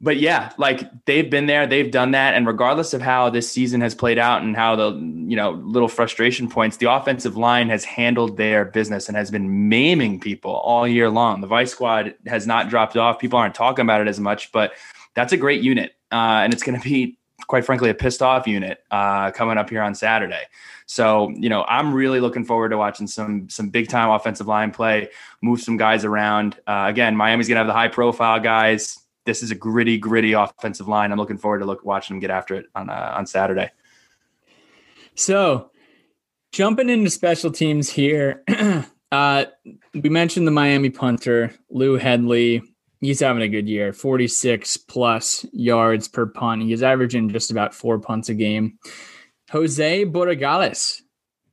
but 0.02 0.18
yeah, 0.18 0.52
like 0.58 0.82
they've 1.06 1.30
been 1.30 1.46
there, 1.46 1.66
they've 1.66 1.90
done 1.90 2.12
that, 2.12 2.36
and 2.36 2.46
regardless 2.46 2.94
of 2.94 3.02
how 3.02 3.30
this 3.30 3.50
season 3.50 3.82
has 3.82 3.96
played 3.96 4.18
out 4.18 4.42
and 4.42 4.56
how 4.56 4.76
the 4.76 4.92
you 4.92 5.36
know 5.36 5.52
little 5.52 5.88
frustration 5.88 6.50
points, 6.50 6.78
the 6.78 6.92
offensive 6.92 7.38
line 7.38 7.70
has 7.70 7.86
handled 7.86 8.38
their 8.38 8.66
business 8.66 9.08
and 9.08 9.16
has 9.16 9.32
been 9.32 9.70
maiming 9.70 10.20
people 10.20 10.52
all 10.52 10.88
year 10.88 11.10
long. 11.10 11.42
The 11.42 11.48
Vice 11.48 11.72
Squad 11.72 12.14
has 12.28 12.46
not 12.46 12.70
dropped 12.70 12.98
off. 12.98 13.20
People 13.20 13.40
aren't 13.40 13.56
talking 13.56 13.84
about 13.84 14.02
it 14.02 14.08
as 14.08 14.20
much, 14.20 14.52
but 14.52 14.74
that's 15.16 15.32
a 15.32 15.38
great 15.38 15.62
unit, 15.62 15.96
uh, 16.12 16.42
and 16.44 16.54
it's 16.54 16.64
going 16.64 16.80
to 16.80 16.84
be 16.84 17.18
quite 17.48 17.66
frankly 17.66 17.90
a 17.90 17.94
pissed 17.94 18.22
off 18.22 18.48
unit 18.48 18.84
uh, 18.92 19.32
coming 19.32 19.58
up 19.58 19.70
here 19.70 19.82
on 19.82 19.96
Saturday. 19.96 20.44
So 20.86 21.30
you 21.30 21.50
know 21.50 21.64
I'm 21.68 21.94
really 21.94 22.20
looking 22.20 22.46
forward 22.46 22.70
to 22.70 22.78
watching 22.78 23.08
some 23.08 23.50
some 23.50 23.70
big 23.70 23.90
time 23.90 24.10
offensive 24.10 24.48
line 24.48 24.72
play, 24.72 25.10
move 25.42 25.62
some 25.62 25.78
guys 25.78 26.06
around. 26.06 26.60
Uh, 26.68 26.86
again, 26.88 27.16
Miami's 27.16 27.48
to 27.48 27.56
have 27.56 27.68
the 27.68 27.74
high 27.74 27.88
profile 27.88 28.40
guys 28.40 29.00
this 29.26 29.42
is 29.42 29.52
a 29.52 29.56
gritty, 29.56 29.98
gritty 29.98 30.34
offensive 30.34 30.88
line. 30.88 31.12
I'm 31.12 31.18
looking 31.18 31.38
forward 31.38 31.60
to 31.60 31.66
look 31.66 31.84
watching 31.84 32.16
them 32.16 32.22
get 32.22 32.30
after 32.30 32.56
it 32.56 32.68
on 32.76 32.90
uh, 32.90 33.14
on 33.16 33.26
Saturday. 33.26 33.72
So, 35.16 35.72
jumping 36.52 36.90
into 36.90 37.10
special 37.10 37.52
teams 37.52 37.90
here, 37.90 38.44
uh, 39.12 39.46
we 39.94 40.10
mentioned 40.10 40.48
the 40.48 40.52
Miami 40.52 40.90
punter 40.90 41.54
Lou 41.70 41.98
Hedley. 41.98 42.62
He's 43.02 43.20
having 43.20 43.44
a 43.44 43.48
good 43.48 43.68
year, 43.68 43.94
46 43.94 44.78
plus 44.78 45.46
yards 45.52 46.08
per 46.08 46.26
punt. 46.26 46.64
He's 46.64 46.84
averaging 46.84 47.30
just 47.30 47.52
about 47.52 47.76
four 47.76 48.00
punts 48.00 48.30
a 48.30 48.34
game. 48.34 48.80
Jose 49.52 50.06
Borregales, 50.06 51.02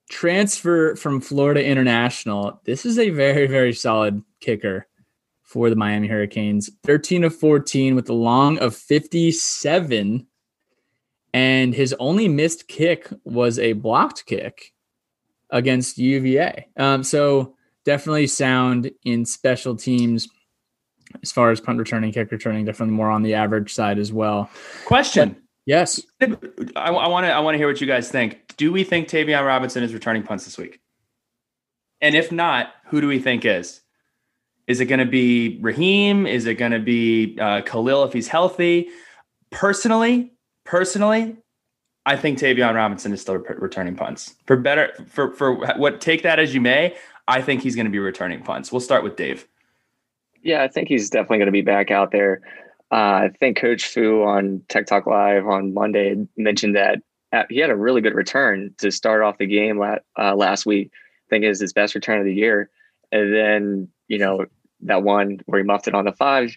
transfer 0.09 0.97
from 0.97 1.21
Florida 1.21 1.65
International. 1.65 2.61
This 2.65 2.87
is 2.87 2.99
a 2.99 3.11
very, 3.11 3.47
very 3.47 3.73
solid 3.73 4.23
kicker 4.41 4.87
for 5.43 5.69
the 5.69 5.77
Miami 5.77 6.09
Hurricanes. 6.09 6.71
13 6.85 7.25
of 7.25 7.35
14 7.37 7.95
with 7.95 8.09
a 8.09 8.15
long 8.15 8.59
of 8.59 8.75
57. 8.75 10.27
And 11.35 11.75
his 11.75 11.95
only 11.99 12.29
missed 12.29 12.69
kick 12.69 13.09
was 13.25 13.59
a 13.59 13.73
blocked 13.73 14.27
kick 14.27 14.73
against 15.51 15.99
UVA. 15.99 16.69
Um, 16.77 17.03
so 17.03 17.55
definitely 17.85 18.27
sound 18.27 18.91
in 19.05 19.25
special 19.25 19.77
teams 19.77 20.29
as 21.23 21.33
far 21.33 21.51
as 21.51 21.61
punt 21.61 21.79
returning, 21.79 22.13
kick 22.13 22.31
returning, 22.31 22.65
definitely 22.65 22.95
more 22.95 23.11
on 23.11 23.23
the 23.23 23.35
average 23.35 23.73
side 23.73 23.99
as 23.99 24.13
well. 24.13 24.51
Question. 24.85 25.37
Yes. 25.67 26.01
I 26.21 26.91
want 26.91 27.27
to. 27.27 27.33
I 27.33 27.41
want 27.41 27.55
to 27.55 27.59
hear 27.59 27.69
what 27.69 27.81
you 27.81 27.87
guys 27.87 28.11
think. 28.11 28.57
Do 28.57 28.73
we 28.73 28.85
think 28.85 29.09
Tayvion 29.09 29.47
Robinson 29.47 29.83
is 29.83 29.95
returning 29.95 30.23
punts 30.23 30.45
this 30.45 30.59
week? 30.59 30.81
And 32.01 32.15
if 32.15 32.33
not, 32.33 32.73
who 32.87 33.01
do 33.01 33.07
we 33.07 33.21
think 33.21 33.45
is? 33.45 33.81
Is 34.67 34.81
it 34.81 34.87
going 34.87 34.99
to 34.99 35.07
be 35.07 35.59
Raheem? 35.61 36.27
Is 36.27 36.47
it 36.47 36.55
going 36.55 36.73
to 36.73 36.81
be 36.81 37.39
uh, 37.41 37.63
Khalil 37.63 38.05
if 38.05 38.13
he's 38.13 38.29
healthy? 38.29 38.89
Personally, 39.51 40.33
personally, 40.65 41.37
I 42.07 42.17
think 42.17 42.39
Tayvion 42.39 42.75
Robinson 42.75 43.13
is 43.13 43.21
still 43.21 43.37
re- 43.37 43.57
returning 43.59 43.95
punts. 43.95 44.35
For 44.47 44.57
better, 44.57 44.93
for 45.09 45.33
for 45.33 45.55
what 45.77 46.01
take 46.01 46.23
that 46.23 46.39
as 46.39 46.55
you 46.55 46.61
may, 46.61 46.97
I 47.29 47.41
think 47.41 47.63
he's 47.63 47.77
going 47.77 47.87
to 47.87 47.91
be 47.91 47.99
returning 47.99 48.43
punts. 48.43 48.73
We'll 48.73 48.81
start 48.81 49.05
with 49.05 49.17
Dave. 49.17 49.47
Yeah, 50.43 50.63
I 50.63 50.69
think 50.69 50.89
he's 50.89 51.11
definitely 51.11 51.39
going 51.39 51.47
to 51.47 51.53
be 51.53 51.63
back 51.63 51.91
out 51.91 52.11
there. 52.11 52.41
Uh, 52.91 53.25
I 53.25 53.31
think 53.41 53.57
Coach 53.57 53.87
Fu 53.87 54.23
on 54.23 54.63
Tech 54.69 54.87
Talk 54.87 55.07
Live 55.07 55.47
on 55.47 55.73
Monday 55.73 56.27
mentioned 56.37 56.77
that 56.77 56.99
he 57.49 57.59
had 57.59 57.71
a 57.71 57.77
really 57.77 58.01
good 58.01 58.15
return 58.15 58.75
to 58.79 58.91
start 58.91 59.23
off 59.23 59.39
the 59.39 59.47
game 59.47 59.81
uh, 59.81 60.35
last 60.35 60.67
week. 60.67 60.91
I 60.93 61.29
think 61.31 61.45
is 61.45 61.61
his 61.61 61.73
best 61.73 61.95
return 61.95 62.19
of 62.19 62.27
the 62.27 62.35
year, 62.35 62.69
and 63.11 63.35
then 63.35 63.89
you 64.09 64.19
know 64.19 64.45
that 64.83 65.03
one 65.03 65.41
where 65.47 65.61
he 65.61 65.67
muffed 65.67 65.89
it 65.89 65.95
on 65.95 66.05
the 66.05 66.13
five. 66.13 66.55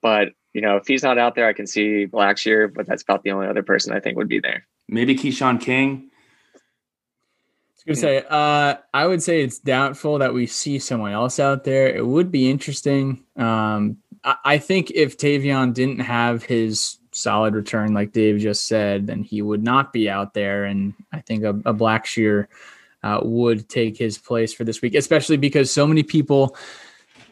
But 0.00 0.30
you 0.52 0.60
know, 0.60 0.76
if 0.76 0.86
he's 0.86 1.04
not 1.04 1.18
out 1.18 1.36
there, 1.36 1.46
I 1.46 1.52
can 1.52 1.68
see 1.68 2.06
Blackshear, 2.06 2.72
but 2.72 2.86
that's 2.86 3.02
about 3.02 3.22
the 3.22 3.30
only 3.30 3.46
other 3.46 3.62
person 3.62 3.94
I 3.94 4.00
think 4.00 4.16
would 4.16 4.28
be 4.28 4.40
there. 4.40 4.66
Maybe 4.88 5.14
Keshawn 5.14 5.60
King. 5.60 6.10
Was 7.86 8.00
gonna 8.00 8.20
say, 8.20 8.26
uh, 8.28 8.74
I 8.94 9.06
would 9.06 9.22
say 9.22 9.42
it's 9.42 9.58
doubtful 9.58 10.18
that 10.18 10.32
we 10.32 10.46
see 10.46 10.78
someone 10.78 11.12
else 11.12 11.40
out 11.40 11.64
there. 11.64 11.88
It 11.88 12.06
would 12.06 12.30
be 12.30 12.50
interesting. 12.50 13.24
Um, 13.36 13.98
I, 14.24 14.36
I 14.44 14.58
think 14.58 14.90
if 14.92 15.18
Tayvion 15.18 15.74
didn't 15.74 16.00
have 16.00 16.44
his 16.44 16.98
solid 17.12 17.54
return, 17.54 17.92
like 17.92 18.12
Dave 18.12 18.40
just 18.40 18.66
said, 18.66 19.06
then 19.06 19.22
he 19.22 19.42
would 19.42 19.62
not 19.62 19.92
be 19.92 20.08
out 20.08 20.34
there. 20.34 20.64
And 20.64 20.94
I 21.12 21.20
think 21.20 21.44
a, 21.44 21.50
a 21.50 21.74
Blackshear 21.74 22.46
uh, 23.02 23.20
would 23.22 23.68
take 23.68 23.96
his 23.96 24.18
place 24.18 24.52
for 24.52 24.64
this 24.64 24.80
week, 24.80 24.94
especially 24.94 25.36
because 25.36 25.72
so 25.72 25.86
many 25.86 26.02
people 26.02 26.56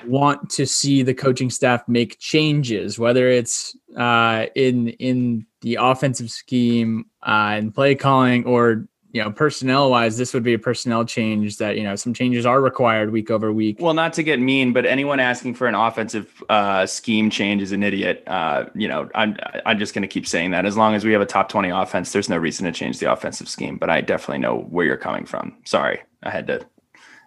want 0.07 0.51
to 0.51 0.67
see 0.67 1.03
the 1.03 1.15
coaching 1.15 1.51
staff 1.51 1.87
make 1.87 2.19
changes, 2.19 2.99
whether 2.99 3.29
it's 3.29 3.77
uh, 3.97 4.47
in 4.55 4.89
in 4.89 5.47
the 5.61 5.79
offensive 5.81 6.31
scheme 6.31 7.07
uh, 7.23 7.53
and 7.55 7.75
play 7.75 7.95
calling, 7.95 8.45
or 8.45 8.89
you 9.13 9.23
know 9.23 9.31
personnel 9.31 9.91
wise, 9.91 10.17
this 10.17 10.33
would 10.33 10.43
be 10.43 10.55
a 10.55 10.59
personnel 10.59 11.05
change 11.05 11.57
that 11.57 11.77
you 11.77 11.83
know 11.83 11.97
some 11.97 12.15
changes 12.15 12.47
are 12.47 12.61
required 12.61 13.11
week 13.11 13.31
over 13.31 13.53
week. 13.53 13.79
Well, 13.81 13.95
not 13.95 14.13
to 14.15 14.23
get 14.23 14.39
mean, 14.39 14.73
but 14.73 14.87
anyone 14.87 15.21
asking 15.21 15.55
for 15.55 15.67
an 15.67 15.75
offensive 15.75 16.43
uh, 16.49 16.87
scheme 16.87 17.31
change 17.31 17.63
is 17.63 17.73
an 17.73 17.83
idiot. 17.83 18.23
Uh, 18.27 18.67
you 18.75 18.89
know, 18.89 19.09
I'm 19.15 19.37
I'm 19.67 19.79
just 19.79 19.95
going 19.95 20.03
to 20.03 20.09
keep 20.09 20.27
saying 20.27 20.53
that. 20.53 20.67
As 20.67 20.77
long 20.77 20.95
as 20.95 21.05
we 21.05 21.13
have 21.13 21.21
a 21.21 21.27
top 21.27 21.49
twenty 21.49 21.71
offense, 21.71 22.13
there's 22.13 22.29
no 22.29 22.37
reason 22.37 22.67
to 22.67 22.73
change 22.73 22.99
the 22.99 23.11
offensive 23.11 23.49
scheme. 23.49 23.77
But 23.79 23.91
I 23.91 24.01
definitely 24.01 24.39
know 24.39 24.67
where 24.71 24.87
you're 24.87 24.97
coming 24.97 25.27
from. 25.27 25.57
Sorry, 25.65 26.01
I 26.23 26.31
had 26.31 26.47
to 26.47 26.61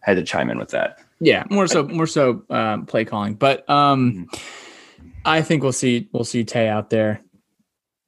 I 0.06 0.12
had 0.12 0.18
to 0.18 0.24
chime 0.24 0.50
in 0.50 0.58
with 0.58 0.70
that. 0.70 1.00
Yeah, 1.20 1.44
more 1.50 1.68
so, 1.68 1.84
more 1.84 2.08
so 2.08 2.44
um, 2.50 2.86
play 2.86 3.06
calling. 3.06 3.36
But 3.36 3.70
um, 3.70 4.28
mm-hmm. 4.34 5.10
I 5.26 5.42
think 5.42 5.64
we'll 5.64 5.72
see 5.72 6.10
we'll 6.12 6.26
see 6.26 6.44
Tay 6.44 6.68
out 6.68 6.90
there. 6.90 7.22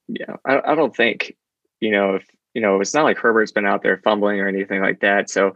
Yeah, 0.07 0.35
I, 0.45 0.61
I 0.71 0.75
don't 0.75 0.95
think 0.95 1.35
you 1.79 1.91
know 1.91 2.15
if 2.15 2.25
you 2.55 2.61
know 2.61 2.81
it's 2.81 2.93
not 2.93 3.03
like 3.03 3.17
Herbert's 3.17 3.51
been 3.51 3.67
out 3.67 3.83
there 3.83 3.97
fumbling 3.97 4.39
or 4.39 4.47
anything 4.47 4.81
like 4.81 5.01
that. 5.01 5.29
So 5.29 5.53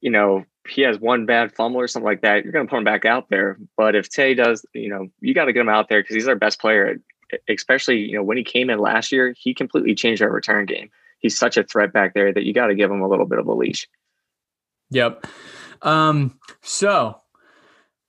you 0.00 0.10
know 0.10 0.44
he 0.68 0.82
has 0.82 0.98
one 0.98 1.26
bad 1.26 1.54
fumble 1.54 1.80
or 1.80 1.86
something 1.86 2.06
like 2.06 2.22
that, 2.22 2.42
you're 2.42 2.52
going 2.52 2.66
to 2.66 2.70
put 2.70 2.78
him 2.78 2.84
back 2.84 3.04
out 3.04 3.28
there. 3.28 3.58
But 3.76 3.94
if 3.94 4.08
Tay 4.08 4.34
does, 4.34 4.64
you 4.72 4.88
know, 4.88 5.08
you 5.20 5.34
got 5.34 5.44
to 5.44 5.52
get 5.52 5.60
him 5.60 5.68
out 5.68 5.88
there 5.88 6.02
because 6.02 6.14
he's 6.14 6.28
our 6.28 6.36
best 6.36 6.60
player. 6.60 6.96
Especially 7.48 7.98
you 7.98 8.16
know 8.16 8.22
when 8.22 8.36
he 8.36 8.44
came 8.44 8.70
in 8.70 8.78
last 8.78 9.12
year, 9.12 9.34
he 9.36 9.54
completely 9.54 9.94
changed 9.94 10.22
our 10.22 10.30
return 10.30 10.66
game. 10.66 10.90
He's 11.18 11.38
such 11.38 11.56
a 11.56 11.64
threat 11.64 11.92
back 11.92 12.14
there 12.14 12.32
that 12.32 12.44
you 12.44 12.52
got 12.52 12.66
to 12.66 12.74
give 12.74 12.90
him 12.90 13.00
a 13.00 13.08
little 13.08 13.26
bit 13.26 13.38
of 13.38 13.46
a 13.46 13.54
leash. 13.54 13.88
Yep. 14.90 15.26
Um, 15.82 16.38
so 16.62 17.18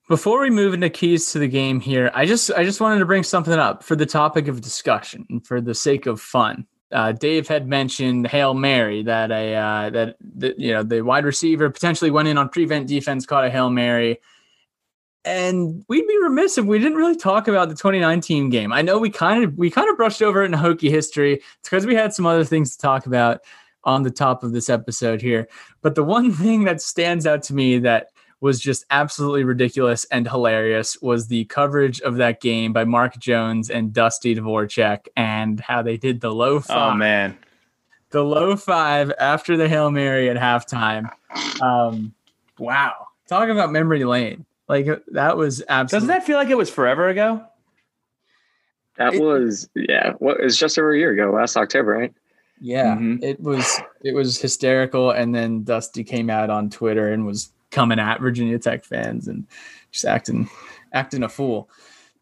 before 0.10 0.42
we 0.42 0.50
move 0.50 0.74
into 0.74 0.90
keys 0.90 1.32
to 1.32 1.40
the 1.40 1.48
game 1.48 1.80
here, 1.80 2.12
I 2.14 2.26
just 2.26 2.52
I 2.52 2.64
just 2.64 2.82
wanted 2.82 3.00
to 3.00 3.06
bring 3.06 3.24
something 3.24 3.54
up 3.54 3.84
for 3.84 3.96
the 3.96 4.06
topic 4.06 4.48
of 4.48 4.62
discussion 4.62 5.26
and 5.30 5.46
for 5.46 5.62
the 5.62 5.74
sake 5.74 6.06
of 6.06 6.22
fun. 6.22 6.68
Uh, 6.92 7.12
Dave 7.12 7.48
had 7.48 7.68
mentioned 7.68 8.28
Hail 8.28 8.54
Mary 8.54 9.04
that 9.04 9.32
a 9.32 9.56
uh, 9.56 9.90
that 9.90 10.16
the, 10.20 10.54
you 10.58 10.72
know 10.72 10.84
the 10.84 11.02
wide 11.02 11.26
receiver 11.26 11.70
potentially 11.70 12.12
went 12.12 12.28
in 12.28 12.38
on 12.38 12.50
prevent 12.50 12.88
defense, 12.88 13.26
caught 13.26 13.46
a 13.46 13.50
Hail 13.50 13.70
Mary. 13.70 14.20
And 15.24 15.84
we'd 15.90 16.08
be 16.08 16.20
remiss 16.22 16.60
if 16.60 16.66
we 16.66 16.78
didn't 16.78 17.00
really 17.00 17.16
talk 17.16 17.48
about 17.48 17.70
the 17.70 17.76
2019 17.76 18.52
game. 18.52 18.72
I 18.72 18.84
know 18.84 19.00
we 19.00 19.10
kind 19.10 19.44
of 19.44 19.58
we 19.58 19.72
kind 19.72 19.90
of 19.90 19.98
brushed 19.98 20.22
over 20.22 20.44
it 20.44 20.46
in 20.46 20.52
Hokie 20.52 20.92
history. 20.92 21.34
It's 21.34 21.70
because 21.70 21.88
we 21.88 21.96
had 21.96 22.14
some 22.14 22.28
other 22.28 22.44
things 22.44 22.76
to 22.76 22.82
talk 22.82 23.08
about 23.08 23.42
on 23.84 24.04
the 24.04 24.12
top 24.12 24.44
of 24.44 24.52
this 24.52 24.70
episode 24.70 25.22
here. 25.22 25.48
But 25.82 25.96
the 25.96 26.04
one 26.04 26.32
thing 26.34 26.66
that 26.66 26.82
stands 26.82 27.26
out 27.26 27.42
to 27.44 27.56
me 27.56 27.80
that 27.80 28.10
was 28.42 28.60
just 28.60 28.86
absolutely 28.90 29.44
ridiculous 29.44 30.06
and 30.06 30.28
hilarious 30.28 31.02
was 31.02 31.28
the 31.28 31.46
coverage 31.46 32.02
of 32.02 32.18
that 32.18 32.42
game 32.42 32.74
by 32.74 32.84
Mark 32.84 33.18
Jones 33.18 33.70
and 33.70 33.94
Dusty 33.94 34.36
Dvoracek 34.36 35.08
and 35.16 35.60
how 35.60 35.82
they 35.82 35.98
did 35.98 36.22
the 36.22 36.34
low 36.34 36.60
five. 36.60 36.94
Oh 36.94 36.96
man. 36.96 37.38
The 38.12 38.24
low 38.24 38.56
five 38.56 39.12
after 39.20 39.58
the 39.58 39.68
Hail 39.68 39.92
Mary 39.92 40.30
at 40.30 40.38
halftime. 40.38 41.10
Um, 41.62 42.14
wow. 42.60 42.94
Talk 43.28 43.50
about 43.50 43.72
memory 43.72 44.04
lane. 44.04 44.46
Like 44.68 44.88
that 45.08 45.38
was 45.38 45.64
absolutely 45.68 46.08
Doesn't 46.08 46.20
that 46.20 46.26
feel 46.26 46.38
like 46.38 46.50
it 46.50 46.58
was 46.58 46.70
forever 46.70 47.08
ago? 47.10 47.44
That 48.98 49.16
it, 49.16 49.22
was 49.22 49.70
yeah, 49.76 50.12
what 50.12 50.20
well, 50.20 50.36
it 50.36 50.44
was 50.44 50.58
just 50.58 50.80
over 50.80 50.94
a 50.94 50.98
year 50.98 51.12
ago, 51.12 51.32
last 51.32 51.58
October, 51.58 51.92
right? 51.92 52.14
Yeah, 52.62 52.96
mm-hmm. 52.96 53.24
it 53.24 53.40
was 53.42 53.82
it 54.02 54.14
was 54.14 54.40
hysterical. 54.40 55.12
And 55.12 55.36
then 55.36 55.64
Dusty 55.64 56.04
came 56.04 56.30
out 56.30 56.50
on 56.50 56.70
Twitter 56.70 57.12
and 57.12 57.26
was 57.26 57.52
coming 57.76 58.00
at 58.00 58.22
Virginia 58.22 58.58
Tech 58.58 58.86
fans 58.86 59.28
and 59.28 59.46
just 59.92 60.06
acting 60.06 60.50
acting 60.94 61.22
a 61.22 61.30
fool. 61.30 61.70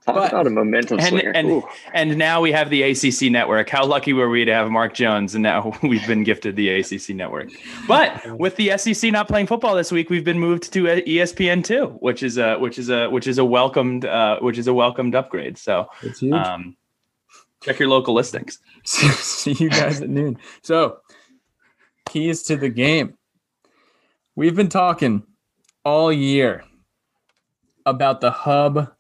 Talk 0.06 0.16
but, 0.16 0.34
about 0.34 0.48
a 0.48 0.50
momentum 0.50 1.00
and, 1.00 1.22
And, 1.34 1.64
and 1.94 2.18
now 2.18 2.42
we 2.42 2.52
have 2.52 2.70
the 2.70 2.82
ACC 2.82 3.32
network. 3.32 3.70
How 3.70 3.86
lucky 3.86 4.12
were 4.12 4.28
we 4.28 4.44
to 4.44 4.54
have 4.54 4.70
Mark 4.70 4.94
Jones? 4.94 5.34
And 5.34 5.44
now 5.44 5.78
we've 5.84 6.06
been 6.06 6.26
gifted 6.26 6.58
the 6.58 6.68
ACC 6.68 7.16
network. 7.16 7.52
But 7.88 8.38
with 8.38 8.58
the 8.58 8.78
SEC 8.78 9.14
not 9.14 9.30
playing 9.30 9.48
football 9.48 9.76
this 9.76 9.94
week, 9.94 10.10
we've 10.10 10.26
been 10.26 10.40
moved 10.40 10.74
to 10.74 10.84
ESPN 10.84 11.64
two, 11.64 11.88
which 12.00 12.22
is 12.22 12.38
a 12.38 12.58
which 12.58 12.78
is 12.78 12.90
a 12.90 13.10
which 13.10 13.28
is 13.28 13.38
a 13.38 13.46
welcomed 13.46 14.04
uh, 14.04 14.40
which 14.40 14.58
is 14.58 14.68
a 14.68 14.74
welcomed 14.74 15.16
upgrade. 15.16 15.58
So 15.58 15.88
um, 16.34 16.76
check 17.62 17.80
your 17.80 17.88
local 17.88 18.14
listings. 18.14 18.60
See 18.84 19.54
you 19.54 19.70
guys 19.70 20.02
at 20.02 20.10
noon. 20.10 20.38
So, 20.64 20.98
keys 22.10 22.44
to 22.44 22.58
the 22.58 22.70
game. 22.70 23.18
We've 24.36 24.56
been 24.56 24.70
talking 24.70 25.24
all 25.84 26.12
year 26.12 26.64
about 27.86 28.22
the 28.22 28.32
hub 28.32 28.94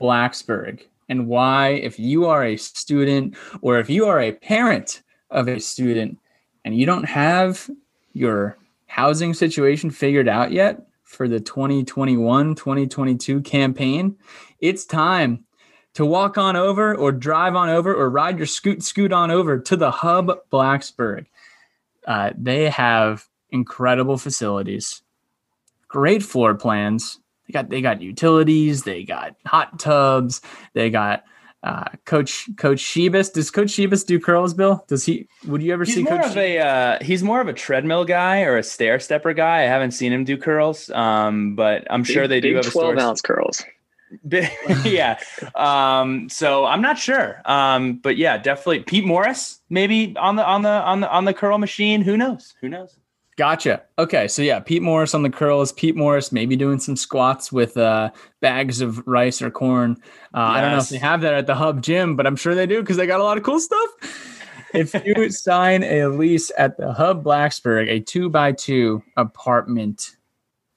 Blacksburg 0.00 0.82
and 1.08 1.28
why, 1.28 1.68
if 1.68 1.98
you 1.98 2.26
are 2.26 2.44
a 2.44 2.56
student 2.56 3.36
or 3.60 3.78
if 3.78 3.90
you 3.90 4.06
are 4.06 4.20
a 4.20 4.32
parent 4.32 5.02
of 5.30 5.48
a 5.48 5.60
student 5.60 6.18
and 6.64 6.76
you 6.76 6.86
don't 6.86 7.04
have 7.04 7.68
your 8.12 8.56
housing 8.86 9.34
situation 9.34 9.90
figured 9.90 10.28
out 10.28 10.50
yet 10.50 10.86
for 11.02 11.28
the 11.28 11.40
2021 11.40 12.54
2022 12.54 13.40
campaign, 13.42 14.16
it's 14.60 14.84
time 14.84 15.44
to 15.94 16.04
walk 16.04 16.38
on 16.38 16.56
over 16.56 16.96
or 16.96 17.12
drive 17.12 17.54
on 17.54 17.68
over 17.68 17.94
or 17.94 18.10
ride 18.10 18.38
your 18.38 18.46
scoot 18.46 18.82
scoot 18.82 19.12
on 19.12 19.30
over 19.30 19.58
to 19.58 19.76
the 19.76 19.90
hub 19.90 20.32
blacksburg. 20.50 21.26
Uh, 22.06 22.30
they 22.36 22.68
have 22.68 23.26
incredible 23.50 24.18
facilities 24.18 25.03
great 25.94 26.24
floor 26.24 26.56
plans 26.56 27.20
they 27.46 27.52
got 27.52 27.70
they 27.70 27.80
got 27.80 28.02
utilities 28.02 28.82
they 28.82 29.04
got 29.04 29.36
hot 29.46 29.78
tubs 29.78 30.40
they 30.72 30.90
got 30.90 31.22
uh, 31.62 31.84
Coach 32.04 32.50
Coach 32.58 32.82
Shebus. 32.82 33.32
Does 33.32 33.50
Coach 33.50 33.68
Shebus 33.68 34.04
do 34.04 34.20
curls, 34.20 34.52
Bill? 34.52 34.84
Does 34.86 35.06
he? 35.06 35.26
Would 35.46 35.62
you 35.62 35.72
ever 35.72 35.84
he's 35.84 35.94
see? 35.94 36.02
More 36.02 36.20
Coach 36.20 36.32
of 36.32 36.36
a 36.36 36.58
uh, 36.58 36.98
he's 37.02 37.22
more 37.22 37.40
of 37.40 37.48
a 37.48 37.54
treadmill 37.54 38.04
guy 38.04 38.42
or 38.42 38.58
a 38.58 38.62
stair 38.62 39.00
stepper 39.00 39.32
guy. 39.32 39.60
I 39.60 39.66
haven't 39.66 39.92
seen 39.92 40.12
him 40.12 40.24
do 40.24 40.36
curls, 40.36 40.90
um, 40.90 41.56
but 41.56 41.86
I'm 41.88 42.04
sure 42.04 42.28
they 42.28 42.42
do 42.42 42.54
have 42.56 42.70
twelve 42.70 42.98
ounce 42.98 43.22
curls. 43.22 43.64
yeah. 44.84 45.18
Um, 45.54 46.28
so 46.28 46.66
I'm 46.66 46.82
not 46.82 46.98
sure. 46.98 47.40
Um, 47.46 47.94
but 47.94 48.18
yeah, 48.18 48.36
definitely 48.36 48.80
Pete 48.80 49.06
Morris, 49.06 49.62
maybe 49.70 50.14
on 50.18 50.36
the 50.36 50.44
on 50.44 50.60
the 50.60 50.68
on 50.68 51.00
the 51.00 51.10
on 51.10 51.24
the 51.24 51.32
curl 51.32 51.56
machine. 51.56 52.02
Who 52.02 52.18
knows? 52.18 52.52
Who 52.60 52.68
knows? 52.68 52.94
Gotcha. 53.36 53.82
Okay, 53.98 54.28
so 54.28 54.42
yeah, 54.42 54.60
Pete 54.60 54.82
Morris 54.82 55.14
on 55.14 55.24
the 55.24 55.30
curls. 55.30 55.72
Pete 55.72 55.96
Morris 55.96 56.30
maybe 56.30 56.54
doing 56.54 56.78
some 56.78 56.94
squats 56.94 57.50
with 57.50 57.76
uh, 57.76 58.10
bags 58.40 58.80
of 58.80 59.04
rice 59.06 59.42
or 59.42 59.50
corn. 59.50 59.96
Uh, 60.32 60.38
yes. 60.38 60.56
I 60.56 60.60
don't 60.60 60.70
know 60.72 60.78
if 60.78 60.88
they 60.88 60.98
have 60.98 61.20
that 61.22 61.34
at 61.34 61.46
the 61.46 61.54
Hub 61.54 61.82
Gym, 61.82 62.14
but 62.14 62.26
I'm 62.26 62.36
sure 62.36 62.54
they 62.54 62.66
do 62.66 62.80
because 62.80 62.96
they 62.96 63.06
got 63.06 63.20
a 63.20 63.24
lot 63.24 63.36
of 63.36 63.42
cool 63.42 63.58
stuff. 63.58 63.90
if 64.72 64.94
you 65.04 65.30
sign 65.30 65.82
a 65.82 66.06
lease 66.06 66.52
at 66.56 66.76
the 66.76 66.92
Hub 66.92 67.24
Blacksburg, 67.24 67.88
a 67.88 68.00
two 68.00 68.30
by 68.30 68.52
two 68.52 69.02
apartment 69.16 70.16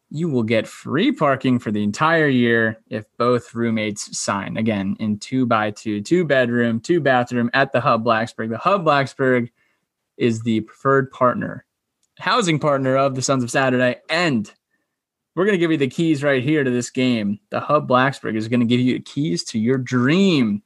you 0.10 0.30
will 0.30 0.44
get 0.44 0.68
free 0.68 1.12
parking 1.12 1.60
for 1.60 1.72
the 1.72 1.84
entire 1.84 2.28
year 2.28 2.78
if 2.90 3.06
both 3.18 3.54
roommates 3.54 4.18
sign. 4.18 4.58
Again, 4.58 4.96
in 5.00 5.20
two 5.20 5.46
by 5.46 5.72
two, 5.72 6.02
two 6.02 6.24
bedroom, 6.24 6.80
two 6.80 7.02
bathroom 7.02 7.50
at 7.54 7.72
the 7.72 7.82
Hub 7.82 8.06
Blacksburg. 8.06 8.50
The 8.50 8.58
Hub 8.58 8.86
Blacksburg 8.86 9.50
is 10.16 10.42
the 10.42 10.62
preferred 10.62 11.12
partner, 11.12 11.66
housing 12.20 12.60
partner 12.60 12.96
of 12.96 13.16
the 13.16 13.22
Sons 13.22 13.44
of 13.44 13.52
Saturday. 13.52 13.98
And 14.10 14.52
we're 15.36 15.46
going 15.46 15.54
to 15.54 15.60
give 15.60 15.72
you 15.72 15.78
the 15.78 15.88
keys 15.88 16.24
right 16.24 16.44
here 16.44 16.64
to 16.64 16.72
this 16.72 16.90
game. 16.90 17.40
The 17.50 17.60
Hub 17.60 17.88
Blacksburg 17.88 18.36
is 18.36 18.48
going 18.48 18.62
to 18.62 18.66
give 18.66 18.80
you 18.80 18.96
the 18.96 19.04
keys 19.04 19.44
to 19.46 19.60
your 19.60 19.78
dream 19.78 20.64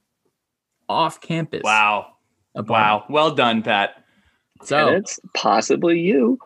off 0.88 1.22
campus. 1.22 1.62
Wow. 1.64 2.08
Wow. 2.56 3.06
Well 3.10 3.34
done, 3.34 3.64
Pat. 3.64 4.04
So 4.64 4.88
and 4.88 4.98
it's 4.98 5.20
possibly 5.34 6.00
you. 6.00 6.40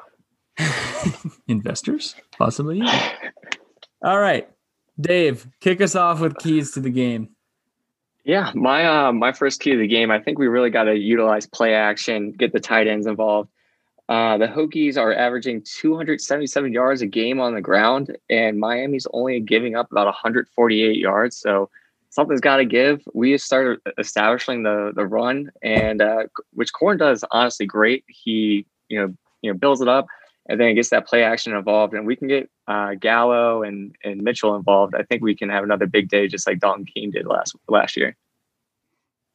investors, 1.47 2.16
possibly 2.38 2.80
you. 2.80 2.88
All 4.03 4.20
right. 4.20 4.47
Dave, 4.99 5.47
kick 5.60 5.82
us 5.82 5.95
off 5.95 6.22
with 6.22 6.38
keys 6.38 6.72
to 6.72 6.80
the 6.80 6.89
game. 6.89 7.30
Yeah, 8.24 8.51
my 8.56 8.86
uh, 8.86 9.12
my 9.12 9.34
first 9.34 9.62
key 9.62 9.74
to 9.74 9.78
the 9.78 9.88
game. 9.88 10.10
I 10.10 10.20
think 10.20 10.39
we 10.39 10.47
really 10.47 10.72
got 10.72 10.86
to 10.86 10.95
utilize 10.95 11.45
play 11.45 11.76
action, 11.76 12.32
get 12.32 12.53
the 12.53 12.60
tight 12.60 12.88
ends 12.88 13.06
involved. 13.06 13.49
Uh, 14.08 14.38
the 14.38 14.47
Hokies 14.47 14.97
are 14.97 15.14
averaging 15.14 15.64
277 15.64 16.72
yards 16.72 17.01
a 17.01 17.08
game 17.08 17.39
on 17.39 17.56
the 17.56 17.62
ground, 17.62 18.16
and 18.30 18.60
Miami's 18.60 19.08
only 19.14 19.39
giving 19.39 19.76
up 19.76 19.91
about 19.91 20.06
148 20.06 20.97
yards. 20.97 21.38
So 21.38 21.70
something's 22.10 22.41
got 22.41 22.58
to 22.58 22.66
give. 22.66 23.03
We 23.14 23.38
started 23.38 23.80
establishing 23.97 24.64
the 24.64 24.91
the 24.95 25.06
run, 25.08 25.51
and 25.64 26.01
uh, 26.01 26.24
which 26.53 26.72
Corn 26.74 26.97
does 26.97 27.24
honestly 27.32 27.66
great. 27.66 28.03
He 28.08 28.68
you 28.89 28.99
know 28.99 29.14
you 29.41 29.51
know 29.51 29.58
builds 29.58 29.82
it 29.82 29.88
up, 29.88 30.06
and 30.47 30.60
then 30.60 30.76
gets 30.76 30.89
that 30.89 31.08
play 31.08 31.24
action 31.24 31.56
involved, 31.56 31.95
and 31.95 32.06
we 32.06 32.16
can 32.16 32.28
get 32.28 32.49
uh, 32.68 32.93
Gallo 32.93 33.64
and 33.64 33.95
and 34.03 34.22
Mitchell 34.22 34.56
involved. 34.56 34.93
I 34.93 35.01
think 35.01 35.24
we 35.24 35.36
can 35.36 35.49
have 35.49 35.64
another 35.64 35.88
big 35.88 36.10
day, 36.10 36.28
just 36.28 36.45
like 36.45 36.60
Dalton 36.60 36.86
Keene 36.86 37.10
did 37.10 37.26
last 37.26 37.56
last 37.68 37.97
year. 37.97 38.16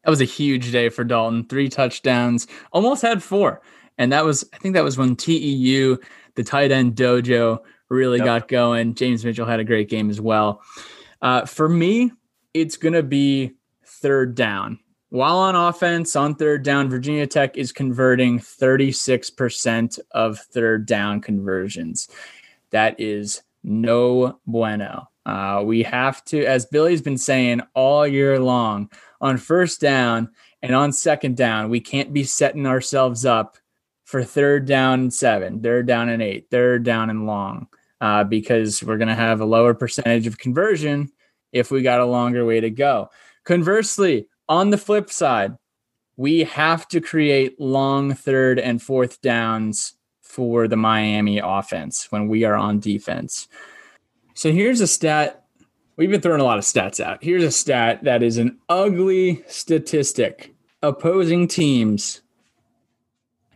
That 0.05 0.11
was 0.11 0.21
a 0.21 0.27
huge 0.27 0.73
day 0.73 0.89
for 0.89 1.05
Dalton. 1.05 1.45
Three 1.45 1.68
touchdowns, 1.68 2.47
almost 2.73 3.03
had 3.03 3.23
four. 3.23 3.61
And 4.01 4.11
that 4.12 4.24
was, 4.24 4.48
I 4.55 4.57
think 4.57 4.74
that 4.74 4.82
was 4.82 4.96
when 4.96 5.14
TEU, 5.14 5.98
the 6.34 6.42
tight 6.42 6.72
end 6.72 6.96
dojo, 6.96 7.59
really 7.90 8.16
yep. 8.16 8.24
got 8.24 8.48
going. 8.48 8.94
James 8.94 9.22
Mitchell 9.22 9.44
had 9.44 9.61
a 9.61 9.64
great 9.64 9.90
game 9.90 10.09
as 10.09 10.22
well. 10.22 10.62
Uh, 11.20 11.44
for 11.44 11.68
me, 11.68 12.11
it's 12.55 12.78
going 12.78 12.94
to 12.94 13.03
be 13.03 13.53
third 13.84 14.34
down. 14.34 14.78
While 15.11 15.36
on 15.36 15.55
offense, 15.55 16.16
on 16.16 16.34
third 16.34 16.62
down, 16.62 16.88
Virginia 16.88 17.26
Tech 17.26 17.59
is 17.59 17.72
converting 17.72 18.38
36% 18.38 19.98
of 20.12 20.38
third 20.38 20.86
down 20.86 21.20
conversions. 21.20 22.09
That 22.70 22.98
is 22.98 23.42
no 23.62 24.40
bueno. 24.46 25.11
Uh, 25.26 25.62
we 25.62 25.82
have 25.82 26.24
to, 26.26 26.46
as 26.46 26.64
Billy's 26.64 27.03
been 27.03 27.18
saying 27.18 27.61
all 27.74 28.07
year 28.07 28.40
long, 28.40 28.88
on 29.20 29.36
first 29.36 29.78
down 29.78 30.30
and 30.62 30.74
on 30.74 30.90
second 30.90 31.36
down, 31.36 31.68
we 31.68 31.80
can't 31.80 32.14
be 32.14 32.24
setting 32.24 32.66
ourselves 32.66 33.26
up 33.26 33.59
for 34.11 34.24
third 34.24 34.66
down 34.66 34.98
and 34.98 35.14
seven, 35.14 35.62
third 35.62 35.86
down 35.86 36.08
and 36.08 36.20
eight, 36.20 36.50
third 36.50 36.82
down 36.82 37.11
and 37.11 37.26
long, 37.26 37.68
uh, 38.00 38.24
because 38.24 38.82
we're 38.82 38.96
going 38.96 39.06
to 39.06 39.14
have 39.14 39.40
a 39.40 39.44
lower 39.44 39.72
percentage 39.72 40.26
of 40.26 40.36
conversion 40.36 41.08
if 41.52 41.70
we 41.70 41.80
got 41.80 42.00
a 42.00 42.04
longer 42.04 42.44
way 42.44 42.58
to 42.58 42.70
go. 42.70 43.08
Conversely, 43.44 44.26
on 44.48 44.70
the 44.70 44.78
flip 44.78 45.11
side, 45.11 45.54
we 46.16 46.40
have 46.42 46.88
to 46.88 47.00
create 47.00 47.61
long 47.61 48.12
third 48.12 48.58
and 48.58 48.82
fourth 48.82 49.22
downs 49.22 49.94
for 50.20 50.66
the 50.66 50.76
Miami 50.76 51.38
offense 51.38 52.08
when 52.11 52.26
we 52.26 52.42
are 52.42 52.56
on 52.56 52.80
defense. 52.80 53.46
So 54.34 54.50
here's 54.50 54.80
a 54.80 54.88
stat. 54.88 55.44
We've 55.96 56.11
been 56.11 56.20
throwing 56.20 56.40
a 56.40 56.44
lot 56.44 56.58
of 56.58 56.64
stats 56.64 56.98
out. 56.98 57.22
Here's 57.22 57.44
a 57.44 57.50
stat 57.52 58.02
that 58.02 58.24
is 58.24 58.38
an 58.38 58.58
ugly 58.68 59.44
statistic. 59.46 60.52
Opposing 60.82 61.46
teams 61.46 62.22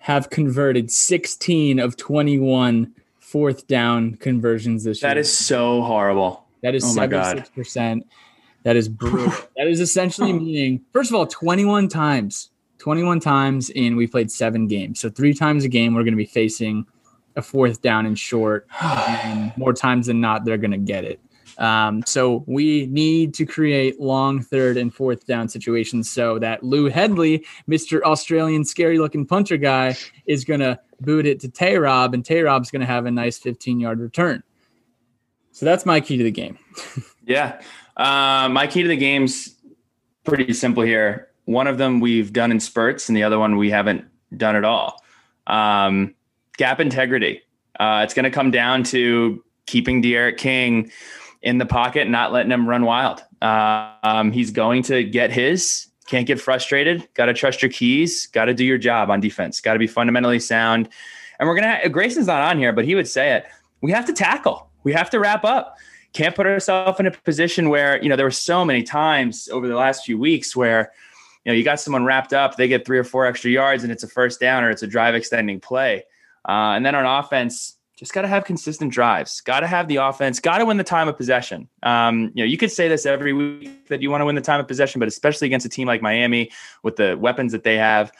have 0.04 0.28
converted 0.28 0.90
16 0.90 1.78
of 1.78 1.96
21 1.96 2.92
fourth 3.20 3.66
down 3.66 4.14
conversions 4.16 4.84
this 4.84 5.00
that 5.00 5.06
year. 5.06 5.14
That 5.14 5.20
is 5.20 5.32
so 5.32 5.80
horrible. 5.80 6.44
That 6.62 6.74
is 6.74 6.84
oh 6.84 7.00
76%. 7.00 8.02
That 8.64 8.76
is 8.76 8.86
brutal. 8.90 9.32
that 9.56 9.66
is 9.66 9.80
essentially 9.80 10.34
meaning, 10.34 10.82
first 10.92 11.10
of 11.10 11.14
all, 11.14 11.26
21 11.26 11.88
times, 11.88 12.50
21 12.80 13.20
times 13.20 13.70
in 13.70 13.96
we 13.96 14.06
played 14.06 14.30
seven 14.30 14.66
games. 14.66 15.00
So 15.00 15.08
three 15.08 15.32
times 15.32 15.64
a 15.64 15.70
game, 15.70 15.94
we're 15.94 16.02
going 16.02 16.12
to 16.12 16.18
be 16.18 16.26
facing 16.26 16.84
a 17.34 17.40
fourth 17.40 17.80
down 17.80 18.04
and 18.04 18.18
short. 18.18 18.66
and 18.82 19.56
more 19.56 19.72
times 19.72 20.08
than 20.08 20.20
not, 20.20 20.44
they're 20.44 20.58
going 20.58 20.72
to 20.72 20.76
get 20.76 21.04
it. 21.04 21.18
Um, 21.58 22.02
so 22.06 22.44
we 22.46 22.86
need 22.86 23.34
to 23.34 23.46
create 23.46 24.00
long 24.00 24.42
third 24.42 24.76
and 24.76 24.92
fourth 24.92 25.26
down 25.26 25.48
situations 25.48 26.10
so 26.10 26.38
that 26.38 26.62
Lou 26.62 26.88
Hedley, 26.88 27.44
Mr. 27.68 28.02
Australian 28.02 28.64
scary 28.64 28.98
looking 28.98 29.26
punter 29.26 29.56
guy, 29.56 29.96
is 30.26 30.44
going 30.44 30.60
to 30.60 30.78
boot 31.00 31.26
it 31.26 31.40
to 31.40 31.48
Tay 31.48 31.76
Rob, 31.76 32.14
and 32.14 32.24
Tay 32.24 32.42
Rob's 32.42 32.70
going 32.70 32.80
to 32.80 32.86
have 32.86 33.06
a 33.06 33.10
nice 33.10 33.38
15 33.38 33.80
yard 33.80 34.00
return. 34.00 34.42
So 35.52 35.64
that's 35.66 35.86
my 35.86 36.00
key 36.00 36.16
to 36.16 36.24
the 36.24 36.32
game. 36.32 36.58
yeah. 37.26 37.60
Uh, 37.96 38.48
my 38.48 38.66
key 38.66 38.82
to 38.82 38.88
the 38.88 38.96
game's 38.96 39.54
pretty 40.24 40.52
simple 40.52 40.82
here. 40.82 41.28
One 41.44 41.66
of 41.66 41.78
them 41.78 42.00
we've 42.00 42.32
done 42.32 42.50
in 42.50 42.58
spurts, 42.58 43.08
and 43.08 43.16
the 43.16 43.22
other 43.22 43.38
one 43.38 43.56
we 43.56 43.70
haven't 43.70 44.04
done 44.36 44.56
at 44.56 44.64
all. 44.64 45.00
Um, 45.46 46.14
gap 46.56 46.80
integrity. 46.80 47.42
Uh, 47.78 48.00
it's 48.04 48.14
going 48.14 48.24
to 48.24 48.30
come 48.30 48.50
down 48.50 48.82
to 48.84 49.44
keeping 49.66 50.00
D'Eriq 50.00 50.38
King 50.38 50.90
in 51.44 51.58
the 51.58 51.66
pocket, 51.66 52.08
not 52.08 52.32
letting 52.32 52.50
him 52.50 52.66
run 52.66 52.84
wild. 52.84 53.22
Uh, 53.40 53.92
um, 54.02 54.32
he's 54.32 54.50
going 54.50 54.82
to 54.84 55.04
get 55.04 55.30
his. 55.30 55.88
Can't 56.06 56.26
get 56.26 56.40
frustrated. 56.40 57.06
Got 57.14 57.26
to 57.26 57.34
trust 57.34 57.62
your 57.62 57.70
keys. 57.70 58.26
Got 58.26 58.46
to 58.46 58.54
do 58.54 58.64
your 58.64 58.78
job 58.78 59.10
on 59.10 59.20
defense. 59.20 59.60
Got 59.60 59.74
to 59.74 59.78
be 59.78 59.86
fundamentally 59.86 60.40
sound. 60.40 60.88
And 61.38 61.48
we're 61.48 61.54
gonna. 61.54 61.88
Grayson's 61.88 62.26
not 62.26 62.42
on 62.42 62.58
here, 62.58 62.72
but 62.72 62.84
he 62.84 62.94
would 62.94 63.08
say 63.08 63.34
it. 63.34 63.46
We 63.82 63.92
have 63.92 64.06
to 64.06 64.12
tackle. 64.12 64.70
We 64.84 64.92
have 64.92 65.10
to 65.10 65.20
wrap 65.20 65.44
up. 65.44 65.76
Can't 66.12 66.34
put 66.34 66.46
ourselves 66.46 67.00
in 67.00 67.06
a 67.06 67.10
position 67.10 67.68
where 67.68 68.02
you 68.02 68.08
know 68.08 68.16
there 68.16 68.26
were 68.26 68.30
so 68.30 68.64
many 68.64 68.82
times 68.82 69.48
over 69.50 69.68
the 69.68 69.76
last 69.76 70.04
few 70.04 70.18
weeks 70.18 70.54
where 70.54 70.92
you 71.44 71.52
know 71.52 71.56
you 71.56 71.64
got 71.64 71.80
someone 71.80 72.04
wrapped 72.04 72.32
up, 72.32 72.56
they 72.56 72.68
get 72.68 72.86
three 72.86 72.98
or 72.98 73.04
four 73.04 73.26
extra 73.26 73.50
yards, 73.50 73.82
and 73.82 73.92
it's 73.92 74.02
a 74.02 74.08
first 74.08 74.40
down 74.40 74.62
or 74.62 74.70
it's 74.70 74.82
a 74.82 74.86
drive 74.86 75.14
extending 75.14 75.60
play. 75.60 76.04
Uh, 76.48 76.76
and 76.76 76.86
then 76.86 76.94
on 76.94 77.04
offense, 77.04 77.73
just 77.96 78.12
got 78.12 78.22
to 78.22 78.28
have 78.28 78.44
consistent 78.44 78.92
drives. 78.92 79.40
Got 79.40 79.60
to 79.60 79.66
have 79.66 79.86
the 79.86 79.96
offense. 79.96 80.40
Got 80.40 80.58
to 80.58 80.64
win 80.64 80.76
the 80.76 80.84
time 80.84 81.06
of 81.06 81.16
possession. 81.16 81.68
Um, 81.82 82.32
you 82.34 82.42
know, 82.42 82.44
you 82.44 82.56
could 82.56 82.72
say 82.72 82.88
this 82.88 83.06
every 83.06 83.32
week 83.32 83.86
that 83.88 84.02
you 84.02 84.10
want 84.10 84.20
to 84.20 84.24
win 84.24 84.34
the 84.34 84.40
time 84.40 84.58
of 84.58 84.66
possession, 84.66 84.98
but 84.98 85.06
especially 85.06 85.46
against 85.46 85.64
a 85.64 85.68
team 85.68 85.86
like 85.86 86.02
Miami 86.02 86.50
with 86.82 86.96
the 86.96 87.16
weapons 87.16 87.52
that 87.52 87.62
they 87.62 87.76
have, 87.76 88.10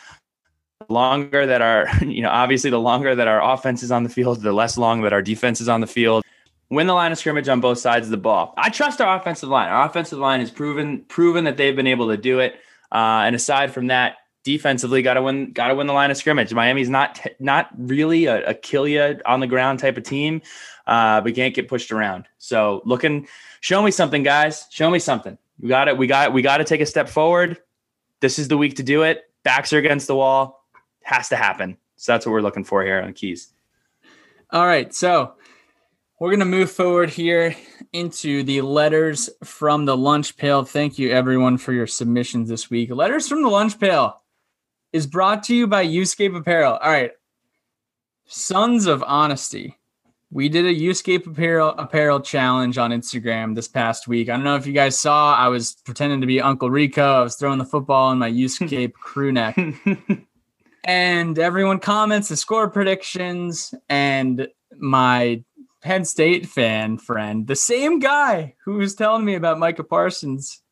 longer 0.89 1.47
that 1.47 1.61
our, 1.61 1.89
you 2.05 2.23
know, 2.23 2.31
obviously 2.31 2.71
the 2.71 2.81
longer 2.81 3.15
that 3.15 3.27
our 3.27 3.43
offense 3.43 3.83
is 3.83 3.91
on 3.91 4.05
the 4.05 4.09
field, 4.09 4.43
the 4.43 4.53
less 4.53 4.79
long 4.79 5.03
that 5.03 5.13
our 5.13 5.23
defense 5.23 5.61
is 5.61 5.69
on 5.69 5.81
the 5.81 5.87
field. 5.87 6.25
Win 6.71 6.87
the 6.87 6.95
line 6.95 7.13
of 7.13 7.19
scrimmage 7.19 7.49
on 7.49 7.61
both 7.61 7.79
sides 7.79 8.07
of 8.07 8.11
the 8.11 8.17
ball. 8.17 8.55
I 8.57 8.71
trust 8.71 9.01
our 9.01 9.17
offensive 9.17 9.49
line. 9.49 9.69
Our 9.69 9.87
offensive 9.87 10.19
line 10.19 10.41
has 10.41 10.51
proven 10.51 11.05
proven 11.05 11.45
that 11.45 11.57
they've 11.57 11.77
been 11.77 11.87
able 11.87 12.09
to 12.09 12.17
do 12.17 12.39
it. 12.41 12.55
Uh, 12.91 13.23
and 13.27 13.37
aside 13.37 13.73
from 13.73 13.89
that, 13.89 14.17
defensively 14.45 15.03
got 15.03 15.15
to 15.15 15.23
win 15.23 15.53
got 15.53 15.69
to 15.69 15.75
win 15.75 15.87
the 15.87 15.93
line 15.93 16.11
of 16.11 16.17
scrimmage. 16.17 16.53
Miami's 16.55 16.91
not 16.91 17.21
not 17.41 17.71
really 17.77 18.27
a, 18.27 18.51
a 18.51 18.55
kill 18.55 18.87
you 18.87 19.19
on 19.27 19.41
the 19.41 19.47
ground 19.47 19.81
type 19.81 19.97
of 19.97 20.05
team, 20.05 20.43
uh, 20.87 21.21
but 21.23 21.35
can't 21.35 21.55
get 21.55 21.67
pushed 21.67 21.91
around. 21.91 22.27
So 22.39 22.83
looking, 22.85 23.27
show 23.61 23.83
me 23.83 23.91
something, 23.91 24.23
guys. 24.23 24.67
Show 24.71 24.91
me 24.91 24.99
something. 24.99 25.37
We 25.59 25.69
got 25.69 25.89
it. 25.89 25.99
We 25.99 26.07
got 26.07 26.33
we 26.33 26.43
got 26.43 26.59
to 26.59 26.65
take 26.65 26.81
a 26.81 26.87
step 26.87 27.09
forward. 27.09 27.57
This 28.21 28.39
is 28.39 28.49
the 28.49 28.57
week 28.57 28.77
to 28.77 28.83
do 28.83 29.03
it. 29.03 29.25
Backs 29.43 29.73
are 29.73 29.79
against 29.79 30.07
the 30.07 30.15
wall. 30.15 30.65
Has 31.03 31.29
to 31.31 31.37
happen. 31.37 31.77
So 31.97 32.13
that's 32.13 32.27
what 32.27 32.33
we're 32.33 32.43
looking 32.43 32.65
for 32.65 32.83
here 32.83 33.01
on 33.01 33.13
keys. 33.13 33.51
All 34.51 34.67
right, 34.67 34.95
so 34.95 35.35
we're 36.21 36.31
going 36.31 36.41
to 36.41 36.45
move 36.45 36.71
forward 36.71 37.11
here 37.11 37.57
into 37.93 38.43
the 38.43 38.61
letters 38.61 39.31
from 39.43 39.85
the 39.85 39.97
lunch 39.97 40.37
pail. 40.37 40.65
Thank 40.65 40.99
you, 40.99 41.11
everyone, 41.11 41.59
for 41.59 41.73
your 41.73 41.87
submissions 41.87 42.49
this 42.49 42.71
week. 42.71 42.91
Letters 42.91 43.29
from 43.29 43.43
the 43.43 43.49
lunch 43.49 43.79
pail 43.79 44.21
is 44.95 45.09
brought 45.09 45.43
to 45.43 45.55
you 45.57 45.67
by 45.67 45.85
Uscape 45.85 46.37
Apparel. 46.37 46.75
All 46.75 46.91
right. 46.91 47.11
Sons 48.27 48.87
of 48.87 49.03
Honesty. 49.05 49.77
We 50.31 50.49
did 50.49 50.67
a 50.67 50.73
Uscape 50.73 51.27
Apparel 51.27 51.71
apparel 51.71 52.21
challenge 52.21 52.79
on 52.79 52.93
Instagram 52.93 53.57
this 53.57 53.67
past 53.67 54.07
week. 54.07 54.29
I 54.29 54.37
don't 54.37 54.45
know 54.45 54.55
if 54.55 54.69
you 54.69 54.73
guys 54.73 54.97
saw. 54.97 55.35
I 55.35 55.49
was 55.49 55.75
pretending 55.85 56.21
to 56.21 56.29
be 56.29 56.41
Uncle 56.41 56.71
Rico. 56.71 57.03
I 57.03 57.23
was 57.23 57.35
throwing 57.35 57.59
the 57.59 57.65
football 57.65 58.13
in 58.13 58.19
my 58.19 58.31
Uscape 58.31 58.93
crew 59.01 59.33
neck. 59.33 59.59
and 60.85 61.39
everyone 61.41 61.81
comments 61.81 62.29
the 62.29 62.37
score 62.37 62.71
predictions 62.71 63.75
and 63.89 64.47
my 64.79 65.43
Penn 65.83 66.05
State 66.05 66.47
fan 66.47 66.99
friend, 66.99 67.49
the 67.49 67.57
same 67.57 67.99
guy 67.99 68.55
who 68.65 68.75
was 68.75 68.95
telling 68.95 69.25
me 69.25 69.35
about 69.35 69.59
Micah 69.59 69.83
Parsons, 69.83 70.63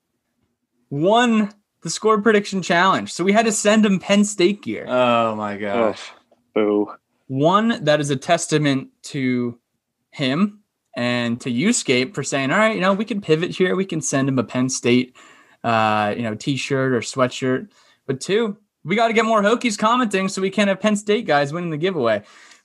won 0.90 1.52
the 1.82 1.90
score 1.90 2.20
prediction 2.20 2.62
challenge. 2.62 3.12
So 3.12 3.24
we 3.24 3.32
had 3.32 3.44
to 3.46 3.52
send 3.52 3.84
him 3.84 3.98
Penn 3.98 4.24
State 4.24 4.62
gear. 4.62 4.86
Oh 4.88 5.34
my 5.34 5.56
gosh. 5.56 6.10
Boo. 6.54 6.92
One 7.26 7.84
that 7.84 8.00
is 8.00 8.10
a 8.10 8.16
testament 8.16 8.88
to 9.04 9.58
him 10.10 10.60
and 10.96 11.40
to 11.40 11.50
Uscape 11.50 12.14
for 12.14 12.22
saying, 12.22 12.50
all 12.50 12.58
right, 12.58 12.74
you 12.74 12.80
know, 12.80 12.92
we 12.92 13.04
can 13.04 13.20
pivot 13.20 13.50
here. 13.50 13.74
We 13.74 13.86
can 13.86 14.00
send 14.00 14.28
him 14.28 14.38
a 14.38 14.44
Penn 14.44 14.68
State, 14.68 15.16
uh, 15.64 16.14
you 16.16 16.22
know, 16.22 16.34
t-shirt 16.34 16.92
or 16.92 17.00
sweatshirt. 17.00 17.70
But 18.06 18.20
two, 18.20 18.58
we 18.84 18.96
got 18.96 19.08
to 19.08 19.14
get 19.14 19.24
more 19.24 19.42
Hokies 19.42 19.78
commenting 19.78 20.28
so 20.28 20.42
we 20.42 20.50
can 20.50 20.68
have 20.68 20.80
Penn 20.80 20.96
State 20.96 21.26
guys 21.26 21.52
winning 21.52 21.70
the 21.70 21.78
giveaway. 21.78 22.22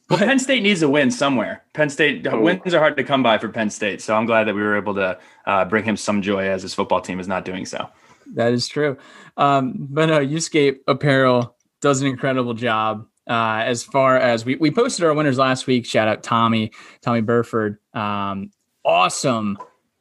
Well, 0.10 0.20
Penn 0.20 0.40
State 0.40 0.64
needs 0.64 0.82
a 0.82 0.90
win 0.90 1.12
somewhere. 1.12 1.64
Penn 1.74 1.90
State 1.90 2.26
oh. 2.28 2.40
wins 2.40 2.74
are 2.74 2.80
hard 2.80 2.98
to 2.98 3.04
come 3.04 3.24
by 3.24 3.38
for 3.38 3.50
Penn 3.50 3.70
State, 3.70 4.02
so 4.02 4.16
I'm 4.16 4.26
glad 4.26 4.46
that 4.46 4.56
we 4.56 4.62
were 4.62 4.78
able 4.78 4.96
to 4.96 5.20
uh, 5.46 5.66
bring 5.66 5.84
him 5.84 5.98
some 5.98 6.22
joy 6.22 6.50
as 6.50 6.62
his 6.62 6.74
football 6.74 7.02
team 7.02 7.20
is 7.20 7.28
not 7.28 7.46
doing 7.46 7.66
so. 7.66 7.90
That 8.36 8.54
is 8.54 8.68
true. 8.68 8.98
Um, 9.38 9.88
but 9.90 10.08
no, 10.08 10.20
Uscape 10.20 10.80
Apparel 10.88 11.56
does 11.82 12.02
an 12.02 12.08
incredible 12.08 12.54
job. 12.54 13.08
Uh, 13.28 13.62
as 13.66 13.84
far 13.84 14.18
as 14.18 14.46
we, 14.46 14.56
we 14.56 14.72
posted 14.72 15.04
our 15.06 15.14
winners 15.14 15.38
last 15.38 15.68
week, 15.68 15.86
shout 15.86 16.08
out 16.08 16.24
Tommy, 16.24 16.72
Tommy 17.02 17.22
Burford. 17.22 17.78
Um, 17.94 18.52
awesome 18.86 19.58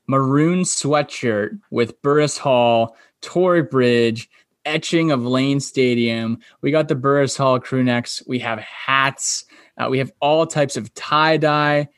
maroon 0.06 0.62
sweatshirt 0.62 1.58
with 1.70 2.00
Burruss 2.02 2.38
Hall, 2.38 2.96
Torrey 3.20 3.62
Bridge, 3.62 4.28
etching 4.64 5.10
of 5.10 5.24
Lane 5.24 5.60
Stadium. 5.60 6.38
We 6.60 6.70
got 6.70 6.88
the 6.88 6.94
Burruss 6.94 7.36
Hall 7.36 7.58
crew 7.60 7.82
necks. 7.82 8.22
We 8.26 8.38
have 8.40 8.58
hats. 8.60 9.44
Uh, 9.78 9.88
we 9.90 9.98
have 9.98 10.12
all 10.20 10.46
types 10.46 10.76
of 10.76 10.92
tie 10.94 11.36
dye, 11.36 11.88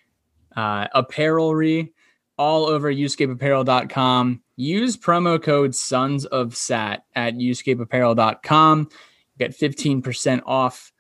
uh, 0.56 0.86
apparelry 0.94 1.92
all 2.38 2.66
over 2.66 2.92
uscapeapparel.com. 2.92 4.42
Use 4.56 4.96
promo 4.96 5.42
code 5.42 5.74
Sons 5.74 6.24
of 6.26 6.56
Sat 6.56 7.04
at 7.14 7.34
uscapeapparel.com. 7.34 8.88
Get 9.38 9.50
15% 9.52 10.42
off 10.46 10.92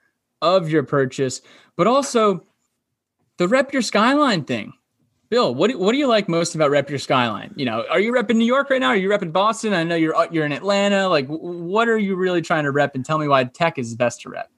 of 0.42 0.70
your 0.70 0.82
purchase, 0.82 1.40
but 1.76 1.86
also 1.86 2.44
the 3.38 3.48
rep 3.48 3.72
your 3.72 3.82
skyline 3.82 4.44
thing. 4.44 4.72
Bill, 5.30 5.54
what 5.54 5.70
do, 5.70 5.78
what 5.78 5.92
do 5.92 5.98
you 5.98 6.06
like 6.06 6.28
most 6.28 6.54
about 6.54 6.70
rep 6.70 6.88
your 6.88 6.98
skyline? 6.98 7.52
You 7.56 7.66
know, 7.66 7.84
are 7.90 8.00
you 8.00 8.12
repping 8.12 8.36
New 8.36 8.46
York 8.46 8.70
right 8.70 8.80
now? 8.80 8.88
Are 8.88 8.96
you 8.96 9.10
repping 9.10 9.32
Boston? 9.32 9.74
I 9.74 9.84
know 9.84 9.94
you're 9.94 10.14
you're 10.30 10.46
in 10.46 10.52
Atlanta. 10.52 11.06
Like, 11.08 11.26
what 11.26 11.86
are 11.88 11.98
you 11.98 12.16
really 12.16 12.40
trying 12.40 12.64
to 12.64 12.70
rep? 12.70 12.94
And 12.94 13.04
tell 13.04 13.18
me 13.18 13.28
why 13.28 13.44
Tech 13.44 13.78
is 13.78 13.94
best 13.94 14.22
to 14.22 14.30
rep. 14.30 14.50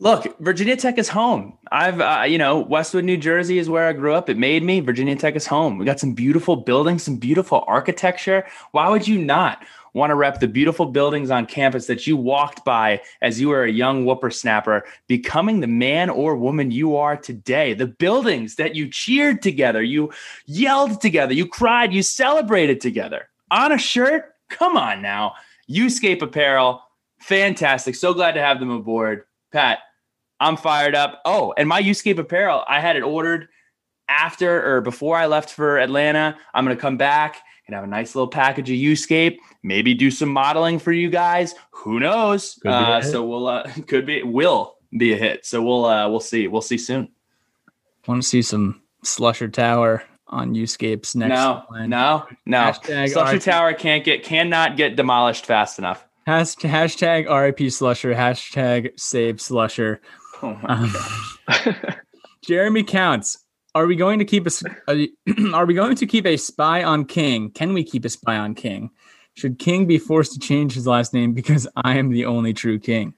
Look, 0.00 0.38
Virginia 0.38 0.76
Tech 0.76 0.96
is 0.96 1.08
home. 1.08 1.58
I've, 1.72 2.00
uh, 2.00 2.24
you 2.28 2.38
know, 2.38 2.60
Westwood, 2.60 3.04
New 3.04 3.16
Jersey 3.16 3.58
is 3.58 3.68
where 3.68 3.88
I 3.88 3.92
grew 3.92 4.14
up. 4.14 4.28
It 4.28 4.38
made 4.38 4.62
me. 4.62 4.78
Virginia 4.78 5.16
Tech 5.16 5.34
is 5.34 5.44
home. 5.46 5.76
We 5.76 5.84
got 5.84 5.98
some 5.98 6.14
beautiful 6.14 6.54
buildings, 6.54 7.02
some 7.02 7.16
beautiful 7.16 7.64
architecture. 7.66 8.46
Why 8.70 8.88
would 8.90 9.08
you 9.08 9.18
not 9.18 9.64
want 9.94 10.10
to 10.10 10.14
rep 10.14 10.38
the 10.38 10.46
beautiful 10.46 10.86
buildings 10.86 11.32
on 11.32 11.46
campus 11.46 11.86
that 11.86 12.06
you 12.06 12.16
walked 12.16 12.64
by 12.64 13.02
as 13.22 13.40
you 13.40 13.48
were 13.48 13.64
a 13.64 13.72
young 13.72 14.04
whippersnapper, 14.04 14.84
becoming 15.08 15.58
the 15.58 15.66
man 15.66 16.10
or 16.10 16.36
woman 16.36 16.70
you 16.70 16.94
are 16.94 17.16
today? 17.16 17.74
The 17.74 17.88
buildings 17.88 18.54
that 18.54 18.76
you 18.76 18.88
cheered 18.88 19.42
together, 19.42 19.82
you 19.82 20.12
yelled 20.46 21.00
together, 21.00 21.32
you 21.32 21.48
cried, 21.48 21.92
you 21.92 22.04
celebrated 22.04 22.80
together 22.80 23.30
on 23.50 23.72
a 23.72 23.78
shirt. 23.78 24.36
Come 24.48 24.76
on 24.76 25.02
now. 25.02 25.34
Uscape 25.68 26.22
Apparel, 26.22 26.82
fantastic. 27.18 27.96
So 27.96 28.14
glad 28.14 28.32
to 28.32 28.40
have 28.40 28.60
them 28.60 28.70
aboard. 28.70 29.24
Pat, 29.50 29.80
I'm 30.40 30.56
fired 30.56 30.94
up. 30.94 31.20
Oh, 31.24 31.54
and 31.56 31.68
my 31.68 31.82
Uscape 31.82 32.18
apparel, 32.18 32.64
I 32.68 32.80
had 32.80 32.96
it 32.96 33.02
ordered 33.02 33.48
after 34.08 34.76
or 34.76 34.80
before 34.80 35.16
I 35.16 35.26
left 35.26 35.50
for 35.50 35.78
Atlanta. 35.78 36.36
I'm 36.54 36.64
going 36.64 36.76
to 36.76 36.80
come 36.80 36.96
back 36.96 37.42
and 37.66 37.74
have 37.74 37.84
a 37.84 37.88
nice 37.88 38.14
little 38.14 38.28
package 38.28 38.70
of 38.70 38.76
Uscape. 38.76 39.36
Maybe 39.62 39.94
do 39.94 40.10
some 40.10 40.30
modeling 40.30 40.78
for 40.78 40.92
you 40.92 41.10
guys. 41.10 41.54
Who 41.70 42.00
knows? 42.00 42.58
Uh, 42.64 43.02
so 43.02 43.24
we'll 43.24 43.46
uh, 43.46 43.70
could 43.86 44.06
be 44.06 44.22
will 44.22 44.76
be 44.96 45.12
a 45.12 45.16
hit. 45.16 45.46
So 45.46 45.62
we'll 45.62 45.84
uh, 45.84 46.08
we'll 46.08 46.20
see. 46.20 46.48
We'll 46.48 46.62
see 46.62 46.78
soon. 46.78 47.08
Want 48.06 48.22
to 48.22 48.28
see 48.28 48.42
some 48.42 48.82
Slusher 49.04 49.52
Tower 49.52 50.02
on 50.26 50.54
Uscape's 50.54 51.14
next? 51.14 51.30
No, 51.30 51.64
line. 51.70 51.90
no, 51.90 52.26
no. 52.46 52.58
Hashtag 52.58 53.12
Slusher. 53.12 53.42
Tower 53.42 53.74
can't 53.74 54.04
get 54.04 54.24
cannot 54.24 54.76
get 54.76 54.96
demolished 54.96 55.44
fast 55.44 55.78
enough. 55.78 56.04
Hashtag, 56.26 56.70
hashtag 56.70 57.42
RIP 57.42 57.58
Slusher. 57.58 58.14
Hashtag 58.14 58.98
save 58.98 59.36
Slusher. 59.36 59.98
Oh 60.42 60.58
my 60.62 60.68
um, 60.68 61.74
Jeremy 62.44 62.82
counts. 62.82 63.38
Are 63.74 63.86
we 63.86 63.96
going 63.96 64.18
to 64.18 64.24
keep 64.24 64.46
a, 64.46 64.50
a 64.88 65.08
Are 65.54 65.66
we 65.66 65.74
going 65.74 65.96
to 65.96 66.06
keep 66.06 66.26
a 66.26 66.36
spy 66.36 66.82
on 66.82 67.04
King? 67.04 67.50
Can 67.50 67.72
we 67.72 67.84
keep 67.84 68.04
a 68.04 68.08
spy 68.08 68.36
on 68.36 68.54
King? 68.54 68.90
Should 69.34 69.58
King 69.58 69.86
be 69.86 69.98
forced 69.98 70.32
to 70.32 70.40
change 70.40 70.74
his 70.74 70.86
last 70.86 71.14
name 71.14 71.32
because 71.32 71.68
I 71.76 71.96
am 71.96 72.10
the 72.10 72.26
only 72.26 72.52
true 72.52 72.78
King? 72.78 73.14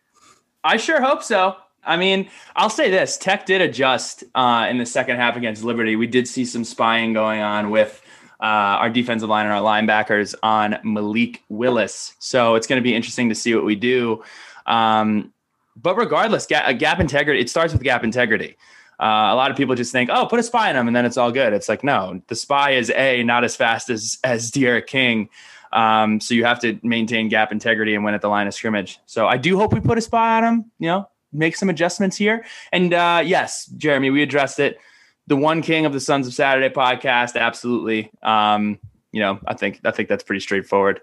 I 0.63 0.77
sure 0.77 1.01
hope 1.01 1.23
so. 1.23 1.57
I 1.83 1.97
mean, 1.97 2.29
I'll 2.57 2.69
say 2.69 2.91
this: 2.91 3.17
Tech 3.17 3.47
did 3.47 3.63
adjust 3.63 4.25
uh, 4.35 4.67
in 4.69 4.79
the 4.79 4.85
second 4.85 5.17
half 5.17 5.37
against 5.37 5.65
Liberty. 5.65 5.97
We 5.97 6.07
did 6.07 6.29
see 6.29 6.45
some 6.45 6.65
spying 6.65 7.15
going 7.15 7.41
on 7.41 7.71
with 7.71 8.03
uh, 8.41 8.45
our 8.81 8.91
defensive 8.91 9.29
line 9.29 9.47
and 9.47 9.55
our 9.55 9.63
linebackers 9.63 10.35
on 10.43 10.79
Malik 10.83 11.43
Willis. 11.49 12.15
So 12.19 12.55
it's 12.55 12.67
going 12.67 12.79
to 12.81 12.83
be 12.85 12.95
interesting 12.95 13.29
to 13.31 13.35
see 13.35 13.55
what 13.55 13.65
we 13.65 13.77
do. 13.77 14.23
Um, 14.67 15.33
but 15.77 15.97
regardless, 15.97 16.47
gap, 16.47 16.79
gap 16.79 17.01
integrity, 17.01 17.41
it 17.41 17.51
starts 17.51 17.73
with 17.73 17.83
gap 17.83 18.05
integrity. 18.05 18.57
Uh, 19.01 19.33
a 19.33 19.35
lot 19.35 19.51
of 19.51 19.57
people 19.57 19.75
just 19.75 19.93
think, 19.93 20.11
oh, 20.13 20.27
put 20.27 20.39
a 20.39 20.43
spy 20.43 20.69
in 20.69 20.77
him 20.77 20.87
and 20.87 20.95
then 20.95 21.07
it's 21.07 21.17
all 21.17 21.33
good. 21.33 21.55
It's 21.55 21.69
like, 21.69 21.83
no, 21.83 22.21
the 22.27 22.35
spy 22.35 22.73
is 22.73 22.91
A, 22.91 23.23
not 23.23 23.45
as 23.45 23.57
fast 23.57 23.89
as, 23.89 24.19
as 24.25 24.51
D'Eriq 24.51 24.87
King. 24.87 25.31
Um, 25.73 26.21
so 26.21 26.35
you 26.35 26.45
have 26.45 26.61
to 26.61 26.79
maintain 26.83 27.29
gap 27.29 27.51
integrity 27.51 27.95
and 27.95 28.05
win 28.05 28.13
at 28.13 28.21
the 28.21 28.29
line 28.29 28.47
of 28.47 28.55
scrimmage. 28.55 28.99
So 29.07 29.27
I 29.27 29.39
do 29.39 29.57
hope 29.57 29.73
we 29.73 29.81
put 29.81 29.97
a 29.97 30.01
spy 30.03 30.39
on 30.39 30.45
him, 30.45 30.71
you 30.79 30.89
know, 30.89 31.09
make 31.33 31.57
some 31.57 31.71
adjustments 31.71 32.17
here. 32.17 32.45
And 32.73 32.93
uh, 32.93 33.23
yes, 33.25 33.67
Jeremy, 33.67 34.11
we 34.11 34.23
addressed 34.23 34.59
it. 34.59 34.79
The 35.29 35.37
one 35.37 35.63
king 35.63 35.87
of 35.87 35.93
the 35.93 36.01
Sons 36.01 36.27
of 36.27 36.35
Saturday 36.35 36.75
podcast, 36.75 37.37
absolutely. 37.37 38.11
Um, 38.23 38.81
you 39.13 39.21
know, 39.21 39.39
I 39.47 39.55
think 39.55 39.81
I 39.85 39.93
think 39.93 40.09
that's 40.09 40.25
pretty 40.25 40.41
straightforward. 40.41 41.01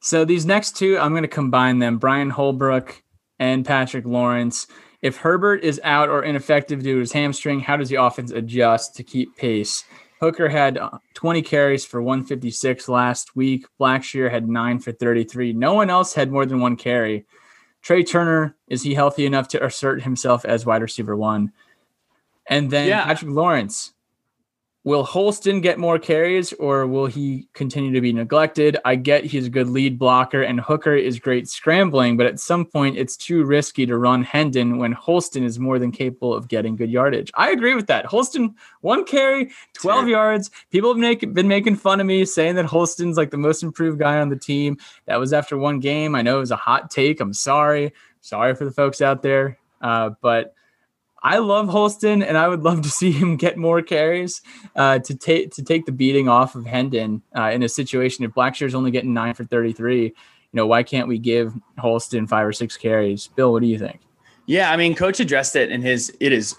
So 0.00 0.24
these 0.24 0.46
next 0.46 0.76
two, 0.76 0.98
I'm 0.98 1.10
going 1.10 1.22
to 1.22 1.28
combine 1.28 1.80
them. 1.80 1.98
Brian 1.98 2.30
Holbrook 2.30 3.02
and 3.38 3.64
Patrick 3.64 4.06
Lawrence. 4.06 4.66
If 5.02 5.18
Herbert 5.18 5.62
is 5.62 5.80
out 5.84 6.08
or 6.08 6.24
ineffective 6.24 6.82
due 6.82 6.94
to 6.94 7.00
his 7.00 7.12
hamstring, 7.12 7.60
how 7.60 7.76
does 7.76 7.88
the 7.88 7.96
offense 7.96 8.30
adjust 8.30 8.96
to 8.96 9.02
keep 9.02 9.36
pace? 9.36 9.84
Hooker 10.20 10.48
had 10.48 10.78
uh, 10.78 10.98
20 11.14 11.42
carries 11.42 11.84
for 11.84 12.00
156 12.00 12.88
last 12.88 13.36
week. 13.36 13.66
Blackshear 13.78 14.30
had 14.30 14.48
nine 14.48 14.78
for 14.78 14.92
33. 14.92 15.52
No 15.52 15.74
one 15.74 15.90
else 15.90 16.14
had 16.14 16.32
more 16.32 16.46
than 16.46 16.60
one 16.60 16.76
carry. 16.76 17.26
Tre 17.82 18.02
Turner, 18.02 18.56
is 18.66 18.82
he 18.82 18.94
healthy 18.94 19.26
enough 19.26 19.48
to 19.48 19.64
assert 19.64 20.02
himself 20.02 20.44
as 20.44 20.66
wide 20.66 20.82
receiver 20.82 21.16
one? 21.16 21.52
And 22.48 22.70
then 22.70 22.88
yeah. 22.88 23.04
Patrick 23.04 23.30
Lawrence, 23.30 23.92
Will 24.86 25.02
Holston 25.02 25.60
get 25.60 25.80
more 25.80 25.98
carries 25.98 26.52
or 26.52 26.86
will 26.86 27.06
he 27.06 27.48
continue 27.54 27.92
to 27.92 28.00
be 28.00 28.12
neglected? 28.12 28.76
I 28.84 28.94
get 28.94 29.24
he's 29.24 29.48
a 29.48 29.50
good 29.50 29.68
lead 29.68 29.98
blocker 29.98 30.42
and 30.42 30.60
Hooker 30.60 30.94
is 30.94 31.18
great 31.18 31.48
scrambling, 31.48 32.16
but 32.16 32.26
at 32.26 32.38
some 32.38 32.64
point 32.64 32.96
it's 32.96 33.16
too 33.16 33.42
risky 33.42 33.84
to 33.84 33.98
run 33.98 34.22
Hendon 34.22 34.78
when 34.78 34.92
Holston 34.92 35.42
is 35.42 35.58
more 35.58 35.80
than 35.80 35.90
capable 35.90 36.32
of 36.32 36.46
getting 36.46 36.76
good 36.76 36.88
yardage. 36.88 37.32
I 37.34 37.50
agree 37.50 37.74
with 37.74 37.88
that. 37.88 38.06
Holston, 38.06 38.54
one 38.80 39.04
carry, 39.04 39.50
12 39.72 40.02
sure. 40.02 40.08
yards. 40.08 40.52
People 40.70 40.90
have 40.90 41.00
make, 41.00 41.34
been 41.34 41.48
making 41.48 41.74
fun 41.74 41.98
of 41.98 42.06
me 42.06 42.24
saying 42.24 42.54
that 42.54 42.66
Holston's 42.66 43.16
like 43.16 43.32
the 43.32 43.36
most 43.36 43.64
improved 43.64 43.98
guy 43.98 44.20
on 44.20 44.28
the 44.28 44.36
team. 44.36 44.78
That 45.06 45.18
was 45.18 45.32
after 45.32 45.58
one 45.58 45.80
game. 45.80 46.14
I 46.14 46.22
know 46.22 46.36
it 46.36 46.40
was 46.40 46.52
a 46.52 46.56
hot 46.56 46.92
take. 46.92 47.20
I'm 47.20 47.32
sorry. 47.32 47.92
Sorry 48.20 48.54
for 48.54 48.64
the 48.64 48.70
folks 48.70 49.00
out 49.00 49.20
there. 49.20 49.58
Uh, 49.80 50.10
but 50.22 50.54
I 51.22 51.38
love 51.38 51.68
Holston, 51.68 52.22
and 52.22 52.38
I 52.38 52.46
would 52.46 52.62
love 52.62 52.82
to 52.82 52.88
see 52.88 53.10
him 53.10 53.36
get 53.36 53.56
more 53.56 53.82
carries 53.82 54.42
uh, 54.76 54.98
to 55.00 55.14
take 55.14 55.50
to 55.54 55.62
take 55.62 55.86
the 55.86 55.92
beating 55.92 56.28
off 56.28 56.54
of 56.54 56.66
Hendon 56.66 57.22
uh, 57.36 57.50
in 57.50 57.62
a 57.62 57.68
situation. 57.68 58.24
If 58.24 58.32
Blackshear's 58.32 58.74
only 58.74 58.90
getting 58.90 59.14
nine 59.14 59.34
for 59.34 59.44
thirty 59.44 59.72
three, 59.72 60.04
you 60.04 60.12
know 60.52 60.66
why 60.66 60.82
can't 60.82 61.08
we 61.08 61.18
give 61.18 61.52
Holston 61.78 62.26
five 62.26 62.46
or 62.46 62.52
six 62.52 62.76
carries? 62.76 63.28
Bill, 63.28 63.52
what 63.52 63.62
do 63.62 63.68
you 63.68 63.78
think? 63.78 64.00
Yeah, 64.46 64.70
I 64.70 64.76
mean, 64.76 64.94
Coach 64.94 65.18
addressed 65.18 65.56
it 65.56 65.70
in 65.70 65.82
his. 65.82 66.14
It 66.20 66.32
is 66.32 66.54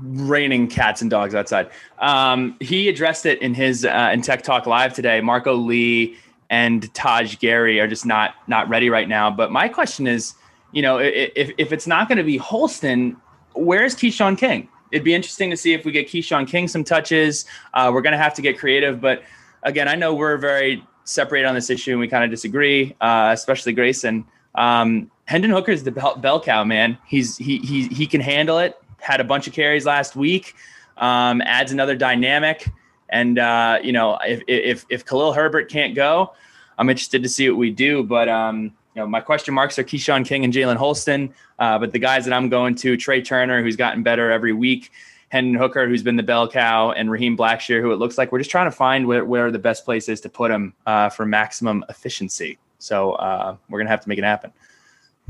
raining 0.00 0.68
cats 0.68 1.02
and 1.02 1.10
dogs 1.10 1.34
outside. 1.34 1.70
Um, 1.98 2.56
he 2.60 2.88
addressed 2.88 3.26
it 3.26 3.40
in 3.40 3.54
his 3.54 3.84
uh, 3.84 4.10
in 4.12 4.22
Tech 4.22 4.42
Talk 4.42 4.66
Live 4.66 4.92
today. 4.92 5.20
Marco 5.20 5.54
Lee 5.54 6.16
and 6.50 6.92
Taj 6.92 7.38
Gary 7.38 7.80
are 7.80 7.88
just 7.88 8.04
not 8.04 8.34
not 8.46 8.68
ready 8.68 8.90
right 8.90 9.08
now. 9.08 9.30
But 9.30 9.50
my 9.50 9.68
question 9.68 10.06
is, 10.06 10.34
you 10.72 10.82
know, 10.82 10.98
if 10.98 11.50
if 11.56 11.72
it's 11.72 11.86
not 11.86 12.08
going 12.08 12.18
to 12.18 12.24
be 12.24 12.36
Holston 12.36 13.16
where's 13.54 13.94
Keshawn 13.94 14.36
King? 14.36 14.68
It'd 14.90 15.04
be 15.04 15.14
interesting 15.14 15.50
to 15.50 15.56
see 15.56 15.72
if 15.72 15.84
we 15.84 15.92
get 15.92 16.08
Keshawn 16.08 16.46
King 16.46 16.68
some 16.68 16.84
touches. 16.84 17.46
Uh, 17.72 17.90
we're 17.92 18.02
going 18.02 18.12
to 18.12 18.18
have 18.18 18.34
to 18.34 18.42
get 18.42 18.58
creative, 18.58 19.00
but 19.00 19.22
again, 19.62 19.88
I 19.88 19.94
know 19.94 20.14
we're 20.14 20.36
very 20.36 20.84
separated 21.04 21.46
on 21.46 21.54
this 21.54 21.70
issue 21.70 21.92
and 21.92 22.00
we 22.00 22.08
kind 22.08 22.24
of 22.24 22.30
disagree, 22.30 22.94
uh, 23.00 23.30
especially 23.32 23.72
Grayson. 23.72 24.24
Um, 24.54 25.10
Hendon 25.24 25.50
Hooker 25.50 25.72
is 25.72 25.84
the 25.84 25.92
bell, 25.92 26.16
bell, 26.16 26.40
cow, 26.40 26.64
man. 26.64 26.98
He's 27.06 27.36
he 27.36 27.58
he 27.58 27.88
he 27.88 28.06
can 28.06 28.20
handle 28.20 28.58
it. 28.58 28.76
Had 28.98 29.20
a 29.20 29.24
bunch 29.24 29.46
of 29.46 29.52
carries 29.52 29.86
last 29.86 30.14
week. 30.14 30.54
Um, 30.96 31.40
adds 31.42 31.72
another 31.72 31.96
dynamic. 31.96 32.68
And 33.08 33.38
uh, 33.38 33.78
you 33.82 33.92
know, 33.92 34.18
if 34.24 34.42
if 34.46 34.86
if 34.90 35.04
Khalil 35.06 35.32
Herbert 35.32 35.70
can't 35.70 35.94
go, 35.94 36.34
I'm 36.78 36.90
interested 36.90 37.22
to 37.22 37.28
see 37.28 37.48
what 37.48 37.58
we 37.58 37.70
do. 37.70 38.02
But 38.02 38.28
um, 38.28 38.72
you 38.94 39.00
know, 39.00 39.06
my 39.06 39.20
question 39.20 39.54
marks 39.54 39.78
are 39.78 39.84
Keshawn 39.84 40.26
King 40.26 40.44
and 40.44 40.52
Jalen 40.52 40.76
Holston. 40.76 41.32
Uh, 41.58 41.78
but 41.78 41.92
the 41.92 41.98
guys 41.98 42.24
that 42.24 42.34
I'm 42.34 42.48
going 42.48 42.74
to, 42.76 42.96
Tre 42.96 43.22
Turner, 43.22 43.62
who's 43.62 43.76
gotten 43.76 44.02
better 44.02 44.30
every 44.30 44.52
week, 44.52 44.90
Hendon 45.30 45.54
Hooker, 45.54 45.88
who's 45.88 46.02
been 46.02 46.16
the 46.16 46.22
bell 46.22 46.46
cow, 46.46 46.92
and 46.92 47.10
Raheem 47.10 47.36
Blackshear, 47.36 47.80
who 47.80 47.92
it 47.92 47.96
looks 47.96 48.18
like 48.18 48.32
we're 48.32 48.38
just 48.38 48.50
trying 48.50 48.66
to 48.66 48.76
find 48.76 49.06
where, 49.06 49.24
where 49.24 49.50
the 49.50 49.58
best 49.58 49.86
place 49.86 50.08
is 50.10 50.20
to 50.20 50.28
put 50.28 50.50
him 50.50 50.74
uh, 50.84 51.08
for 51.08 51.24
maximum 51.24 51.84
efficiency. 51.88 52.58
So 52.78 53.12
uh, 53.12 53.56
we're 53.70 53.78
gonna 53.78 53.90
have 53.90 54.02
to 54.02 54.08
make 54.10 54.18
it 54.18 54.24
happen. 54.24 54.52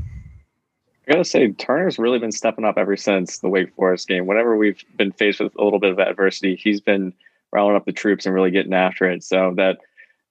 I 0.01 1.11
gotta 1.11 1.23
say, 1.23 1.51
Turner's 1.51 1.99
really 1.99 2.19
been 2.19 2.31
stepping 2.31 2.65
up 2.65 2.77
ever 2.77 2.97
since 2.97 3.39
the 3.39 3.47
Wake 3.47 3.73
Forest 3.75 4.07
game. 4.07 4.25
Whenever 4.25 4.57
we've 4.57 4.83
been 4.97 5.11
faced 5.11 5.39
with 5.39 5.55
a 5.57 5.63
little 5.63 5.79
bit 5.79 5.91
of 5.91 5.99
adversity, 5.99 6.55
he's 6.55 6.81
been 6.81 7.13
rallying 7.51 7.77
up 7.77 7.85
the 7.85 7.91
troops 7.93 8.25
and 8.25 8.35
really 8.35 8.51
getting 8.51 8.73
after 8.73 9.05
it. 9.05 9.23
So 9.23 9.53
that 9.55 9.77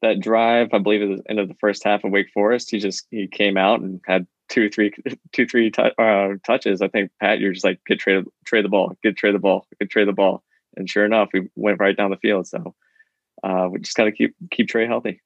that 0.03 0.21
drive, 0.21 0.69
I 0.73 0.79
believe, 0.79 1.03
at 1.03 1.25
the 1.25 1.31
end 1.31 1.39
of 1.39 1.49
the 1.49 1.55
first 1.55 1.85
half 1.85 2.05
of 2.05 2.11
Wake 2.11 2.31
Forest, 2.35 2.71
he 2.71 2.79
just 2.79 3.07
he 3.11 3.27
came 3.27 3.57
out 3.57 3.81
and 3.81 4.01
had 4.07 4.27
two, 4.49 4.69
three, 4.69 4.93
two, 5.33 5.47
three 5.47 5.73
uh, 5.79 6.29
touches. 6.47 6.83
I 6.83 6.89
think 6.89 7.11
Pat, 7.21 7.41
you're 7.41 7.53
just 7.53 7.65
like 7.65 7.81
get 7.87 7.99
trade 7.99 8.25
trade 8.45 8.65
the 8.65 8.69
ball, 8.69 8.97
get 9.03 9.17
trade 9.17 9.35
the 9.35 9.39
ball, 9.39 9.67
get 9.79 9.91
trade 9.91 10.09
the 10.09 10.13
ball, 10.13 10.43
and 10.77 10.89
sure 10.89 11.05
enough, 11.05 11.31
we 11.33 11.49
went 11.55 11.81
right 11.81 11.97
down 11.97 12.11
the 12.11 12.17
field. 12.17 12.47
So 12.47 12.75
uh, 13.43 13.69
we 13.71 13.81
just 13.81 13.97
got 13.97 14.05
to 14.05 14.13
keep 14.13 14.35
keep 14.51 14.69
Tre 14.69 14.87
healthy. 14.87 15.23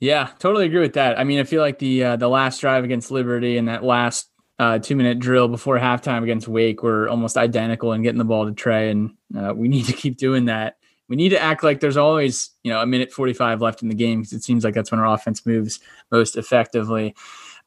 Yeah, 0.00 0.30
totally 0.38 0.64
agree 0.64 0.80
with 0.80 0.94
that. 0.94 1.18
I 1.18 1.24
mean, 1.24 1.38
I 1.38 1.44
feel 1.44 1.60
like 1.60 1.78
the 1.78 2.04
uh, 2.04 2.16
the 2.16 2.28
last 2.28 2.60
drive 2.60 2.84
against 2.84 3.10
Liberty 3.10 3.58
and 3.58 3.68
that 3.68 3.84
last 3.84 4.30
uh, 4.58 4.78
two 4.78 4.96
minute 4.96 5.18
drill 5.18 5.48
before 5.48 5.78
halftime 5.78 6.22
against 6.22 6.48
Wake 6.48 6.82
were 6.82 7.08
almost 7.08 7.36
identical 7.36 7.92
in 7.92 8.02
getting 8.02 8.18
the 8.18 8.24
ball 8.24 8.46
to 8.46 8.52
Tre, 8.52 8.90
and 8.90 9.10
uh, 9.38 9.52
we 9.54 9.68
need 9.68 9.84
to 9.86 9.92
keep 9.92 10.16
doing 10.16 10.46
that. 10.46 10.76
We 11.10 11.16
need 11.16 11.28
to 11.30 11.42
act 11.42 11.62
like 11.62 11.80
there's 11.80 11.98
always 11.98 12.50
you 12.62 12.72
know 12.72 12.80
a 12.80 12.86
minute 12.86 13.12
45 13.12 13.60
left 13.60 13.82
in 13.82 13.88
the 13.88 13.94
game 13.94 14.20
because 14.20 14.32
it 14.32 14.42
seems 14.42 14.64
like 14.64 14.72
that's 14.72 14.90
when 14.90 15.00
our 15.00 15.12
offense 15.12 15.44
moves 15.44 15.80
most 16.10 16.36
effectively. 16.36 17.14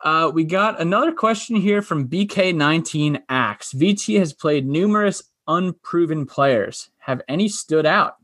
Uh, 0.02 0.32
we 0.34 0.44
got 0.44 0.82
another 0.82 1.12
question 1.12 1.56
here 1.56 1.82
from 1.84 2.08
BK19 2.08 3.22
Axe. 3.30 3.74
VT 3.74 4.18
has 4.18 4.34
played 4.34 4.66
numerous 4.66 5.22
unproven 5.48 6.26
players. 6.26 6.90
Have 6.98 7.22
any 7.28 7.48
stood 7.48 7.86
out? 7.86 8.16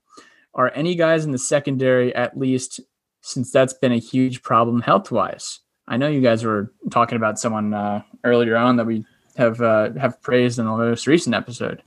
Are 0.56 0.72
any 0.74 0.96
guys 0.96 1.26
in 1.26 1.32
the 1.32 1.38
secondary 1.38 2.14
at 2.16 2.38
least 2.38 2.82
since 3.22 3.52
that's 3.52 3.74
been 3.74 3.92
a 3.92 4.00
huge 4.00 4.42
problem 4.42 4.82
health 4.82 5.12
wise. 5.12 5.60
I 5.88 5.98
know 5.98 6.08
you 6.08 6.22
guys 6.22 6.44
were 6.44 6.72
talking 6.92 7.16
about 7.16 7.40
someone 7.40 7.74
uh, 7.74 8.02
earlier 8.24 8.56
on 8.56 8.78
that 8.78 8.86
we 8.86 9.06
have 9.38 9.62
uh, 9.62 9.92
have 9.94 10.22
praised 10.22 10.60
in 10.60 10.66
the 10.66 10.72
most 10.72 11.08
recent 11.08 11.36
episode. 11.36 11.82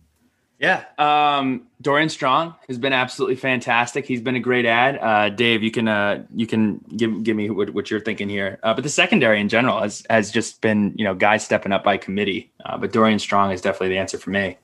Yeah, 0.63 0.85
um, 0.97 1.67
Dorian 1.81 2.09
Strong 2.09 2.55
has 2.69 2.79
been 2.79 2.93
absolutely 2.93 3.35
fantastic. 3.35 4.07
He's 4.07 4.21
been 4.21 4.37
a 4.37 4.41
great 4.41 4.65
ad. 4.65 4.97
Uh, 4.97 5.29
Dave, 5.29 5.61
you 5.65 5.73
can 5.73 5.89
uh, 5.89 6.25
you 6.37 6.47
can 6.47 6.79
give 6.97 7.25
give 7.25 7.37
me 7.37 7.51
what, 7.51 7.71
what 7.71 7.91
you're 7.91 7.99
thinking 7.99 8.29
here. 8.29 8.61
Uh, 8.63 8.73
but 8.73 8.85
the 8.85 8.89
secondary 8.89 9.41
in 9.41 9.49
general 9.49 9.81
has 9.81 10.05
has 10.09 10.31
just 10.31 10.61
been 10.61 10.95
you 10.97 11.05
know 11.05 11.17
guys 11.17 11.45
stepping 11.45 11.73
up 11.73 11.83
by 11.83 11.97
committee. 11.97 12.53
Uh, 12.65 12.79
but 12.79 12.93
Dorian 12.93 13.19
Strong 13.19 13.51
is 13.51 13.61
definitely 13.61 13.89
the 13.89 13.99
answer 13.99 14.19
for 14.19 14.31
me. 14.31 14.57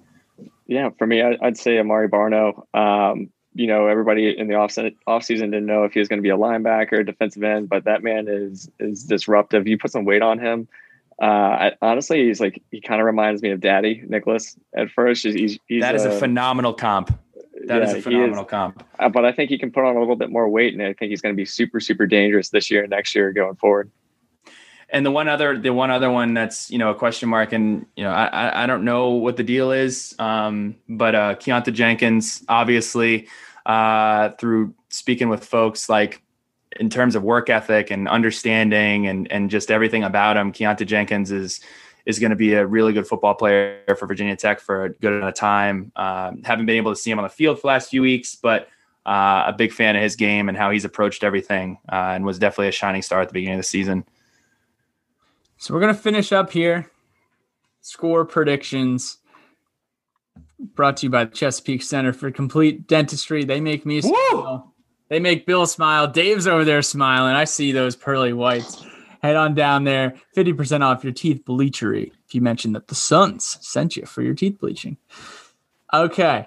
Yeah, 0.68 0.90
for 0.98 1.06
me, 1.06 1.20
I, 1.20 1.36
would 1.42 1.58
say 1.58 1.78
Amare 1.78 2.08
Barno. 2.08 2.64
Um, 2.74 3.30
you 3.54 3.66
know, 3.66 3.88
everybody 3.88 4.38
in 4.38 4.46
the 4.46 4.54
off 4.54 4.78
off 5.08 5.24
season 5.24 5.50
didn't 5.50 5.66
know 5.66 5.82
if 5.82 5.94
he 5.94 5.98
was 5.98 6.06
going 6.06 6.18
to 6.18 6.22
be 6.22 6.30
a 6.30 6.36
linebacker, 6.36 7.04
defensive 7.04 7.42
end, 7.42 7.68
but 7.68 7.86
that 7.86 8.04
man 8.04 8.28
is 8.28 8.70
is 8.78 9.02
disruptive. 9.02 9.66
You 9.66 9.76
put 9.76 9.90
some 9.90 10.04
weight 10.04 10.22
on 10.22 10.38
him. 10.38 10.68
Uh, 11.20 11.24
I, 11.24 11.72
honestly, 11.82 12.26
he's 12.26 12.40
like 12.40 12.62
he 12.70 12.80
kind 12.80 13.00
of 13.00 13.06
reminds 13.06 13.42
me 13.42 13.50
of 13.50 13.60
Dadi 13.60 14.08
Nicolas 14.08 14.56
at 14.74 14.90
first. 14.90 15.24
He's, 15.24 15.58
he's 15.66 15.82
that 15.82 15.94
is 15.94 16.04
a, 16.04 16.10
a 16.10 16.18
phenomenal 16.18 16.72
comp. 16.72 17.18
That 17.66 17.82
yeah, 17.82 17.88
is 17.88 17.94
a 17.94 18.02
phenomenal 18.02 18.44
is, 18.44 18.50
comp. 18.50 18.84
Uh, 19.00 19.08
but 19.08 19.24
I 19.24 19.32
think 19.32 19.50
he 19.50 19.58
can 19.58 19.72
put 19.72 19.84
on 19.84 19.96
a 19.96 19.98
little 19.98 20.16
bit 20.16 20.30
more 20.30 20.48
weight, 20.48 20.74
and 20.74 20.82
I 20.82 20.92
think 20.92 21.10
he's 21.10 21.20
going 21.20 21.34
to 21.34 21.36
be 21.36 21.44
super 21.44 21.80
super 21.80 22.06
dangerous 22.06 22.50
this 22.50 22.70
year 22.70 22.82
and 22.82 22.90
next 22.90 23.14
year 23.14 23.32
going 23.32 23.56
forward. 23.56 23.90
And 24.90 25.04
the 25.04 25.10
one 25.10 25.28
other, 25.28 25.58
the 25.58 25.72
one 25.72 25.90
other 25.90 26.10
one 26.10 26.34
that's 26.34 26.70
you 26.70 26.78
know 26.78 26.90
a 26.90 26.94
question 26.94 27.28
mark, 27.28 27.52
and 27.52 27.84
you 27.96 28.04
know 28.04 28.10
I 28.10 28.62
I 28.62 28.66
don't 28.66 28.84
know 28.84 29.10
what 29.10 29.36
the 29.36 29.42
deal 29.42 29.72
is, 29.72 30.14
um, 30.20 30.76
but 30.88 31.14
uh, 31.16 31.34
Keonta 31.34 31.72
Jenkins 31.72 32.44
obviously 32.48 33.26
uh, 33.66 34.30
through 34.38 34.72
speaking 34.88 35.28
with 35.28 35.44
folks 35.44 35.88
like 35.88 36.22
in 36.78 36.90
terms 36.90 37.14
of 37.14 37.22
work 37.22 37.50
ethic 37.50 37.90
and 37.90 38.08
understanding 38.08 39.06
and 39.06 39.30
and 39.30 39.50
just 39.50 39.70
everything 39.70 40.04
about 40.04 40.36
him, 40.36 40.52
Keonta 40.52 40.86
Jenkins 40.86 41.30
is 41.30 41.60
is 42.06 42.18
going 42.18 42.30
to 42.30 42.36
be 42.36 42.54
a 42.54 42.66
really 42.66 42.92
good 42.92 43.06
football 43.06 43.34
player 43.34 43.82
for 43.98 44.06
Virginia 44.06 44.34
Tech 44.34 44.60
for 44.60 44.84
a 44.84 44.90
good 44.90 45.12
amount 45.12 45.28
of 45.28 45.34
time. 45.34 45.92
Um, 45.94 46.42
haven't 46.42 46.64
been 46.66 46.76
able 46.76 46.92
to 46.92 46.96
see 46.96 47.10
him 47.10 47.18
on 47.18 47.24
the 47.24 47.28
field 47.28 47.58
for 47.58 47.62
the 47.62 47.66
last 47.66 47.90
few 47.90 48.00
weeks, 48.00 48.34
but 48.34 48.68
uh, 49.04 49.44
a 49.46 49.52
big 49.52 49.72
fan 49.72 49.94
of 49.94 50.02
his 50.02 50.16
game 50.16 50.48
and 50.48 50.56
how 50.56 50.70
he's 50.70 50.84
approached 50.84 51.22
everything, 51.22 51.78
uh, 51.90 52.12
and 52.14 52.24
was 52.24 52.38
definitely 52.38 52.68
a 52.68 52.72
shining 52.72 53.02
star 53.02 53.20
at 53.20 53.28
the 53.28 53.34
beginning 53.34 53.58
of 53.58 53.60
the 53.60 53.68
season. 53.68 54.04
So 55.58 55.74
we're 55.74 55.80
gonna 55.80 55.94
finish 55.94 56.32
up 56.32 56.50
here. 56.50 56.90
Score 57.80 58.24
predictions 58.24 59.18
brought 60.58 60.96
to 60.98 61.06
you 61.06 61.10
by 61.10 61.24
the 61.24 61.34
Chesapeake 61.34 61.82
Center 61.82 62.12
for 62.12 62.30
Complete 62.30 62.86
Dentistry. 62.86 63.44
They 63.44 63.60
make 63.60 63.86
me 63.86 64.00
smile. 64.00 64.74
They 65.08 65.20
make 65.20 65.46
Bill 65.46 65.66
smile. 65.66 66.06
Dave's 66.06 66.46
over 66.46 66.64
there 66.64 66.82
smiling. 66.82 67.34
I 67.34 67.44
see 67.44 67.72
those 67.72 67.96
pearly 67.96 68.32
whites. 68.32 68.84
Head 69.22 69.36
on 69.36 69.54
down 69.54 69.84
there. 69.84 70.14
50% 70.36 70.82
off 70.82 71.02
your 71.02 71.12
teeth 71.12 71.42
bleachery 71.44 72.12
if 72.26 72.34
you 72.34 72.40
mention 72.40 72.72
that 72.74 72.88
the 72.88 72.94
Suns 72.94 73.58
sent 73.60 73.96
you 73.96 74.06
for 74.06 74.22
your 74.22 74.34
teeth 74.34 74.58
bleaching. 74.60 74.96
Okay. 75.92 76.46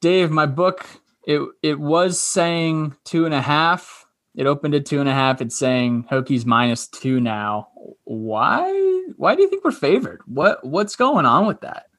Dave, 0.00 0.30
my 0.30 0.46
book, 0.46 0.86
it 1.26 1.42
it 1.62 1.78
was 1.78 2.18
saying 2.18 2.96
two 3.04 3.26
and 3.26 3.34
a 3.34 3.42
half. 3.42 4.06
It 4.34 4.46
opened 4.46 4.74
at 4.74 4.86
two 4.86 5.00
and 5.00 5.08
a 5.08 5.12
half. 5.12 5.42
It's 5.42 5.58
saying 5.58 6.06
Hokies 6.10 6.46
minus 6.46 6.86
two 6.86 7.20
now. 7.20 7.68
Why? 8.04 9.02
Why 9.16 9.34
do 9.34 9.42
you 9.42 9.50
think 9.50 9.64
we're 9.64 9.72
favored? 9.72 10.22
What 10.26 10.64
what's 10.64 10.96
going 10.96 11.26
on 11.26 11.46
with 11.46 11.60
that? 11.60 11.89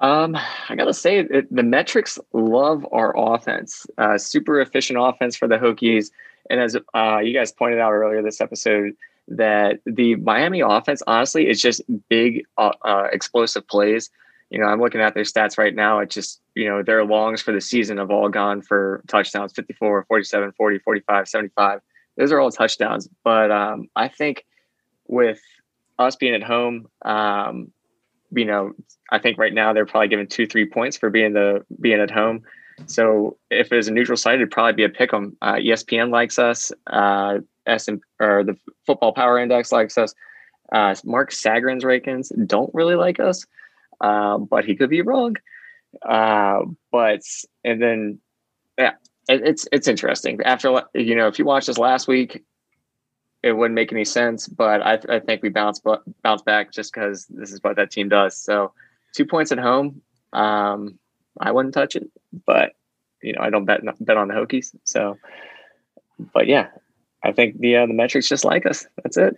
Um, 0.00 0.36
I 0.68 0.74
gotta 0.76 0.94
say, 0.94 1.18
it, 1.18 1.54
the 1.54 1.62
metrics 1.62 2.18
love 2.32 2.86
our 2.90 3.14
offense. 3.16 3.86
Uh, 3.98 4.16
super 4.16 4.60
efficient 4.60 4.98
offense 5.00 5.36
for 5.36 5.46
the 5.46 5.58
Hokies, 5.58 6.10
and 6.48 6.60
as 6.60 6.76
uh, 6.94 7.18
you 7.18 7.34
guys 7.34 7.52
pointed 7.52 7.78
out 7.78 7.92
earlier 7.92 8.22
this 8.22 8.40
episode, 8.40 8.96
that 9.28 9.80
the 9.86 10.16
Miami 10.16 10.60
offense, 10.60 11.02
honestly, 11.06 11.48
is 11.48 11.60
just 11.62 11.82
big, 12.08 12.44
uh, 12.58 12.72
uh, 12.84 13.08
explosive 13.12 13.66
plays. 13.68 14.10
You 14.50 14.58
know, 14.58 14.66
I'm 14.66 14.80
looking 14.80 15.00
at 15.00 15.14
their 15.14 15.22
stats 15.22 15.56
right 15.56 15.74
now. 15.74 16.00
It 16.00 16.10
just, 16.10 16.40
you 16.56 16.68
know, 16.68 16.82
their 16.82 17.04
longs 17.04 17.40
for 17.40 17.52
the 17.52 17.60
season 17.60 17.98
have 17.98 18.10
all 18.10 18.28
gone 18.28 18.62
for 18.62 19.02
touchdowns 19.06 19.52
54, 19.52 20.04
47, 20.08 20.52
40, 20.52 20.78
45, 20.80 21.28
75. 21.28 21.80
Those 22.16 22.32
are 22.32 22.40
all 22.40 22.50
touchdowns. 22.50 23.08
But 23.22 23.52
um, 23.52 23.88
I 23.94 24.08
think 24.08 24.44
with 25.06 25.40
us 26.00 26.16
being 26.16 26.34
at 26.34 26.42
home, 26.42 26.88
um, 27.02 27.70
you 28.32 28.44
know, 28.44 28.72
I 29.10 29.18
think 29.18 29.38
right 29.38 29.52
now 29.52 29.72
they're 29.72 29.86
probably 29.86 30.08
given 30.08 30.26
two, 30.26 30.46
three 30.46 30.66
points 30.66 30.96
for 30.96 31.10
being 31.10 31.32
the 31.32 31.64
being 31.80 32.00
at 32.00 32.10
home. 32.10 32.42
So 32.86 33.36
if 33.50 33.70
it 33.72 33.76
was 33.76 33.88
a 33.88 33.92
neutral 33.92 34.16
site, 34.16 34.36
it'd 34.36 34.50
probably 34.50 34.72
be 34.72 34.84
a 34.84 34.88
pick 34.88 35.12
'em. 35.12 35.36
Uh, 35.42 35.54
ESPN 35.54 36.10
likes 36.10 36.38
us. 36.38 36.72
Uh, 36.86 37.38
SM 37.66 37.96
or 38.18 38.44
the 38.44 38.56
Football 38.86 39.12
Power 39.12 39.38
Index 39.38 39.72
likes 39.72 39.98
us. 39.98 40.14
Uh, 40.72 40.94
Mark 41.04 41.30
Sagarin's 41.30 41.84
rankings 41.84 42.30
don't 42.46 42.70
really 42.74 42.94
like 42.94 43.20
us, 43.20 43.44
uh, 44.00 44.38
but 44.38 44.64
he 44.64 44.76
could 44.76 44.90
be 44.90 45.02
wrong. 45.02 45.36
Uh, 46.02 46.60
but 46.92 47.22
and 47.64 47.82
then 47.82 48.20
yeah, 48.78 48.92
it, 49.28 49.42
it's 49.44 49.68
it's 49.72 49.88
interesting. 49.88 50.40
After 50.44 50.82
you 50.94 51.14
know, 51.14 51.26
if 51.26 51.38
you 51.38 51.44
watched 51.44 51.68
us 51.68 51.78
last 51.78 52.08
week, 52.08 52.44
it 53.42 53.52
wouldn't 53.52 53.74
make 53.74 53.92
any 53.92 54.04
sense. 54.04 54.48
But 54.48 54.82
I, 54.82 54.98
I 55.08 55.20
think 55.20 55.42
we 55.42 55.48
bounce 55.48 55.80
bounce 56.22 56.42
back 56.42 56.72
just 56.72 56.92
because 56.92 57.26
this 57.26 57.52
is 57.52 57.62
what 57.62 57.76
that 57.76 57.90
team 57.90 58.08
does. 58.08 58.36
So 58.36 58.72
two 59.14 59.24
points 59.24 59.52
at 59.52 59.58
home. 59.58 60.02
Um, 60.32 60.98
I 61.38 61.52
wouldn't 61.52 61.74
touch 61.74 61.96
it, 61.96 62.10
but 62.46 62.72
you 63.22 63.32
know 63.32 63.40
I 63.40 63.50
don't 63.50 63.64
bet 63.64 63.80
bet 64.00 64.16
on 64.16 64.28
the 64.28 64.34
Hokies. 64.34 64.74
So, 64.84 65.16
but 66.32 66.46
yeah, 66.46 66.68
I 67.22 67.32
think 67.32 67.58
the 67.58 67.76
uh, 67.76 67.86
the 67.86 67.94
metrics 67.94 68.28
just 68.28 68.44
like 68.44 68.66
us. 68.66 68.86
That's 69.02 69.16
it. 69.16 69.36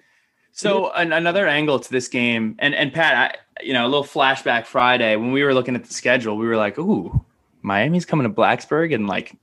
So 0.54 0.90
an, 0.92 1.12
another 1.12 1.46
angle 1.48 1.78
to 1.78 1.90
this 1.90 2.08
game, 2.08 2.56
and 2.58 2.74
and 2.74 2.92
Pat, 2.92 3.14
I, 3.58 3.64
you 3.64 3.72
know, 3.72 3.86
a 3.86 3.88
little 3.88 4.04
flashback 4.04 4.66
Friday 4.66 5.16
when 5.16 5.32
we 5.32 5.42
were 5.42 5.54
looking 5.54 5.74
at 5.74 5.84
the 5.84 5.94
schedule, 5.94 6.36
we 6.36 6.46
were 6.46 6.58
like, 6.58 6.78
"Ooh, 6.78 7.24
Miami's 7.62 8.04
coming 8.04 8.26
to 8.26 8.32
Blacksburg 8.32 8.92
in 8.92 9.06
like, 9.06 9.34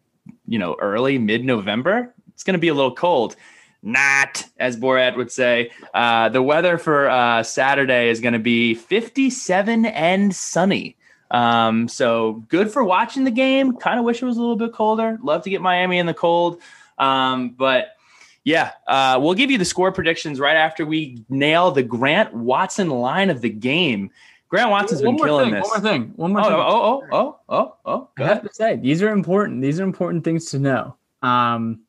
you 0.45 0.59
know, 0.59 0.75
early 0.79 1.17
mid 1.17 1.43
November. 1.43 2.13
It's 2.33 2.43
going 2.43 2.53
to 2.53 2.59
be 2.59 2.67
a 2.67 2.73
little 2.73 2.93
cold." 2.93 3.35
Not, 3.81 4.45
as 4.57 4.77
Borat 4.77 5.15
would 5.15 5.31
say. 5.31 5.71
Uh, 5.93 6.29
the 6.29 6.41
weather 6.41 6.77
for 6.77 7.09
uh, 7.09 7.43
Saturday 7.43 8.09
is 8.09 8.19
going 8.19 8.33
to 8.33 8.39
be 8.39 8.75
57 8.75 9.85
and 9.85 10.35
sunny. 10.35 10.97
Um, 11.31 11.87
so 11.87 12.43
good 12.49 12.71
for 12.71 12.83
watching 12.83 13.23
the 13.23 13.31
game. 13.31 13.77
Kind 13.77 13.99
of 13.99 14.05
wish 14.05 14.21
it 14.21 14.25
was 14.25 14.37
a 14.37 14.41
little 14.41 14.55
bit 14.55 14.73
colder. 14.73 15.17
Love 15.23 15.43
to 15.43 15.49
get 15.49 15.61
Miami 15.61 15.99
in 15.99 16.05
the 16.05 16.13
cold. 16.13 16.61
Um, 16.97 17.51
but 17.51 17.95
yeah, 18.43 18.71
uh, 18.87 19.19
we'll 19.21 19.35
give 19.35 19.51
you 19.51 19.57
the 19.57 19.65
score 19.65 19.91
predictions 19.91 20.39
right 20.39 20.57
after 20.57 20.85
we 20.85 21.23
nail 21.29 21.71
the 21.71 21.83
Grant 21.83 22.33
Watson 22.33 22.89
line 22.89 23.29
of 23.29 23.41
the 23.41 23.49
game. 23.49 24.09
Grant 24.49 24.71
Watson's 24.71 25.03
been 25.03 25.17
killing 25.17 25.51
thing, 25.51 25.53
this. 25.53 25.69
One 25.69 25.83
more 25.83 25.91
thing. 25.91 26.13
One 26.15 26.31
more 26.31 26.41
oh, 26.41 26.43
thing. 26.45 26.53
Oh, 26.53 26.59
oh, 26.61 27.05
oh, 27.11 27.39
oh, 27.49 27.77
oh. 27.85 28.09
I 28.17 28.27
have 28.27 28.41
to 28.41 28.49
say, 28.51 28.77
these 28.77 29.03
are 29.03 29.11
important. 29.11 29.61
These 29.61 29.79
are 29.79 29.83
important 29.83 30.23
things 30.23 30.45
to 30.45 30.59
know. 30.59 30.95
Um, 31.21 31.81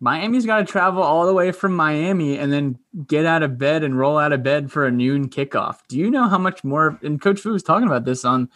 Miami's 0.00 0.46
got 0.46 0.58
to 0.58 0.64
travel 0.64 1.02
all 1.02 1.26
the 1.26 1.34
way 1.34 1.50
from 1.50 1.74
Miami 1.74 2.38
and 2.38 2.52
then 2.52 2.78
get 3.06 3.26
out 3.26 3.42
of 3.42 3.58
bed 3.58 3.82
and 3.82 3.98
roll 3.98 4.18
out 4.18 4.32
of 4.32 4.42
bed 4.42 4.70
for 4.70 4.86
a 4.86 4.90
noon 4.90 5.28
kickoff. 5.28 5.78
Do 5.88 5.98
you 5.98 6.10
know 6.10 6.28
how 6.28 6.38
much 6.38 6.62
more? 6.62 6.98
And 7.02 7.20
Coach 7.20 7.40
Fu 7.40 7.52
was 7.52 7.62
talking 7.62 7.86
about 7.86 8.04
this 8.04 8.24
on 8.24 8.48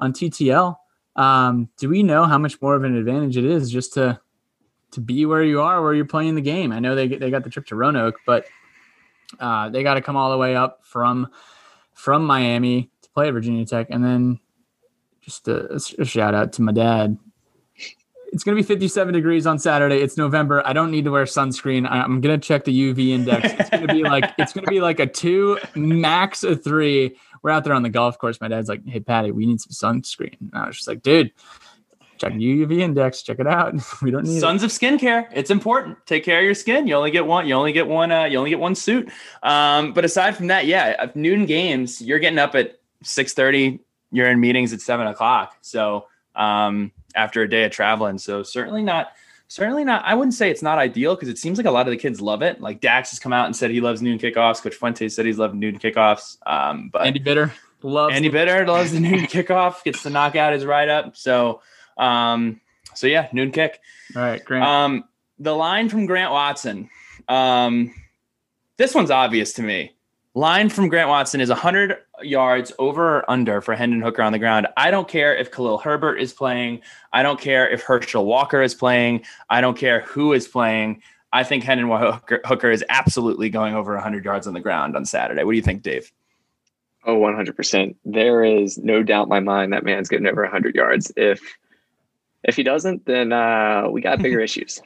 on 0.00 0.12
TTL. 0.12 0.76
Um, 1.16 1.68
do 1.76 1.88
we 1.88 2.02
know 2.02 2.24
how 2.24 2.38
much 2.38 2.60
more 2.60 2.74
of 2.74 2.84
an 2.84 2.96
advantage 2.96 3.36
it 3.36 3.44
is 3.44 3.70
just 3.70 3.94
to 3.94 4.20
to 4.92 5.00
be 5.00 5.26
where 5.26 5.42
you 5.42 5.60
are, 5.60 5.82
where 5.82 5.94
you're 5.94 6.04
playing 6.06 6.34
the 6.34 6.40
game? 6.40 6.72
I 6.72 6.80
know 6.80 6.94
they 6.94 7.08
they 7.08 7.30
got 7.30 7.44
the 7.44 7.50
trip 7.50 7.66
to 7.66 7.76
Roanoke, 7.76 8.16
but 8.24 8.46
uh, 9.38 9.68
they 9.68 9.82
got 9.82 9.94
to 9.94 10.02
come 10.02 10.16
all 10.16 10.30
the 10.30 10.38
way 10.38 10.56
up 10.56 10.80
from 10.82 11.28
from 11.92 12.24
Miami 12.24 12.90
to 13.02 13.10
play 13.10 13.30
Virginia 13.30 13.66
Tech, 13.66 13.88
and 13.90 14.04
then 14.04 14.40
just 15.20 15.48
a, 15.48 15.74
a 15.98 16.04
shout 16.04 16.34
out 16.34 16.52
to 16.54 16.62
my 16.62 16.72
dad. 16.72 17.18
It's 18.36 18.44
going 18.44 18.54
to 18.54 18.62
be 18.62 18.66
57 18.66 19.14
degrees 19.14 19.46
on 19.46 19.58
Saturday. 19.58 19.96
It's 19.96 20.18
November. 20.18 20.62
I 20.66 20.74
don't 20.74 20.90
need 20.90 21.06
to 21.06 21.10
wear 21.10 21.24
sunscreen. 21.24 21.90
I'm 21.90 22.20
going 22.20 22.38
to 22.38 22.46
check 22.46 22.64
the 22.64 22.92
UV 22.92 23.08
index. 23.08 23.50
It's 23.58 23.70
going 23.70 23.86
to 23.86 23.94
be 23.94 24.02
like 24.02 24.30
it's 24.36 24.52
going 24.52 24.66
to 24.66 24.70
be 24.70 24.82
like 24.82 25.00
a 25.00 25.06
2 25.06 25.58
max 25.74 26.44
a 26.44 26.54
3. 26.54 27.16
We're 27.40 27.50
out 27.50 27.64
there 27.64 27.72
on 27.72 27.82
the 27.82 27.88
golf 27.88 28.18
course. 28.18 28.38
My 28.38 28.48
dad's 28.48 28.68
like, 28.68 28.86
"Hey 28.86 29.00
Patty, 29.00 29.30
we 29.30 29.46
need 29.46 29.58
some 29.62 29.94
sunscreen." 29.94 30.38
And 30.38 30.50
I 30.52 30.66
was 30.66 30.76
just 30.76 30.86
like, 30.86 31.00
"Dude, 31.00 31.32
check 32.18 32.34
the 32.34 32.66
UV 32.66 32.80
index. 32.80 33.22
Check 33.22 33.38
it 33.38 33.46
out. 33.46 33.72
we 34.02 34.10
don't 34.10 34.24
need 34.24 34.38
Sons 34.38 34.62
it. 34.62 34.66
of 34.66 34.70
skincare. 34.70 35.28
It's 35.32 35.50
important. 35.50 35.96
Take 36.04 36.22
care 36.22 36.40
of 36.40 36.44
your 36.44 36.54
skin. 36.54 36.86
You 36.86 36.96
only 36.96 37.12
get 37.12 37.24
one. 37.24 37.48
You 37.48 37.54
only 37.54 37.72
get 37.72 37.88
one. 37.88 38.12
Uh, 38.12 38.24
you 38.24 38.36
only 38.36 38.50
get 38.50 38.60
one 38.60 38.74
suit. 38.74 39.10
Um, 39.44 39.94
but 39.94 40.04
aside 40.04 40.36
from 40.36 40.48
that, 40.48 40.66
yeah, 40.66 41.06
noon 41.14 41.46
games. 41.46 42.02
You're 42.02 42.18
getting 42.18 42.38
up 42.38 42.54
at 42.54 42.80
six 43.02 43.32
thirty. 43.32 43.80
You're 44.12 44.28
in 44.28 44.40
meetings 44.40 44.74
at 44.74 44.82
seven 44.82 45.06
o'clock. 45.06 45.56
So 45.62 46.04
um, 46.34 46.92
after 47.16 47.42
a 47.42 47.48
day 47.48 47.64
of 47.64 47.72
traveling, 47.72 48.18
so 48.18 48.42
certainly 48.42 48.82
not. 48.82 49.12
Certainly 49.48 49.84
not. 49.84 50.04
I 50.04 50.14
wouldn't 50.14 50.34
say 50.34 50.50
it's 50.50 50.62
not 50.62 50.78
ideal 50.78 51.14
because 51.14 51.28
it 51.28 51.38
seems 51.38 51.56
like 51.56 51.68
a 51.68 51.70
lot 51.70 51.86
of 51.86 51.92
the 51.92 51.96
kids 51.96 52.20
love 52.20 52.42
it. 52.42 52.60
Like 52.60 52.80
Dax 52.80 53.10
has 53.10 53.20
come 53.20 53.32
out 53.32 53.46
and 53.46 53.54
said 53.54 53.70
he 53.70 53.80
loves 53.80 54.02
noon 54.02 54.18
kickoffs. 54.18 54.60
Coach 54.60 54.74
Fuente 54.74 55.08
said 55.08 55.24
he's 55.24 55.38
loved 55.38 55.54
noon 55.54 55.78
kickoffs. 55.78 56.38
Um, 56.44 56.90
but 56.92 57.06
Andy 57.06 57.20
Bitter 57.20 57.52
loves 57.82 58.16
Andy 58.16 58.28
Bitter 58.28 58.66
loves 58.66 58.92
the 58.92 58.98
noon 58.98 59.20
kickoff. 59.20 59.84
Gets 59.84 60.02
to 60.02 60.10
knock 60.10 60.34
out 60.34 60.52
his 60.52 60.64
write 60.64 60.88
up. 60.88 61.16
So 61.16 61.60
um, 61.96 62.60
so 62.94 63.06
yeah, 63.06 63.28
noon 63.32 63.52
kick. 63.52 63.80
All 64.14 64.22
right, 64.22 64.44
Grant. 64.44 64.64
Um, 64.64 65.04
the 65.38 65.54
line 65.54 65.88
from 65.88 66.06
Grant 66.06 66.32
Watson. 66.32 66.90
Um, 67.28 67.94
this 68.76 68.94
one's 68.94 69.10
obvious 69.10 69.54
to 69.54 69.62
me. 69.62 69.95
Line 70.36 70.68
from 70.68 70.90
Grant 70.90 71.08
Watson 71.08 71.40
is 71.40 71.48
100 71.48 71.96
yards 72.20 72.70
over 72.78 73.16
or 73.16 73.30
under 73.30 73.62
for 73.62 73.74
Hendon 73.74 74.02
Hooker 74.02 74.20
on 74.20 74.32
the 74.32 74.38
ground. 74.38 74.66
I 74.76 74.90
don't 74.90 75.08
care 75.08 75.34
if 75.34 75.50
Khalil 75.50 75.78
Herbert 75.78 76.18
is 76.18 76.34
playing. 76.34 76.82
I 77.14 77.22
don't 77.22 77.40
care 77.40 77.66
if 77.66 77.82
Herschel 77.82 78.26
Walker 78.26 78.60
is 78.60 78.74
playing. 78.74 79.24
I 79.48 79.62
don't 79.62 79.78
care 79.78 80.02
who 80.02 80.34
is 80.34 80.46
playing. 80.46 81.00
I 81.32 81.42
think 81.42 81.64
Hendon 81.64 81.88
Hooker, 81.88 82.42
Hooker 82.44 82.70
is 82.70 82.84
absolutely 82.90 83.48
going 83.48 83.74
over 83.74 83.94
100 83.94 84.26
yards 84.26 84.46
on 84.46 84.52
the 84.52 84.60
ground 84.60 84.94
on 84.94 85.06
Saturday. 85.06 85.42
What 85.42 85.52
do 85.52 85.56
you 85.56 85.62
think, 85.62 85.80
Dave? 85.80 86.12
Oh, 87.06 87.16
100%. 87.16 87.94
There 88.04 88.44
is 88.44 88.76
no 88.76 89.02
doubt 89.02 89.22
in 89.22 89.28
my 89.30 89.40
mind 89.40 89.72
that 89.72 89.84
man's 89.84 90.10
getting 90.10 90.26
over 90.26 90.42
100 90.42 90.74
yards. 90.74 91.10
If 91.16 91.40
if 92.44 92.56
he 92.56 92.62
doesn't, 92.62 93.06
then 93.06 93.32
uh, 93.32 93.88
we 93.90 94.02
got 94.02 94.20
bigger 94.20 94.40
issues. 94.48 94.82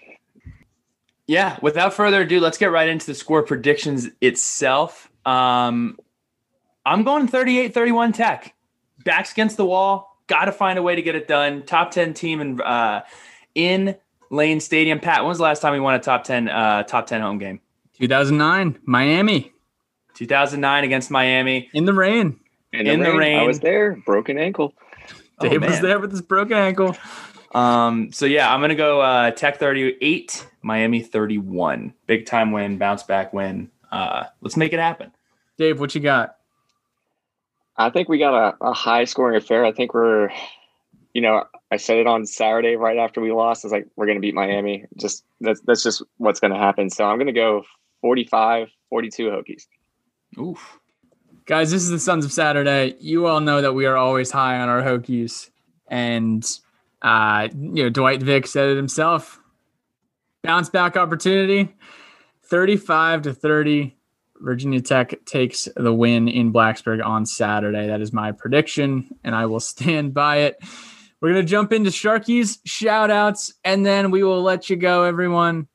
Yeah. 1.27 1.59
Without 1.61 1.93
further 1.93 2.21
ado, 2.21 2.39
let's 2.39 2.57
get 2.57 2.71
right 2.71 2.89
into 2.89 3.07
the 3.07 3.15
score 3.17 3.43
predictions 3.43 4.11
itself. 4.21 5.10
Um, 5.31 5.99
I'm 6.85 7.05
going 7.05 7.29
38 7.29 7.73
31 7.73 8.13
tech. 8.13 8.55
Backs 9.05 9.33
against 9.33 9.57
the 9.57 9.65
wall. 9.65 10.19
Got 10.27 10.47
to 10.47 10.53
find 10.53 10.79
a 10.79 10.83
way 10.83 10.95
to 10.95 11.03
get 11.03 11.15
it 11.15 11.29
done. 11.29 11.63
Top 11.63 11.91
10 11.91 12.15
team 12.15 12.41
in, 12.41 12.61
uh, 12.61 13.03
in 13.55 13.97
Lane 14.31 14.61
Stadium. 14.61 15.01
Pat, 15.01 15.21
when 15.21 15.29
was 15.29 15.39
the 15.39 15.45
last 15.45 15.61
time 15.61 15.73
we 15.73 15.81
won 15.81 15.95
a 15.95 15.99
top 15.99 16.25
10 16.25 16.49
uh, 16.49 16.83
top 16.85 17.07
10 17.07 17.21
home 17.21 17.39
game? 17.39 17.61
2009, 17.99 18.79
Miami. 18.85 19.53
2009 20.15 20.85
against 20.85 21.11
Miami. 21.11 21.71
In 21.73 21.85
the 21.85 21.95
rain. 21.95 22.41
In 22.73 22.85
the, 22.85 22.93
in 22.93 23.01
rain, 23.01 23.13
the 23.13 23.19
rain. 23.19 23.39
I 23.39 23.43
was 23.45 23.61
there. 23.61 23.97
Broken 24.07 24.39
ankle. 24.39 24.75
Dave 25.41 25.63
oh, 25.63 25.67
was 25.67 25.81
there 25.81 25.99
with 25.99 26.11
his 26.11 26.23
broken 26.23 26.57
ankle. 26.57 26.97
Um, 27.53 28.13
so 28.13 28.27
yeah, 28.27 28.53
I'm 28.53 28.61
gonna 28.61 28.75
go 28.75 29.01
uh, 29.01 29.31
Tech 29.33 29.59
38, 29.59 30.47
Miami 30.63 31.03
31. 31.03 31.95
Big 32.07 32.27
time 32.27 32.53
win, 32.53 32.79
bounce 32.79 33.03
back 33.03 33.33
win. 33.33 33.71
Uh, 33.91 34.25
let's 34.41 34.57
make 34.57 34.73
it 34.73 34.79
happen. 34.79 35.13
Dave, 35.61 35.79
what 35.79 35.95
you 35.95 36.01
got? 36.01 36.37
I 37.77 37.91
think 37.91 38.09
we 38.09 38.19
got 38.19 38.33
a, 38.33 38.65
a 38.65 38.73
high 38.73 39.05
scoring 39.05 39.37
affair. 39.37 39.63
I 39.63 39.73
think 39.73 39.93
we're, 39.93 40.31
you 41.13 41.21
know, 41.21 41.45
I 41.71 41.77
said 41.77 41.99
it 41.99 42.07
on 42.07 42.25
Saturday 42.25 42.77
right 42.77 42.97
after 42.97 43.21
we 43.21 43.31
lost. 43.31 43.63
I 43.63 43.67
was 43.67 43.73
like, 43.73 43.87
we're 43.95 44.07
gonna 44.07 44.21
beat 44.21 44.35
Miami. 44.35 44.87
Just 44.97 45.23
that's 45.43 45.61
that's 45.67 45.83
just 45.83 46.03
what's 46.17 46.41
gonna 46.41 46.59
happen. 46.59 46.89
So 46.89 47.05
I'm 47.05 47.19
gonna 47.19 47.35
go 47.35 47.65
45, 48.01 48.69
42 48.89 49.25
Hokies. 49.29 49.67
Oof. 50.39 50.79
Guys, 51.45 51.71
this 51.71 51.83
is 51.83 51.91
the 51.91 51.99
Sons 51.99 52.25
of 52.25 52.33
Saturday. 52.33 52.97
You 52.99 53.27
all 53.27 53.41
know 53.41 53.61
that 53.61 53.75
we 53.75 53.85
are 53.85 53.99
always 53.99 54.31
high 54.31 54.59
on 54.61 54.71
our 54.71 54.83
Hokies. 54.83 55.51
And 55.89 56.43
uh, 57.03 57.49
you 57.53 57.83
know, 57.83 57.91
Dwight 57.91 58.23
Vick 58.23 58.47
said 58.47 58.71
it 58.71 58.77
himself. 58.79 59.39
Bounce 60.43 60.71
back 60.71 60.97
opportunity. 60.97 61.77
35 62.45 63.23
to 63.23 63.35
30. 63.35 64.00
Virginia 64.41 64.81
Tech 64.81 65.25
takes 65.25 65.69
the 65.77 65.93
win 65.93 66.29
in 66.29 66.53
Blacksburg 66.53 67.05
on 67.05 67.27
Saturday. 67.27 67.87
That 67.87 68.01
is 68.01 68.13
my 68.13 68.33
prediction, 68.33 69.09
and 69.23 69.35
I 69.35 69.47
will 69.47 69.61
stand 69.61 70.15
by 70.15 70.39
it. 70.39 70.57
We're 71.21 71.33
going 71.33 71.45
to 71.45 71.51
jump 71.51 71.73
into 71.73 71.91
Sharkey's 71.91 72.59
shout 72.65 73.11
outs, 73.11 73.53
and 73.63 73.85
then 73.85 74.11
we 74.11 74.23
will 74.23 74.43
let 74.43 74.71
you 74.71 74.77
go, 74.77 75.05
everyone. 75.05 75.69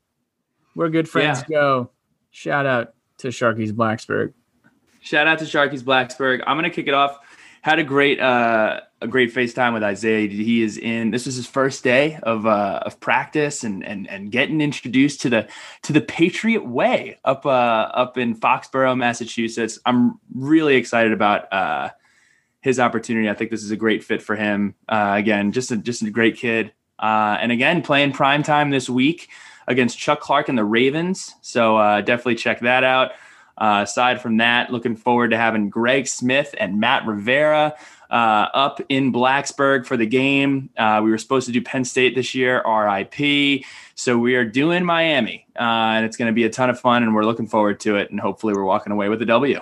Where 0.73 0.89
good 0.89 1.07
friends 1.07 1.43
yeah. 1.47 1.55
go. 1.55 1.91
Shout 2.31 2.65
out 2.65 2.93
to 3.19 3.29
Sharkey's 3.29 3.71
Blacksburg. 3.71 4.33
Shout 5.01 5.27
out 5.27 5.39
to 5.39 5.45
Sharkey's 5.45 5.83
Blacksburg. 5.83 6.43
I'm 6.47 6.57
going 6.57 6.69
to 6.69 6.75
kick 6.75 6.87
it 6.87 6.93
off 6.95 7.19
had 7.65 7.79
a 7.79 7.83
great 7.83 8.19
uh, 8.19 8.79
a 9.01 9.07
great 9.07 9.33
FaceTime 9.33 9.73
with 9.73 9.81
Isaiah. 9.81 10.29
He 10.29 10.61
is 10.61 10.77
in. 10.77 11.09
This 11.09 11.25
was 11.25 11.35
his 11.35 11.47
first 11.47 11.83
day 11.83 12.19
of 12.21 12.45
uh, 12.45 12.81
of 12.85 12.99
practice 12.99 13.63
and 13.63 13.83
and 13.83 14.07
and 14.07 14.31
getting 14.31 14.61
introduced 14.61 15.21
to 15.21 15.31
the 15.31 15.47
to 15.81 15.91
the 15.91 15.99
Patriot 15.99 16.63
Way 16.63 17.17
up 17.25 17.43
uh, 17.43 17.49
up 17.49 18.19
in 18.19 18.35
Foxborough, 18.35 18.95
Massachusetts. 18.95 19.79
I'm 19.83 20.19
really 20.35 20.75
excited 20.75 21.11
about 21.11 21.51
uh, 21.51 21.89
his 22.61 22.79
opportunity. 22.79 23.31
I 23.31 23.33
think 23.33 23.49
this 23.49 23.63
is 23.63 23.71
a 23.71 23.75
great 23.75 24.03
fit 24.03 24.21
for 24.21 24.35
him. 24.35 24.75
Uh, 24.87 25.15
again, 25.17 25.51
just 25.51 25.71
a 25.71 25.77
just 25.77 26.03
a 26.03 26.11
great 26.11 26.37
kid. 26.37 26.71
Uh, 26.99 27.35
and 27.41 27.51
again, 27.51 27.81
playing 27.81 28.11
prime 28.11 28.43
time 28.43 28.69
this 28.69 28.87
week 28.87 29.29
against 29.67 29.97
Chuck 29.97 30.19
Clark 30.19 30.49
and 30.49 30.57
the 30.57 30.63
Ravens. 30.63 31.33
So 31.41 31.77
uh, 31.77 32.01
definitely 32.01 32.35
check 32.35 32.59
that 32.59 32.83
out. 32.83 33.13
Uh, 33.57 33.81
aside 33.83 34.21
from 34.21 34.37
that, 34.37 34.71
looking 34.71 34.95
forward 34.95 35.31
to 35.31 35.37
having 35.37 35.69
Greg 35.69 36.07
Smith 36.07 36.53
and 36.57 36.79
Matt 36.79 37.05
Rivera 37.05 37.73
uh, 38.09 38.13
up 38.53 38.81
in 38.89 39.13
Blacksburg 39.13 39.85
for 39.85 39.97
the 39.97 40.05
game. 40.05 40.69
Uh, 40.77 41.01
we 41.03 41.09
were 41.09 41.17
supposed 41.17 41.47
to 41.47 41.53
do 41.53 41.61
Penn 41.61 41.85
State 41.85 42.15
this 42.15 42.35
year, 42.35 42.61
RIP. 42.65 43.63
So 43.95 44.17
we 44.17 44.35
are 44.35 44.45
doing 44.45 44.83
Miami, 44.83 45.47
uh, 45.55 45.63
and 45.95 46.05
it's 46.05 46.17
going 46.17 46.27
to 46.27 46.33
be 46.33 46.43
a 46.43 46.49
ton 46.49 46.69
of 46.69 46.79
fun, 46.79 47.03
and 47.03 47.15
we're 47.15 47.23
looking 47.23 47.47
forward 47.47 47.79
to 47.81 47.95
it. 47.95 48.11
And 48.11 48.19
hopefully, 48.19 48.53
we're 48.53 48.65
walking 48.65 48.91
away 48.91 49.09
with 49.09 49.21
a 49.21 49.25
W. 49.25 49.59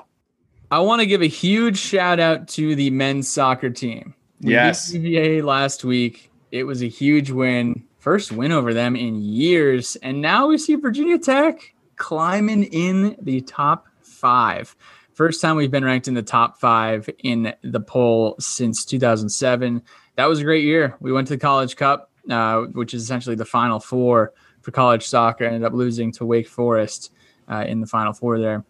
I 0.71 0.79
want 0.79 1.01
to 1.01 1.05
give 1.05 1.21
a 1.21 1.27
huge 1.27 1.77
shout 1.77 2.19
out 2.19 2.47
to 2.49 2.75
the 2.75 2.89
men's 2.89 3.27
soccer 3.27 3.69
team. 3.69 4.15
We 4.41 4.53
yes. 4.53 4.91
UVA 4.91 5.43
last 5.43 5.83
week. 5.83 6.31
It 6.51 6.63
was 6.63 6.81
a 6.81 6.87
huge 6.87 7.29
win. 7.29 7.83
First 7.99 8.31
win 8.31 8.51
over 8.51 8.73
them 8.73 8.95
in 8.95 9.21
years. 9.21 9.95
And 9.97 10.19
now 10.21 10.47
we 10.47 10.57
see 10.57 10.75
Virginia 10.75 11.17
Tech 11.17 11.73
climbing 11.95 12.63
in 12.65 13.15
the 13.21 13.41
top 13.41 13.87
five. 14.01 14.75
First 15.13 15.41
time 15.41 15.55
we've 15.55 15.71
been 15.71 15.85
ranked 15.85 16.07
in 16.07 16.13
the 16.13 16.23
top 16.23 16.59
five 16.59 17.09
in 17.19 17.53
the 17.63 17.79
poll 17.79 18.35
since 18.39 18.83
2007. 18.85 19.81
That 20.15 20.25
was 20.25 20.39
a 20.39 20.43
great 20.43 20.63
year. 20.63 20.97
We 20.99 21.11
went 21.11 21.27
to 21.27 21.33
the 21.33 21.39
College 21.39 21.75
Cup, 21.75 22.11
uh, 22.29 22.61
which 22.71 22.93
is 22.93 23.03
essentially 23.03 23.35
the 23.35 23.45
final 23.45 23.79
four 23.79 24.33
for 24.61 24.71
college 24.71 25.05
soccer. 25.05 25.45
Ended 25.45 25.63
up 25.63 25.73
losing 25.73 26.11
to 26.13 26.25
Wake 26.25 26.47
Forest 26.47 27.11
uh, 27.47 27.65
in 27.67 27.79
the 27.79 27.87
final 27.87 28.13
four 28.13 28.39
there. 28.39 28.63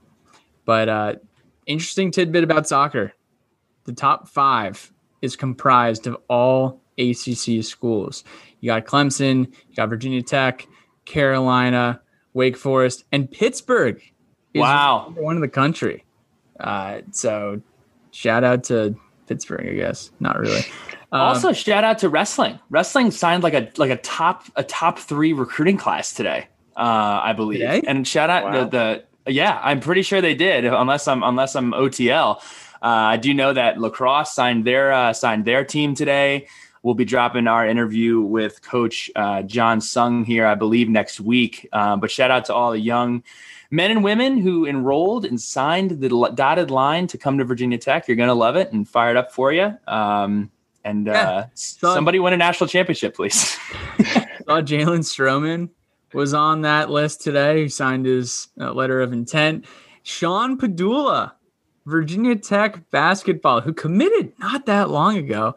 But 0.65 0.89
uh, 0.89 1.15
interesting 1.65 2.11
tidbit 2.11 2.43
about 2.43 2.67
soccer 2.67 3.13
the 3.85 3.93
top 3.93 4.27
five 4.27 4.91
is 5.21 5.35
comprised 5.35 6.07
of 6.07 6.17
all 6.29 6.81
ACC 6.97 7.63
schools. 7.63 8.23
You 8.59 8.67
got 8.67 8.85
Clemson, 8.85 9.47
you 9.69 9.75
got 9.75 9.89
Virginia 9.89 10.21
Tech, 10.21 10.67
Carolina, 11.05 12.01
Wake 12.33 12.57
Forest, 12.57 13.05
and 13.11 13.29
Pittsburgh. 13.29 14.01
wow, 14.55 15.13
one 15.15 15.35
in 15.35 15.41
the 15.41 15.47
country. 15.47 16.05
Uh, 16.59 17.01
so, 17.11 17.61
shout 18.11 18.43
out 18.43 18.63
to 18.65 18.95
Pittsburgh, 19.27 19.67
I 19.67 19.73
guess. 19.73 20.11
Not 20.19 20.39
really. 20.39 20.61
Um, 21.13 21.21
also, 21.21 21.53
shout 21.53 21.83
out 21.83 21.99
to 21.99 22.09
wrestling. 22.09 22.57
Wrestling 22.71 23.11
signed 23.11 23.43
like 23.43 23.53
a 23.53 23.69
like 23.77 23.91
a 23.91 23.97
top 23.97 24.45
a 24.55 24.63
top 24.63 24.97
three 24.97 25.31
recruiting 25.31 25.77
class 25.77 26.11
today, 26.11 26.47
uh, 26.75 27.21
I 27.23 27.33
believe. 27.33 27.59
Today? 27.59 27.83
And 27.85 28.07
shout 28.07 28.31
out 28.31 28.45
wow. 28.45 28.63
the, 28.63 29.03
the 29.25 29.31
yeah, 29.31 29.59
I'm 29.61 29.79
pretty 29.79 30.01
sure 30.01 30.21
they 30.21 30.33
did. 30.33 30.65
Unless 30.65 31.07
I'm 31.07 31.21
unless 31.21 31.55
I'm 31.55 31.71
OTL. 31.71 32.37
Uh, 32.81 32.87
I 32.87 33.17
do 33.17 33.31
know 33.31 33.53
that 33.53 33.79
lacrosse 33.79 34.33
signed 34.33 34.65
their 34.65 34.91
uh, 34.91 35.13
signed 35.13 35.45
their 35.45 35.63
team 35.63 35.93
today. 35.93 36.47
We'll 36.83 36.95
be 36.95 37.05
dropping 37.05 37.47
our 37.47 37.67
interview 37.67 38.21
with 38.21 38.61
Coach 38.61 39.09
uh, 39.15 39.41
John 39.43 39.81
Sung 39.81 40.25
here, 40.25 40.45
I 40.45 40.55
believe, 40.55 40.89
next 40.89 41.19
week. 41.19 41.67
Um, 41.73 41.99
but 41.99 42.11
shout 42.11 42.29
out 42.29 42.45
to 42.45 42.53
all 42.53 42.71
the 42.71 42.79
young 42.79 43.23
men 43.71 43.89
and 43.89 44.03
women 44.03 44.37
who 44.37 44.65
enrolled 44.65 45.25
and 45.25 45.39
signed 45.41 46.01
the 46.01 46.31
dotted 46.35 46.69
line 46.69 47.07
to 47.07 47.17
come 47.17 47.37
to 47.37 47.45
Virginia 47.45 47.77
Tech. 47.77 48.07
You're 48.07 48.17
going 48.17 48.27
to 48.27 48.33
love 48.35 48.55
it 48.57 48.71
and 48.71 48.87
fire 48.87 49.11
it 49.11 49.17
up 49.17 49.31
for 49.31 49.51
you. 49.51 49.75
Um, 49.87 50.51
And 50.83 51.07
yeah. 51.07 51.29
uh, 51.29 51.45
somebody 51.55 52.19
win 52.19 52.33
a 52.33 52.37
national 52.37 52.67
championship, 52.67 53.15
please. 53.15 53.57
saw 54.45 54.61
Jalen 54.61 54.99
Stroman 54.99 55.69
was 56.13 56.33
on 56.33 56.61
that 56.61 56.89
list 56.89 57.21
today. 57.21 57.63
He 57.63 57.69
signed 57.69 58.05
his 58.05 58.49
uh, 58.59 58.73
letter 58.73 59.01
of 59.01 59.13
intent. 59.13 59.65
Sean 60.03 60.57
Pedulla, 60.57 61.33
Virginia 61.85 62.35
Tech 62.35 62.89
basketball, 62.91 63.61
who 63.61 63.73
committed 63.73 64.33
not 64.39 64.65
that 64.65 64.89
long 64.89 65.17
ago. 65.17 65.55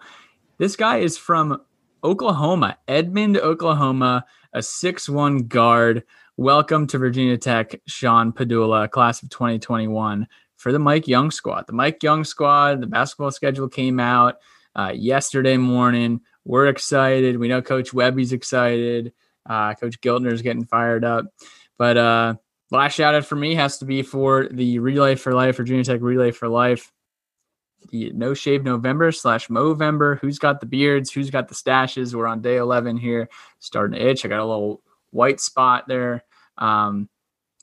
This 0.58 0.74
guy 0.74 0.98
is 0.98 1.18
from 1.18 1.60
Oklahoma, 2.02 2.78
Edmond, 2.88 3.36
Oklahoma, 3.36 4.24
a 4.54 4.62
six-one 4.62 5.48
guard. 5.48 6.02
Welcome 6.38 6.86
to 6.86 6.98
Virginia 6.98 7.36
Tech, 7.36 7.78
Sean 7.86 8.32
Pedulla, 8.32 8.90
class 8.90 9.22
of 9.22 9.28
2021 9.28 10.26
for 10.56 10.72
the 10.72 10.78
Mike 10.78 11.06
Young 11.06 11.30
squad. 11.30 11.66
The 11.66 11.74
Mike 11.74 12.02
Young 12.02 12.24
squad, 12.24 12.80
the 12.80 12.86
basketball 12.86 13.32
schedule 13.32 13.68
came 13.68 14.00
out 14.00 14.36
uh, 14.74 14.92
yesterday 14.94 15.58
morning. 15.58 16.22
We're 16.46 16.68
excited. 16.68 17.36
We 17.36 17.48
know 17.48 17.60
Coach 17.60 17.92
Webby's 17.92 18.32
excited. 18.32 19.12
Uh, 19.44 19.74
Coach 19.74 20.00
Giltner's 20.00 20.40
getting 20.40 20.64
fired 20.64 21.04
up. 21.04 21.26
But 21.76 21.98
uh, 21.98 22.34
last 22.70 22.94
shout 22.94 23.14
out 23.14 23.26
for 23.26 23.36
me 23.36 23.56
has 23.56 23.76
to 23.80 23.84
be 23.84 24.00
for 24.00 24.48
the 24.50 24.78
Relay 24.78 25.16
for 25.16 25.34
Life, 25.34 25.58
Virginia 25.58 25.84
Tech 25.84 26.00
Relay 26.00 26.30
for 26.30 26.48
Life. 26.48 26.94
No 27.92 28.34
Shave 28.34 28.64
November 28.64 29.12
slash 29.12 29.48
Movember. 29.48 30.18
Who's 30.20 30.38
got 30.38 30.60
the 30.60 30.66
beards? 30.66 31.10
Who's 31.10 31.30
got 31.30 31.48
the 31.48 31.54
stashes? 31.54 32.14
We're 32.14 32.26
on 32.26 32.40
day 32.40 32.56
11 32.56 32.96
here, 32.96 33.28
starting 33.58 33.98
to 33.98 34.06
itch. 34.06 34.24
I 34.24 34.28
got 34.28 34.40
a 34.40 34.44
little 34.44 34.82
white 35.10 35.40
spot 35.40 35.88
there. 35.88 36.24
Um, 36.58 37.08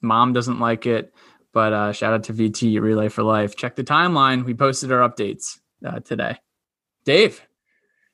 mom 0.01 0.33
doesn't 0.33 0.59
like 0.59 0.85
it, 0.85 1.13
but 1.51 1.73
uh, 1.73 1.91
shout 1.91 2.13
out 2.13 2.23
to 2.25 2.33
VT 2.33 2.79
Relay 2.81 3.09
for 3.09 3.23
Life. 3.23 3.55
Check 3.55 3.75
the 3.75 3.83
timeline. 3.83 4.45
We 4.45 4.53
posted 4.53 4.91
our 4.91 5.07
updates 5.07 5.59
uh, 5.85 5.99
today. 5.99 6.37
Dave. 7.05 7.41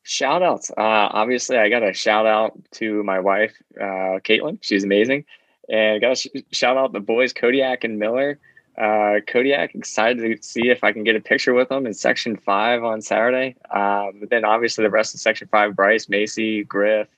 Shout 0.03 0.41
outs. 0.41 0.71
Uh, 0.71 1.09
obviously, 1.11 1.57
I 1.57 1.69
got 1.69 1.83
a 1.83 1.93
shout 1.93 2.25
out 2.25 2.57
to 2.73 3.03
my 3.03 3.19
wife, 3.19 3.53
uh, 3.79 4.19
Caitlin. 4.23 4.57
She's 4.61 4.83
amazing. 4.83 5.25
And 5.69 6.01
got 6.01 6.15
to 6.15 6.29
sh- 6.29 6.43
shout 6.51 6.77
out 6.77 6.93
the 6.93 6.99
boys, 6.99 7.33
Kodiak 7.33 7.83
and 7.83 7.99
Miller. 7.99 8.39
Uh, 8.79 9.19
Kodiak, 9.27 9.75
excited 9.75 10.41
to 10.41 10.47
see 10.47 10.69
if 10.69 10.85
I 10.85 10.93
can 10.93 11.03
get 11.03 11.17
a 11.17 11.19
picture 11.19 11.53
with 11.53 11.67
them 11.67 11.85
in 11.85 11.93
section 11.93 12.37
five 12.37 12.83
on 12.83 13.01
Saturday. 13.01 13.57
Uh, 13.69 14.07
but 14.17 14.29
then 14.29 14.45
obviously 14.45 14.85
the 14.85 14.89
rest 14.89 15.13
of 15.13 15.19
section 15.19 15.49
five, 15.51 15.75
Bryce, 15.75 16.07
Macy, 16.07 16.63
Griff, 16.63 17.09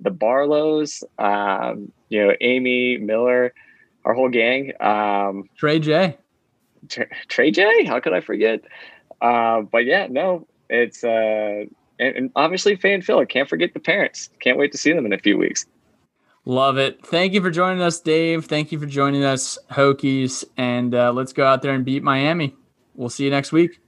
the 0.00 0.10
Barlows, 0.10 1.02
um, 1.18 1.90
you 2.10 2.26
know, 2.26 2.34
Amy, 2.42 2.98
Miller, 2.98 3.54
our 4.04 4.12
whole 4.12 4.28
gang. 4.28 4.72
Um, 4.78 5.48
Trey 5.56 5.78
J. 5.78 6.18
Trey 7.28 7.50
J. 7.50 7.84
How 7.84 7.98
could 8.00 8.12
I 8.12 8.20
forget? 8.20 8.60
Uh, 9.20 9.62
but 9.62 9.86
yeah, 9.86 10.08
no, 10.10 10.46
it's 10.68 11.02
uh, 11.02 11.64
and, 11.98 12.16
and 12.16 12.30
obviously 12.36 12.76
Fan 12.76 13.00
Phil. 13.00 13.24
Can't 13.24 13.48
forget 13.48 13.72
the 13.72 13.80
parents. 13.80 14.28
Can't 14.40 14.58
wait 14.58 14.72
to 14.72 14.78
see 14.78 14.92
them 14.92 15.06
in 15.06 15.12
a 15.14 15.18
few 15.18 15.38
weeks. 15.38 15.64
Love 16.48 16.78
it. 16.78 17.04
Thank 17.04 17.34
you 17.34 17.42
for 17.42 17.50
joining 17.50 17.82
us, 17.82 17.98
Dave. 17.98 18.44
Thank 18.44 18.70
you 18.70 18.78
for 18.78 18.86
joining 18.86 19.24
us, 19.24 19.58
Hokies. 19.72 20.44
And 20.56 20.94
uh, 20.94 21.12
let's 21.12 21.32
go 21.32 21.44
out 21.44 21.60
there 21.60 21.74
and 21.74 21.84
beat 21.84 22.04
Miami. 22.04 22.54
We'll 22.94 23.10
see 23.10 23.24
you 23.24 23.30
next 23.30 23.50
week. 23.50 23.80